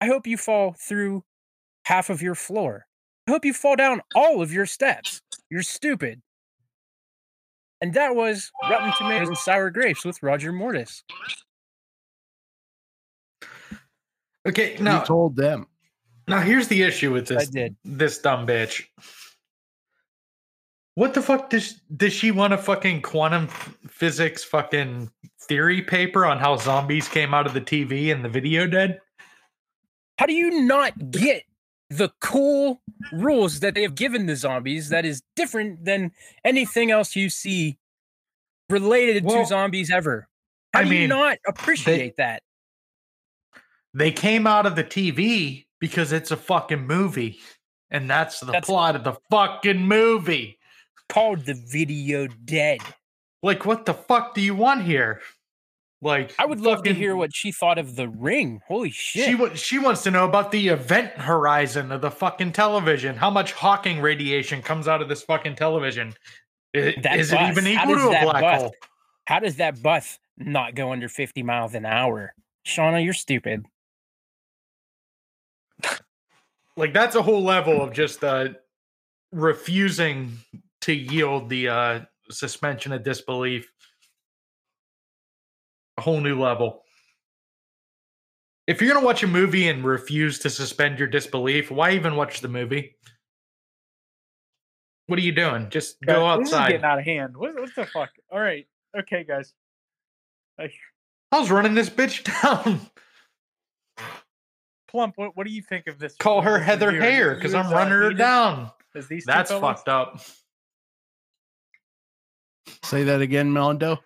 I 0.00 0.06
hope 0.06 0.26
you 0.26 0.36
fall 0.36 0.74
through 0.78 1.24
half 1.84 2.10
of 2.10 2.22
your 2.22 2.34
floor. 2.34 2.86
I 3.26 3.30
hope 3.30 3.44
you 3.44 3.52
fall 3.52 3.76
down 3.76 4.02
all 4.14 4.42
of 4.42 4.52
your 4.52 4.66
steps. 4.66 5.20
You're 5.50 5.62
stupid. 5.62 6.20
And 7.80 7.94
that 7.94 8.14
was 8.14 8.50
Rotten 8.70 8.92
Tomatoes 8.96 9.28
and 9.28 9.36
Sour 9.36 9.70
Grapes 9.70 10.04
with 10.04 10.22
Roger 10.22 10.52
Mortis. 10.52 11.02
okay. 14.46 14.76
Now 14.80 15.00
you 15.00 15.06
told 15.06 15.36
them. 15.36 15.66
Now 16.28 16.40
here's 16.40 16.68
the 16.68 16.82
issue 16.82 17.12
with 17.12 17.28
this. 17.28 17.36
I 17.36 17.44
this 17.44 17.50
did. 17.50 17.76
this 17.84 18.18
dumb 18.18 18.46
bitch. 18.46 18.84
What 20.96 21.14
the 21.14 21.22
fuck 21.22 21.50
does 21.50 21.80
does 21.96 22.12
she 22.12 22.30
want 22.30 22.52
a 22.52 22.58
fucking 22.58 23.02
quantum 23.02 23.48
physics 23.88 24.44
fucking 24.44 25.10
theory 25.42 25.82
paper 25.82 26.24
on 26.24 26.38
how 26.38 26.56
zombies 26.56 27.08
came 27.08 27.34
out 27.34 27.46
of 27.46 27.54
the 27.54 27.60
TV 27.60 28.12
and 28.12 28.24
the 28.24 28.28
video 28.28 28.66
dead? 28.66 29.00
How 30.18 30.26
do 30.26 30.32
you 30.32 30.62
not 30.62 31.10
get 31.10 31.42
the 31.90 32.10
cool 32.20 32.80
rules 33.12 33.60
that 33.60 33.74
they 33.74 33.82
have 33.82 33.96
given 33.96 34.26
the 34.26 34.36
zombies 34.36 34.88
that 34.90 35.04
is 35.04 35.22
different 35.34 35.84
than 35.84 36.12
anything 36.44 36.90
else 36.92 37.16
you 37.16 37.28
see 37.28 37.76
related 38.70 39.24
Well, 39.24 39.42
to 39.42 39.46
zombies 39.46 39.90
ever? 39.90 40.28
How 40.72 40.80
I 40.80 40.84
do 40.84 40.90
you 40.90 41.00
mean, 41.00 41.08
not 41.08 41.38
appreciate 41.46 42.16
that? 42.16 42.42
They 43.92 44.12
came 44.12 44.46
out 44.46 44.66
of 44.66 44.76
the 44.76 44.84
TV 44.84 45.66
because 45.84 46.12
it's 46.12 46.30
a 46.30 46.36
fucking 46.38 46.86
movie. 46.86 47.38
And 47.90 48.08
that's 48.08 48.40
the 48.40 48.46
That's- 48.46 48.64
plot 48.64 48.96
of 48.96 49.04
the 49.04 49.16
fucking 49.30 49.86
movie. 49.86 50.58
Called 51.10 51.44
the 51.44 51.52
video 51.70 52.26
dead. 52.26 52.80
Like, 53.42 53.66
what 53.66 53.84
the 53.84 53.92
fuck 53.92 54.34
do 54.34 54.40
you 54.40 54.54
want 54.54 54.84
here? 54.84 55.20
Like, 56.00 56.34
I 56.38 56.46
would 56.46 56.60
love 56.62 56.82
to 56.84 56.94
hear 56.94 57.14
what 57.14 57.34
she 57.34 57.52
thought 57.52 57.76
of 57.76 57.96
the 57.96 58.08
ring. 58.08 58.62
Holy 58.66 58.88
shit. 58.88 59.26
She 59.26 59.34
wa- 59.34 59.52
she 59.54 59.78
wants 59.78 60.02
to 60.04 60.10
know 60.10 60.24
about 60.24 60.50
the 60.52 60.68
event 60.68 61.12
horizon 61.12 61.92
of 61.92 62.00
the 62.00 62.10
fucking 62.10 62.52
television. 62.52 63.16
How 63.16 63.28
much 63.28 63.52
Hawking 63.52 64.00
radiation 64.00 64.62
comes 64.62 64.88
out 64.88 65.02
of 65.02 65.10
this 65.10 65.22
fucking 65.22 65.56
television? 65.56 66.14
Is 66.72 66.94
it 67.32 67.40
even 67.50 67.66
equal 67.66 67.96
to 67.96 68.06
a 68.08 68.22
black 68.22 68.40
bus- 68.40 68.62
hole? 68.62 68.74
How 69.26 69.38
does 69.40 69.56
that 69.56 69.82
bus 69.82 70.18
not 70.38 70.74
go 70.74 70.92
under 70.92 71.08
50 71.10 71.42
miles 71.42 71.74
an 71.74 71.84
hour? 71.84 72.34
Shauna, 72.66 73.04
you're 73.04 73.12
stupid. 73.12 73.66
Like 76.76 76.92
that's 76.92 77.14
a 77.14 77.22
whole 77.22 77.42
level 77.42 77.82
of 77.82 77.92
just 77.92 78.22
uh 78.24 78.48
refusing 79.32 80.32
to 80.82 80.92
yield 80.92 81.48
the 81.48 81.68
uh 81.68 82.00
suspension 82.30 82.92
of 82.92 83.04
disbelief. 83.04 83.70
A 85.98 86.02
whole 86.02 86.20
new 86.20 86.40
level. 86.40 86.82
If 88.66 88.80
you're 88.80 88.92
gonna 88.92 89.06
watch 89.06 89.22
a 89.22 89.26
movie 89.28 89.68
and 89.68 89.84
refuse 89.84 90.38
to 90.40 90.50
suspend 90.50 90.98
your 90.98 91.08
disbelief, 91.08 91.70
why 91.70 91.92
even 91.92 92.16
watch 92.16 92.40
the 92.40 92.48
movie? 92.48 92.96
What 95.06 95.18
are 95.18 95.22
you 95.22 95.32
doing? 95.32 95.68
Just 95.68 96.00
go 96.00 96.22
is 96.40 96.46
outside. 96.48 96.70
getting 96.70 96.84
out 96.84 96.98
of 96.98 97.04
hand. 97.04 97.36
What, 97.36 97.54
what 97.60 97.70
the 97.76 97.84
fuck? 97.84 98.10
All 98.32 98.40
right. 98.40 98.66
Okay, 98.98 99.22
guys. 99.22 99.52
I, 100.58 100.70
I 101.30 101.40
was 101.40 101.50
running 101.50 101.74
this 101.74 101.90
bitch 101.90 102.24
down. 102.42 102.80
Plump, 104.94 105.14
what, 105.18 105.36
what 105.36 105.44
do 105.44 105.52
you 105.52 105.60
think 105.60 105.88
of 105.88 105.98
this? 105.98 106.14
Call 106.14 106.40
her 106.40 106.56
Heather 106.56 106.86
review? 106.86 107.00
Hair 107.00 107.34
because 107.34 107.52
I'm 107.52 107.68
running 107.68 107.94
her 107.94 108.12
down. 108.12 108.70
as 108.94 109.08
these 109.08 109.24
That's 109.24 109.50
fellas? 109.50 109.80
fucked 109.80 109.88
up. 109.88 110.20
Say 112.84 113.02
that 113.02 113.20
again, 113.20 113.50
Melondo. 113.52 113.98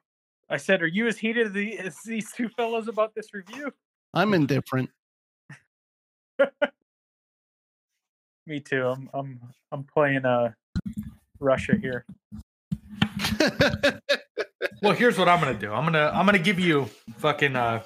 I 0.48 0.56
said, 0.56 0.80
are 0.80 0.86
you 0.86 1.06
as 1.06 1.18
heated 1.18 1.48
as, 1.48 1.52
the, 1.52 1.78
as 1.78 1.96
these 2.06 2.32
two 2.32 2.48
fellows 2.48 2.88
about 2.88 3.14
this 3.14 3.34
review? 3.34 3.70
I'm 4.14 4.32
indifferent. 4.32 4.88
Me 8.46 8.58
too. 8.58 8.86
I'm 8.86 9.10
I'm 9.12 9.40
I'm 9.70 9.84
playing 9.84 10.24
uh 10.24 10.52
Russia 11.38 11.76
here. 11.76 12.06
Well, 14.80 14.92
here's 14.92 15.18
what 15.18 15.28
I'm 15.28 15.40
gonna 15.40 15.58
do. 15.58 15.72
I'm 15.72 15.84
gonna 15.84 16.10
I'm 16.14 16.24
gonna 16.24 16.38
give 16.38 16.60
you 16.60 16.84
fucking 17.16 17.56
uh 17.56 17.82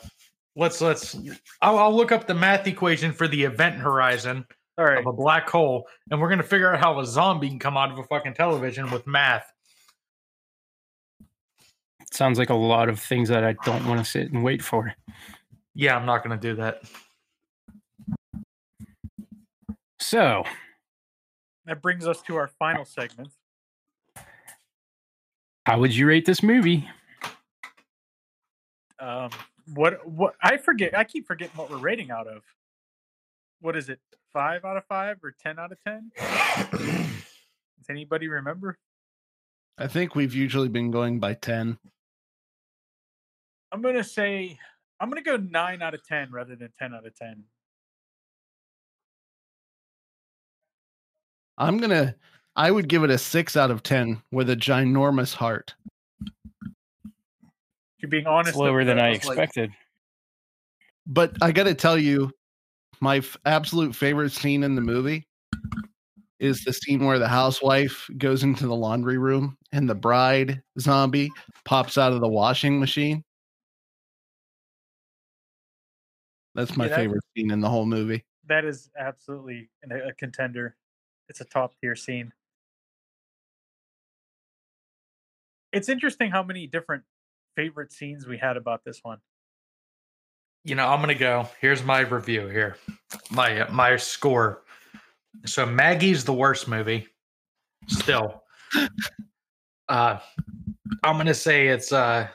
let's 0.56 0.80
let's 0.80 1.16
I'll, 1.60 1.78
I'll 1.78 1.94
look 1.96 2.12
up 2.12 2.26
the 2.26 2.34
math 2.34 2.66
equation 2.66 3.12
for 3.12 3.26
the 3.28 3.42
event 3.44 3.76
horizon 3.76 4.44
All 4.78 4.84
right. 4.84 4.98
of 4.98 5.06
a 5.06 5.12
black 5.12 5.48
hole, 5.48 5.86
and 6.10 6.20
we're 6.20 6.28
gonna 6.28 6.42
figure 6.42 6.72
out 6.72 6.80
how 6.80 6.98
a 7.00 7.06
zombie 7.06 7.48
can 7.48 7.58
come 7.58 7.76
out 7.76 7.90
of 7.90 7.98
a 7.98 8.04
fucking 8.04 8.34
television 8.34 8.90
with 8.90 9.06
math. 9.06 9.50
Sounds 12.12 12.38
like 12.38 12.50
a 12.50 12.54
lot 12.54 12.88
of 12.88 13.00
things 13.00 13.28
that 13.30 13.42
I 13.44 13.54
don't 13.64 13.86
want 13.86 13.98
to 13.98 14.04
sit 14.04 14.30
and 14.32 14.44
wait 14.44 14.62
for. 14.62 14.94
Yeah, 15.74 15.96
I'm 15.96 16.04
not 16.04 16.22
gonna 16.22 16.36
do 16.36 16.54
that. 16.56 16.82
So, 19.98 20.44
That 21.64 21.80
brings 21.80 22.06
us 22.06 22.20
to 22.22 22.36
our 22.36 22.48
final 22.48 22.84
segment. 22.84 23.30
how 25.64 25.78
would 25.78 25.94
you 25.94 26.06
rate 26.06 26.26
this 26.26 26.42
movie? 26.42 26.86
Um, 28.98 29.30
what 29.74 30.06
what 30.06 30.34
I 30.42 30.56
forget. 30.56 30.96
I 30.96 31.04
keep 31.04 31.26
forgetting 31.26 31.56
what 31.56 31.70
we're 31.70 31.78
rating 31.78 32.10
out 32.10 32.26
of. 32.26 32.42
What 33.60 33.76
is 33.76 33.88
it? 33.88 34.00
Five 34.32 34.64
out 34.64 34.76
of 34.76 34.84
five 34.86 35.18
or 35.22 35.34
ten 35.42 35.58
out 35.58 35.72
of 35.72 35.78
ten? 35.84 36.10
Does 36.16 37.90
anybody 37.90 38.28
remember? 38.28 38.78
I 39.78 39.86
think 39.86 40.14
we've 40.14 40.34
usually 40.34 40.68
been 40.68 40.90
going 40.90 41.18
by 41.18 41.34
10. 41.34 41.78
I'm 43.72 43.82
gonna 43.82 44.04
say 44.04 44.58
I'm 45.00 45.08
gonna 45.08 45.22
go 45.22 45.36
nine 45.36 45.82
out 45.82 45.94
of 45.94 46.06
ten 46.06 46.30
rather 46.30 46.54
than 46.56 46.70
ten 46.78 46.94
out 46.94 47.06
of 47.06 47.14
ten. 47.16 47.44
I'm 51.58 51.78
to, 51.80 52.14
I 52.56 52.70
would 52.70 52.88
give 52.88 53.04
it 53.04 53.10
a 53.10 53.18
6 53.18 53.56
out 53.56 53.70
of 53.70 53.82
10 53.82 54.22
with 54.32 54.50
a 54.50 54.56
ginormous 54.56 55.34
heart 55.34 55.74
you're 58.02 58.10
being 58.10 58.26
honest. 58.26 58.54
Slower 58.54 58.84
than 58.84 58.98
I 58.98 59.10
expected. 59.10 59.70
Like, 59.70 59.78
but 61.06 61.36
I 61.40 61.52
got 61.52 61.64
to 61.64 61.74
tell 61.74 61.96
you, 61.96 62.30
my 63.00 63.18
f- 63.18 63.36
absolute 63.46 63.94
favorite 63.94 64.32
scene 64.32 64.64
in 64.64 64.74
the 64.74 64.80
movie 64.80 65.26
is 66.38 66.64
the 66.64 66.72
scene 66.72 67.04
where 67.04 67.20
the 67.20 67.28
housewife 67.28 68.10
goes 68.18 68.42
into 68.42 68.66
the 68.66 68.74
laundry 68.74 69.16
room 69.16 69.56
and 69.70 69.88
the 69.88 69.94
bride 69.94 70.60
zombie 70.80 71.30
pops 71.64 71.96
out 71.96 72.12
of 72.12 72.20
the 72.20 72.28
washing 72.28 72.80
machine. 72.80 73.22
That's 76.54 76.76
my 76.76 76.88
yeah, 76.88 76.96
favorite 76.96 77.22
scene 77.36 77.50
in 77.50 77.60
the 77.60 77.68
whole 77.68 77.86
movie. 77.86 78.24
That 78.48 78.64
is 78.64 78.90
absolutely 78.98 79.70
a 79.88 80.12
contender. 80.12 80.76
It's 81.28 81.40
a 81.40 81.44
top 81.44 81.74
tier 81.80 81.94
scene. 81.94 82.32
It's 85.72 85.88
interesting 85.88 86.30
how 86.30 86.42
many 86.42 86.66
different 86.66 87.04
favorite 87.56 87.92
scenes 87.92 88.26
we 88.26 88.38
had 88.38 88.56
about 88.56 88.84
this 88.84 89.00
one. 89.02 89.18
you 90.64 90.74
know, 90.74 90.86
I'm 90.86 91.00
gonna 91.00 91.14
go. 91.14 91.48
Here's 91.60 91.82
my 91.82 92.00
review. 92.00 92.46
Here, 92.48 92.76
my 93.30 93.68
my 93.70 93.96
score. 93.96 94.62
So 95.46 95.66
Maggie's 95.66 96.24
the 96.24 96.32
worst 96.32 96.68
movie. 96.68 97.08
Still, 97.88 98.42
uh, 99.88 100.18
I'm 101.02 101.16
gonna 101.16 101.34
say 101.34 101.68
it's 101.68 101.92
uh 101.92 102.28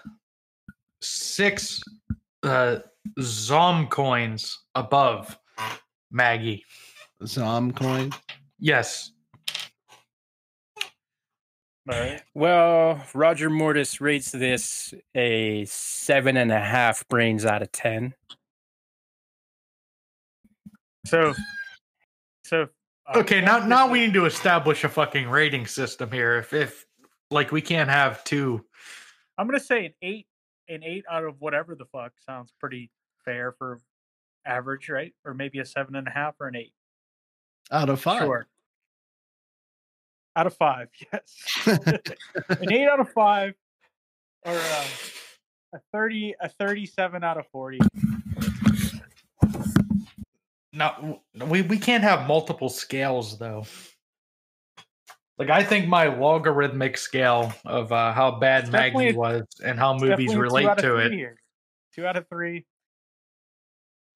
six 1.01 1.81
uh 2.43 2.79
Zom 3.21 3.87
coins 3.87 4.59
above 4.75 5.37
Maggie. 6.11 6.65
Zom 7.25 7.71
coin. 7.71 8.11
Yes, 8.59 9.11
All 9.11 9.16
right. 11.87 12.21
Well, 12.33 13.03
Roger 13.13 13.49
Mortis 13.49 14.01
rates 14.01 14.31
this 14.31 14.93
a 15.15 15.65
seven 15.65 16.37
and 16.37 16.51
a 16.51 16.59
half 16.59 17.07
brains 17.07 17.45
out 17.45 17.61
of 17.61 17.71
ten. 17.71 18.13
So, 21.05 21.33
so 22.43 22.67
uh, 23.07 23.19
Okay, 23.19 23.41
now 23.41 23.65
now 23.65 23.89
we 23.89 23.99
need 23.99 24.13
to 24.13 24.25
establish 24.25 24.83
a 24.83 24.89
fucking 24.89 25.29
rating 25.29 25.65
system 25.65 26.11
here. 26.11 26.37
If 26.37 26.53
if 26.53 26.85
like 27.31 27.51
we 27.51 27.61
can't 27.61 27.89
have 27.89 28.23
two. 28.23 28.65
I'm 29.37 29.47
gonna 29.47 29.59
say 29.59 29.85
an 29.85 29.93
eight, 30.01 30.27
an 30.67 30.83
eight 30.83 31.05
out 31.09 31.23
of 31.23 31.39
whatever 31.39 31.75
the 31.75 31.85
fuck 31.85 32.13
sounds 32.25 32.51
pretty 32.59 32.91
fair 33.23 33.53
for 33.53 33.79
average, 34.45 34.89
right? 34.89 35.13
Or 35.25 35.33
maybe 35.33 35.59
a 35.59 35.65
seven 35.65 35.95
and 35.95 36.07
a 36.07 36.11
half 36.11 36.35
or 36.39 36.47
an 36.47 36.55
eight. 36.55 36.73
Out 37.71 37.89
of 37.89 38.01
five. 38.01 38.23
Sure. 38.23 38.47
Out 40.37 40.45
of 40.45 40.53
five, 40.53 40.89
yes. 41.11 41.35
an 41.65 42.71
eight 42.71 42.87
out 42.87 42.99
of 42.99 43.09
five, 43.09 43.55
or 44.45 44.53
uh, 44.53 44.85
a 45.73 45.79
thirty, 45.91 46.35
a 46.39 46.47
thirty-seven 46.47 47.23
out 47.23 47.39
of 47.39 47.47
forty. 47.47 47.79
No, 50.73 51.21
we 51.47 51.63
we 51.63 51.79
can't 51.79 52.03
have 52.03 52.27
multiple 52.27 52.69
scales 52.69 53.39
though. 53.39 53.65
Like 55.39 55.49
I 55.49 55.63
think 55.63 55.87
my 55.87 56.05
logarithmic 56.05 56.97
scale 56.99 57.51
of 57.65 57.91
uh, 57.91 58.13
how 58.13 58.37
bad 58.37 58.65
It's 58.65 58.71
Maggie 58.71 59.13
was 59.13 59.43
and 59.65 59.79
how 59.79 59.93
movies 59.93 60.29
Definitely 60.29 60.33
a 60.33 60.35
two 60.35 60.41
relate 60.41 60.77
to 60.77 60.97
it. 60.97 61.13
Here. 61.13 61.37
Two 61.95 62.05
out 62.05 62.15
of 62.15 62.29
three. 62.29 62.63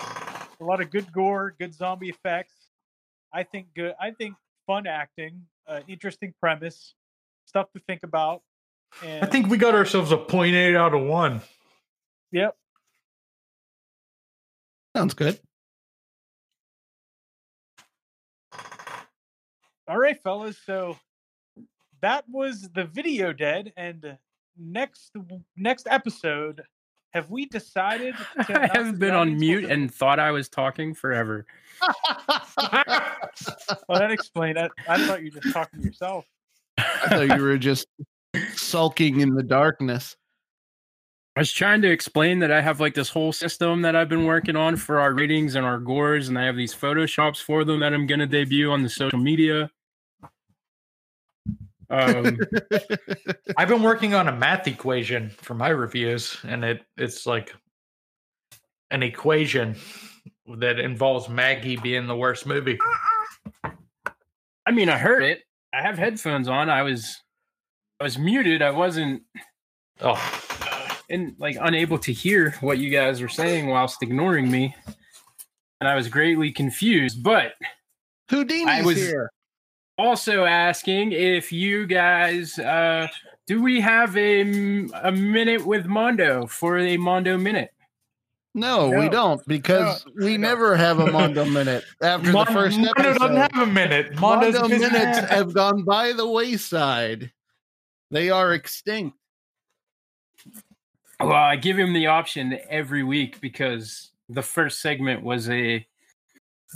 A 0.01 0.63
lot 0.63 0.81
of 0.81 0.91
good 0.91 1.11
gore, 1.11 1.55
good 1.57 1.73
zombie 1.73 2.09
effects. 2.09 2.53
I 3.33 3.41
think 3.41 3.69
good. 3.75 3.95
I 3.99 4.11
think 4.11 4.35
fun 4.67 4.85
acting, 4.85 5.41
uh, 5.67 5.81
interesting 5.87 6.33
premise, 6.39 6.93
stuff 7.45 7.71
to 7.73 7.81
think 7.87 8.03
about. 8.03 8.41
And 9.03 9.23
I 9.23 9.27
think 9.27 9.47
we 9.47 9.57
got 9.57 9.75
ourselves 9.75 10.11
a 10.11 10.17
0.8 10.17 10.75
out 10.75 10.93
of 10.93 11.01
one. 11.01 11.41
Yep. 12.31 12.55
Sounds 14.95 15.13
good. 15.13 15.39
All 19.87 19.97
right, 19.97 20.21
fellas. 20.21 20.57
So 20.65 20.97
that 22.01 22.25
was 22.29 22.69
the 22.73 22.85
video 22.85 23.33
dead, 23.33 23.73
and 23.75 24.17
next 24.57 25.11
next 25.57 25.87
episode, 25.89 26.63
have 27.13 27.29
we 27.29 27.45
decided? 27.45 28.15
To 28.47 28.59
I 28.61 28.67
have 28.77 28.93
the 28.93 28.97
been 28.97 29.13
on 29.15 29.37
mute 29.39 29.63
what- 29.63 29.71
and 29.71 29.93
thought 29.93 30.19
I 30.19 30.31
was 30.31 30.49
talking 30.49 30.93
forever. 30.93 31.45
Well, 33.87 33.99
that 33.99 34.11
explained 34.11 34.57
it. 34.57 34.71
I 34.87 35.05
thought 35.07 35.23
you 35.23 35.31
were 35.33 35.39
just 35.41 35.53
talking 35.53 35.79
to 35.79 35.85
yourself. 35.85 36.25
I 36.77 37.07
thought 37.09 37.37
you 37.37 37.43
were 37.43 37.57
just 37.57 37.87
sulking 38.55 39.21
in 39.21 39.33
the 39.33 39.43
darkness. 39.43 40.15
I 41.35 41.41
was 41.41 41.51
trying 41.51 41.81
to 41.83 41.89
explain 41.89 42.39
that 42.39 42.51
I 42.51 42.59
have 42.61 42.79
like 42.81 42.93
this 42.93 43.09
whole 43.09 43.31
system 43.31 43.81
that 43.83 43.95
I've 43.95 44.09
been 44.09 44.25
working 44.25 44.55
on 44.57 44.75
for 44.75 44.99
our 44.99 45.13
ratings 45.13 45.55
and 45.55 45.65
our 45.65 45.79
gores, 45.79 46.27
and 46.29 46.37
I 46.37 46.43
have 46.45 46.55
these 46.57 46.75
photoshops 46.75 47.41
for 47.41 47.63
them 47.63 47.79
that 47.79 47.93
I'm 47.93 48.05
gonna 48.05 48.27
debut 48.27 48.69
on 48.71 48.83
the 48.83 48.89
social 48.89 49.19
media. 49.19 49.71
Um, 51.91 52.37
I've 53.57 53.67
been 53.67 53.83
working 53.83 54.13
on 54.13 54.27
a 54.27 54.31
math 54.31 54.67
equation 54.67 55.29
for 55.29 55.53
my 55.53 55.69
reviews, 55.69 56.37
and 56.47 56.63
it 56.63 56.81
it's 56.97 57.25
like 57.27 57.53
an 58.91 59.03
equation 59.03 59.75
that 60.57 60.79
involves 60.79 61.29
Maggie 61.29 61.77
being 61.77 62.07
the 62.07 62.15
worst 62.15 62.45
movie. 62.45 62.79
I 64.65 64.71
mean, 64.71 64.89
I 64.89 64.97
heard 64.97 65.23
it. 65.23 65.41
I 65.73 65.81
have 65.81 65.97
headphones 65.97 66.47
on. 66.47 66.69
I 66.69 66.83
was, 66.83 67.17
I 67.99 68.03
was 68.03 68.17
muted. 68.17 68.61
I 68.61 68.71
wasn't 68.71 69.23
Oh, 70.01 70.19
and 71.09 71.35
like 71.37 71.57
unable 71.61 71.99
to 71.99 72.11
hear 72.11 72.55
what 72.61 72.79
you 72.79 72.89
guys 72.89 73.21
were 73.21 73.27
saying 73.29 73.67
whilst 73.67 74.01
ignoring 74.01 74.49
me, 74.49 74.75
and 75.79 75.87
I 75.87 75.95
was 75.95 76.07
greatly 76.09 76.51
confused. 76.51 77.21
But 77.21 77.53
Houdini's 78.29 78.85
was- 78.85 78.97
here. 78.97 79.29
Also 80.01 80.45
asking 80.45 81.11
if 81.11 81.51
you 81.51 81.85
guys 81.85 82.57
uh 82.59 83.07
do 83.47 83.61
we 83.61 83.79
have 83.81 84.15
a, 84.17 84.41
a 85.03 85.11
minute 85.11 85.65
with 85.65 85.85
mondo 85.85 86.45
for 86.47 86.77
a 86.79 86.97
mondo 86.97 87.37
minute 87.37 87.71
No, 88.53 88.89
we 88.89 89.07
don't 89.09 89.39
because 89.47 90.05
No, 90.05 90.11
we 90.17 90.25
we 90.25 90.31
don't. 90.33 90.41
never 90.41 90.75
have 90.75 90.99
a 90.99 91.09
Mondo 91.11 91.45
minute 91.45 91.83
after 92.03 92.31
Mon- 92.33 92.45
the 92.45 92.51
first 92.51 92.77
Mondo 92.77 92.91
episode. 92.91 93.19
doesn't 93.19 93.37
have 93.37 93.57
a 93.69 93.71
minute. 93.71 94.05
Mondo's 94.19 94.55
Mondo 94.55 94.67
busy. 94.67 94.91
minutes 94.91 95.19
have 95.37 95.53
gone 95.53 95.83
by 95.83 96.11
the 96.11 96.27
wayside. 96.27 97.31
They 98.11 98.29
are 98.29 98.51
extinct. 98.53 99.15
well 101.19 101.31
i 101.53 101.55
give 101.55 101.77
him 101.79 101.93
the 101.93 102.07
option 102.07 102.57
every 102.69 103.03
week 103.03 103.39
because 103.41 104.11
the 104.27 104.41
first 104.41 104.81
segment 104.81 105.23
was 105.23 105.49
a 105.49 105.85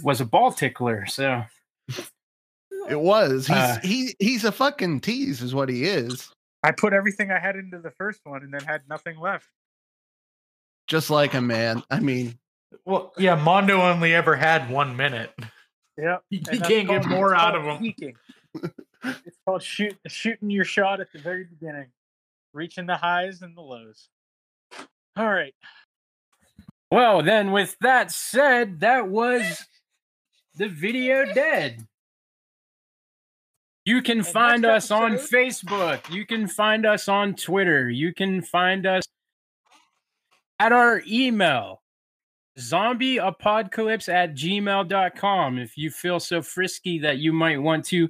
was 0.03 0.21
a 0.21 0.26
ball 0.26 0.51
tickler 0.51 1.05
so 1.07 1.43
It 2.89 2.99
was. 2.99 3.47
He's 3.47 3.55
Uh, 3.55 3.79
he 3.83 4.15
he's 4.19 4.43
a 4.43 4.51
fucking 4.51 5.01
tease, 5.01 5.41
is 5.41 5.53
what 5.55 5.69
he 5.69 5.86
is. 5.86 6.31
I 6.63 6.71
put 6.71 6.93
everything 6.93 7.31
I 7.31 7.39
had 7.39 7.55
into 7.55 7.79
the 7.79 7.91
first 7.91 8.21
one, 8.23 8.43
and 8.43 8.53
then 8.53 8.63
had 8.63 8.81
nothing 8.89 9.19
left. 9.19 9.47
Just 10.88 11.09
like 11.09 11.33
a 11.33 11.41
man. 11.41 11.83
I 11.89 11.99
mean, 11.99 12.38
Well, 12.86 13.13
yeah, 13.17 13.36
Mondo 13.36 13.81
only 13.81 14.13
ever 14.13 14.36
had 14.36 14.69
one 14.69 14.95
minute. 14.95 15.31
Yeah. 15.97 16.17
You 16.29 16.41
can't 16.41 16.88
get 16.88 17.05
more 17.05 17.33
out 17.36 17.55
of 17.55 17.63
him. 17.63 17.77
Peaking. 17.79 18.15
it's 19.03 19.38
called 19.45 19.63
shoot, 19.63 19.95
shooting 20.07 20.49
your 20.49 20.65
shot 20.65 20.99
at 20.99 21.11
the 21.11 21.19
very 21.19 21.45
beginning, 21.45 21.88
reaching 22.53 22.86
the 22.86 22.97
highs 22.97 23.41
and 23.41 23.55
the 23.55 23.61
lows. 23.61 24.09
All 25.17 25.29
right. 25.29 25.53
well 26.91 27.23
then 27.23 27.51
with 27.51 27.75
that 27.81 28.11
said 28.11 28.81
that 28.81 29.07
was 29.07 29.65
the 30.55 30.67
video 30.67 31.25
dead 31.33 31.88
you 33.86 34.01
can 34.01 34.17
And 34.17 34.27
find 34.27 34.65
us 34.65 34.89
on 34.89 35.13
Facebook. 35.13 36.11
You 36.11 36.25
can 36.25 36.47
find 36.47 36.86
us 36.86 37.07
on 37.07 37.36
Twitter. 37.36 37.89
You 37.89 38.13
can 38.13 38.41
find 38.41 38.86
us 38.88 39.03
at 40.59 40.71
our 40.71 41.03
email, 41.07 41.83
zombieapocalypse 42.57 44.09
at 44.11 44.33
gmail.com. 44.33 45.59
If 45.59 45.77
you 45.77 45.91
feel 45.91 46.19
so 46.19 46.41
frisky 46.41 46.97
that 46.99 47.19
you 47.19 47.31
might 47.31 47.61
want 47.61 47.86
to 47.86 48.09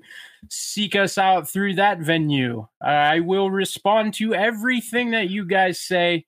seek 0.50 0.96
us 0.96 1.18
out 1.18 1.50
through 1.50 1.76
that 1.76 2.00
venue, 2.00 2.66
I 2.82 3.20
will 3.20 3.52
respond 3.52 4.14
to 4.16 4.34
everything 4.34 5.12
that 5.12 5.30
you 5.30 5.46
guys 5.46 5.82
say 5.82 6.26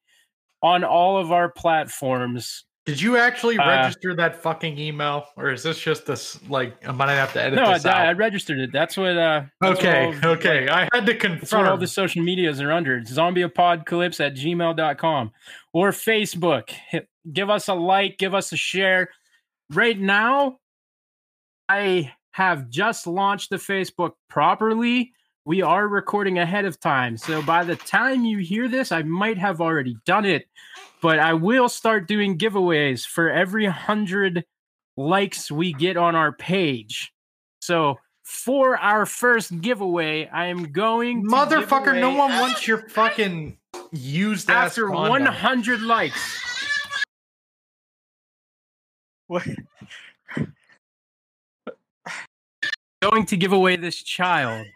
on 0.61 0.83
all 0.83 1.17
of 1.17 1.31
our 1.31 1.49
platforms. 1.49 2.65
Did 2.87 3.01
you 3.01 3.17
actually 3.17 3.57
Uh, 3.57 3.67
register 3.67 4.15
that 4.15 4.41
fucking 4.41 4.79
email, 4.79 5.25
or 5.35 5.51
is 5.51 5.61
this 5.61 5.77
just 5.77 6.05
this? 6.05 6.39
Like, 6.49 6.87
I 6.87 6.93
might 6.93 7.09
have 7.09 7.33
to 7.33 7.41
edit 7.43 7.57
No, 7.57 7.65
I, 7.65 7.73
this 7.73 7.85
I 7.85 8.13
registered 8.13 8.59
it. 8.59 8.71
That's 8.71 8.95
what. 8.95 9.17
Uh, 9.17 9.43
that's 9.59 9.77
what 9.83 9.85
Okay, 9.85 10.05
all 10.23 10.29
okay. 10.31 10.69
like, 10.69 10.89
I 10.93 10.97
had 10.97 11.05
to 11.05 11.13
That's 11.13 11.51
what 11.51 11.67
all 11.67 11.77
the 11.77 11.85
social 11.85 12.23
medias 12.23 12.61
are 12.61 12.71
under. 12.71 12.97
It's 12.97 13.11
zombieapocalypse 13.11 14.25
at 14.25 14.35
gmail.com 14.35 15.31
or 15.73 15.91
Facebook. 15.91 16.69
Hit, 16.69 17.09
give 17.33 17.49
us 17.49 17.67
a 17.67 17.73
like, 17.73 18.17
give 18.17 18.33
us 18.33 18.53
a 18.53 18.57
share. 18.57 19.09
Right 19.69 19.99
now, 19.99 20.59
I 21.67 22.13
have 22.31 22.69
just 22.69 23.05
launched 23.05 23.49
the 23.49 23.57
Facebook 23.57 24.11
properly. 24.29 25.11
We 25.47 25.61
are 25.61 25.87
recording 25.87 26.39
ahead 26.39 26.65
of 26.65 26.77
time. 26.77 27.15
So 27.15 27.41
by 27.41 27.63
the 27.63 27.77
time 27.77 28.25
you 28.25 28.39
hear 28.39 28.67
this, 28.67 28.91
I 28.91 29.03
might 29.03 29.37
have 29.37 29.61
already 29.61 29.95
done 30.05 30.25
it. 30.25 30.45
But 31.01 31.19
I 31.19 31.35
will 31.35 31.69
start 31.69 32.05
doing 32.05 32.37
giveaways 32.37 33.05
for 33.05 33.29
every 33.29 33.65
hundred 33.65 34.43
likes 34.97 35.49
we 35.49 35.71
get 35.71 35.95
on 35.95 36.15
our 36.15 36.33
page. 36.33 37.13
So 37.61 37.97
for 38.23 38.75
our 38.77 39.05
first 39.05 39.61
giveaway, 39.61 40.27
I 40.27 40.47
am 40.47 40.73
going 40.73 41.23
to 41.23 41.29
Motherfucker, 41.29 41.97
no 41.97 42.09
one 42.09 42.31
wants 42.33 42.67
your 42.67 42.79
fucking 42.89 43.57
used 43.93 44.49
ass 44.49 44.71
after 44.71 44.87
condom. 44.87 45.23
100 45.23 45.81
likes. 45.81 46.41
What? 49.27 49.47
Going 53.01 53.25
to 53.27 53.37
give 53.37 53.53
away 53.53 53.77
this 53.77 53.95
child. 54.03 54.67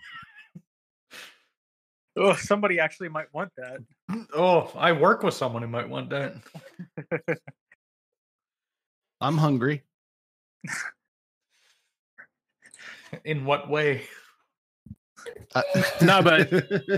Oh, 2.22 2.36
somebody 2.36 2.80
actually 2.80 3.10
might 3.10 3.34
want 3.34 3.52
that. 3.58 3.80
Oh, 4.36 4.72
I 4.76 4.92
work 4.92 5.24
with 5.24 5.34
someone 5.34 5.62
who 5.62 5.68
might 5.68 5.90
want 5.90 6.10
that. 6.10 6.36
I'm 9.22 9.38
hungry. 9.38 9.84
In 13.26 13.46
what 13.46 13.70
way? 13.70 14.04
Uh, 15.56 15.62
No, 16.02 16.22
but 16.22 16.52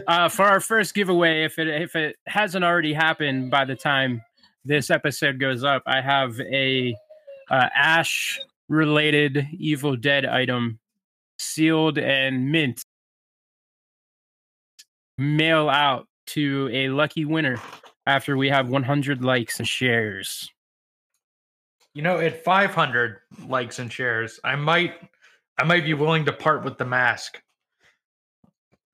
uh, 0.07 0.29
for 0.29 0.43
our 0.43 0.59
first 0.59 0.93
giveaway, 0.93 1.43
if 1.43 1.59
it 1.59 1.67
if 1.67 1.95
it 1.95 2.17
hasn't 2.27 2.65
already 2.65 2.93
happened 2.93 3.49
by 3.51 3.65
the 3.65 3.75
time 3.75 4.21
this 4.65 4.89
episode 4.89 5.39
goes 5.39 5.63
up, 5.63 5.83
I 5.85 6.01
have 6.01 6.39
a 6.39 6.95
uh, 7.49 7.69
Ash 7.75 8.39
related 8.69 9.47
Evil 9.53 9.95
Dead 9.95 10.25
item 10.25 10.79
sealed 11.39 11.97
and 11.97 12.51
mint 12.51 12.83
mail 15.17 15.69
out 15.69 16.07
to 16.27 16.69
a 16.71 16.89
lucky 16.89 17.25
winner 17.25 17.57
after 18.05 18.35
we 18.37 18.49
have 18.49 18.69
100 18.69 19.23
likes 19.23 19.59
and 19.59 19.67
shares. 19.67 20.49
You 21.93 22.01
know, 22.01 22.17
at 22.19 22.43
500 22.43 23.19
likes 23.47 23.79
and 23.79 23.91
shares, 23.91 24.39
I 24.43 24.55
might, 24.55 24.93
I 25.59 25.63
might 25.63 25.83
be 25.83 25.93
willing 25.93 26.25
to 26.25 26.33
part 26.33 26.63
with 26.63 26.77
the 26.77 26.85
mask. 26.85 27.41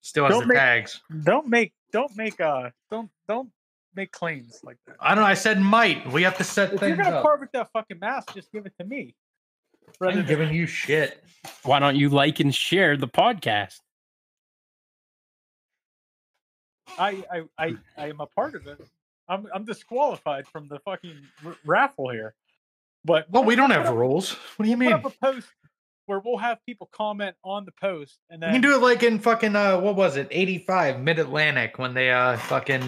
Still 0.02 0.26
has 0.26 0.32
Don't 0.34 0.42
the 0.42 0.48
make- 0.48 0.58
tags. 0.58 1.02
Don't 1.24 1.48
make 1.48 1.74
don't 1.92 2.16
make 2.16 2.40
uh 2.40 2.70
don't 2.92 3.10
don't 3.28 3.50
make 3.96 4.12
claims 4.12 4.60
like 4.64 4.78
that. 4.86 4.96
I 5.00 5.16
don't 5.16 5.24
know. 5.24 5.30
I 5.30 5.34
said 5.34 5.60
might. 5.60 6.10
We 6.12 6.22
have 6.24 6.38
to 6.38 6.44
set 6.44 6.74
If 6.74 6.82
you're 6.82 6.96
gonna 6.96 7.18
up. 7.18 7.24
part 7.24 7.40
with 7.42 7.52
that 7.54 7.70
fucking 7.74 8.00
mask, 8.00 8.34
just 8.34 8.52
give 8.52 8.66
it 8.66 8.74
to 8.80 8.86
me. 8.86 9.16
Rather 10.00 10.12
I'm 10.12 10.18
than 10.20 10.28
giving 10.28 10.54
you 10.54 10.68
shit. 10.68 11.24
Why 11.64 11.80
don't 11.80 11.96
you 11.96 12.10
like 12.10 12.40
and 12.40 12.54
share 12.54 12.96
the 12.96 13.08
podcast? 13.08 13.80
I, 17.00 17.24
I 17.32 17.42
I 17.58 17.76
I 17.98 18.08
am 18.10 18.20
a 18.20 18.26
part 18.28 18.56
of 18.56 18.68
it. 18.68 18.80
I'm 19.28 19.48
I'm 19.54 19.64
disqualified 19.66 20.48
from 20.48 20.68
the 20.68 20.80
fucking 20.80 21.16
r- 21.46 21.56
raffle 21.66 22.10
here. 22.10 22.36
But 23.06 23.30
Well, 23.32 23.44
we 23.46 23.56
don't 23.56 23.72
have 23.72 23.86
up- 23.86 23.96
rules. 23.96 24.34
What 24.58 24.66
do 24.66 24.70
you 24.70 24.76
Put 24.78 24.80
mean? 24.86 24.94
up 24.94 25.06
a 25.06 25.10
post 25.10 25.48
where 26.06 26.20
we'll 26.20 26.38
have 26.38 26.58
people 26.66 26.90
comment 26.92 27.36
on 27.44 27.66
the 27.66 27.72
post, 27.80 28.18
and 28.30 28.42
then 28.42 28.50
You 28.50 28.62
can 28.62 28.70
do 28.70 28.76
it 28.76 28.82
like 28.82 29.04
in 29.04 29.20
fucking 29.20 29.56
uh, 29.56 29.80
what 29.80 29.96
was 29.96 30.18
it, 30.18 30.28
85 30.32 31.00
Mid 31.02 31.20
Atlantic 31.20 31.78
when 31.78 31.94
they 31.94 32.12
uh 32.12 32.38
fucking 32.38 32.84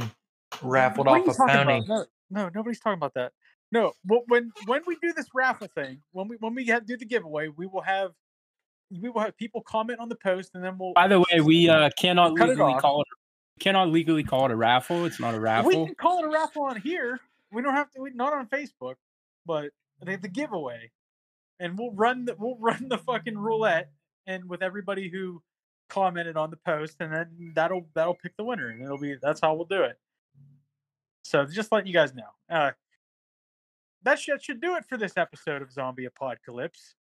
raffled 0.62 1.08
What 1.08 1.22
off 1.22 1.36
a 1.36 1.38
talking 1.38 1.56
pony. 1.66 1.82
No, 1.88 2.06
no, 2.30 2.50
nobody's 2.54 2.80
talking 2.80 2.98
about 2.98 3.14
that. 3.14 3.32
No, 3.72 3.94
wh- 4.06 4.28
when 4.28 4.52
when 4.66 4.82
we 4.86 4.98
do 5.02 5.14
this 5.14 5.28
raffle 5.34 5.68
thing, 5.74 6.02
when 6.12 6.28
we 6.28 6.36
when 6.38 6.54
we 6.56 6.66
have, 6.66 6.86
do 6.86 6.98
the 6.98 7.06
giveaway, 7.06 7.48
we 7.48 7.68
will 7.68 7.82
have 7.82 8.12
we 9.02 9.08
will 9.10 9.22
have 9.22 9.38
people 9.38 9.62
comment 9.62 10.00
on 10.02 10.10
the 10.10 10.16
post, 10.18 10.52
and 10.56 10.64
then 10.64 10.78
we'll. 10.78 10.92
By 10.94 11.08
the 11.08 11.20
way, 11.22 11.40
we 11.42 11.70
uh, 11.70 11.90
cannot 11.98 12.36
Cut 12.36 12.50
it 12.50 12.58
legally 12.58 12.74
call 12.82 13.02
it 13.04 13.08
cannot 13.62 13.90
legally 13.90 14.24
call 14.24 14.46
it 14.46 14.52
a 14.52 14.56
raffle. 14.56 15.06
It's 15.06 15.20
not 15.20 15.36
a 15.36 15.40
raffle. 15.40 15.70
we 15.70 15.86
can 15.86 15.96
call 15.96 16.20
it 16.20 16.26
a 16.26 16.30
raffle 16.30 16.64
on 16.64 16.82
here. 16.82 17.20
We 17.52 17.62
don't 17.62 17.76
have 17.76 17.92
to. 17.92 18.02
We, 18.02 18.12
not 18.12 18.34
on 18.34 18.48
Facebook, 18.48 18.96
but 19.46 19.70
the, 20.02 20.18
the 20.18 20.28
giveaway, 20.28 20.92
and 21.60 21.78
we'll 21.78 21.92
run 21.92 22.26
the 22.26 22.36
we'll 22.38 22.58
run 22.60 22.90
the 22.90 22.98
fucking 22.98 23.38
roulette, 23.38 23.92
and 24.28 24.50
with 24.50 24.62
everybody 24.62 25.10
who 25.10 25.42
commented 25.90 26.36
on 26.36 26.50
the 26.50 26.58
post, 26.58 26.98
and 27.00 27.14
then 27.14 27.54
that'll 27.56 27.88
that'll 27.94 28.16
pick 28.16 28.36
the 28.36 28.44
winner, 28.44 28.70
and 28.70 28.82
it'll 28.82 28.98
be 28.98 29.16
that's 29.22 29.40
how 29.40 29.54
we'll 29.54 29.66
do 29.66 29.84
it. 29.84 29.98
So 31.24 31.46
just 31.46 31.72
letting 31.72 31.88
you 31.88 31.94
guys 31.94 32.14
know. 32.14 32.24
Uh, 32.50 32.72
that 34.04 34.18
should, 34.18 34.44
should 34.44 34.60
do 34.60 34.76
it 34.76 34.86
for 34.90 34.98
this 34.98 35.16
episode 35.16 35.62
of 35.62 35.72
Zombie 35.72 36.06
Apocalypse. 36.06 36.96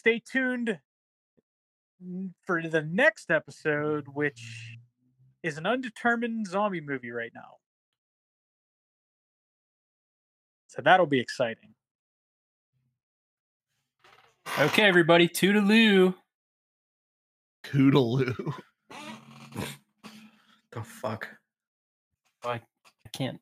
Stay 0.00 0.20
tuned 0.20 0.80
for 2.44 2.60
the 2.60 2.82
next 2.82 3.30
episode, 3.30 4.08
which 4.08 4.79
is 5.42 5.58
an 5.58 5.66
undetermined 5.66 6.46
zombie 6.46 6.80
movie 6.80 7.10
right 7.10 7.32
now. 7.34 7.56
So 10.68 10.82
that'll 10.82 11.06
be 11.06 11.20
exciting. 11.20 11.74
Okay, 14.58 14.84
everybody, 14.84 15.28
toodaloo. 15.28 16.14
Toodaloo. 17.64 18.54
The 20.72 20.82
fuck. 20.82 21.28
I 22.44 22.52
I 22.52 23.08
can't 23.12 23.40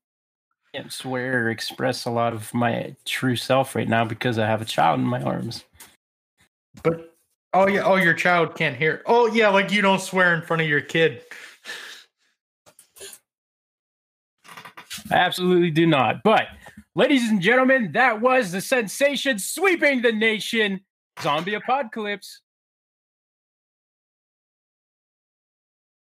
can't 0.74 0.92
swear 0.92 1.44
or 1.44 1.50
express 1.50 2.04
a 2.04 2.10
lot 2.10 2.32
of 2.32 2.52
my 2.54 2.94
true 3.04 3.36
self 3.36 3.74
right 3.74 3.88
now 3.88 4.04
because 4.04 4.38
I 4.38 4.46
have 4.46 4.62
a 4.62 4.66
child 4.66 5.00
in 5.00 5.06
my 5.06 5.20
arms. 5.22 5.64
But 6.82 7.14
oh 7.52 7.66
yeah, 7.68 7.82
oh 7.84 7.96
your 7.96 8.14
child 8.14 8.54
can't 8.54 8.76
hear. 8.76 9.02
Oh 9.06 9.26
yeah, 9.26 9.48
like 9.48 9.70
you 9.70 9.82
don't 9.82 10.00
swear 10.00 10.34
in 10.34 10.42
front 10.42 10.62
of 10.62 10.68
your 10.68 10.80
kid. 10.80 11.22
I 15.10 15.16
absolutely 15.16 15.70
do 15.70 15.86
not. 15.86 16.22
But, 16.22 16.48
ladies 16.94 17.28
and 17.30 17.40
gentlemen, 17.40 17.92
that 17.92 18.20
was 18.20 18.52
the 18.52 18.60
sensation 18.60 19.38
sweeping 19.38 20.02
the 20.02 20.12
nation 20.12 20.80
zombie 21.20 21.54
apocalypse. 21.54 22.42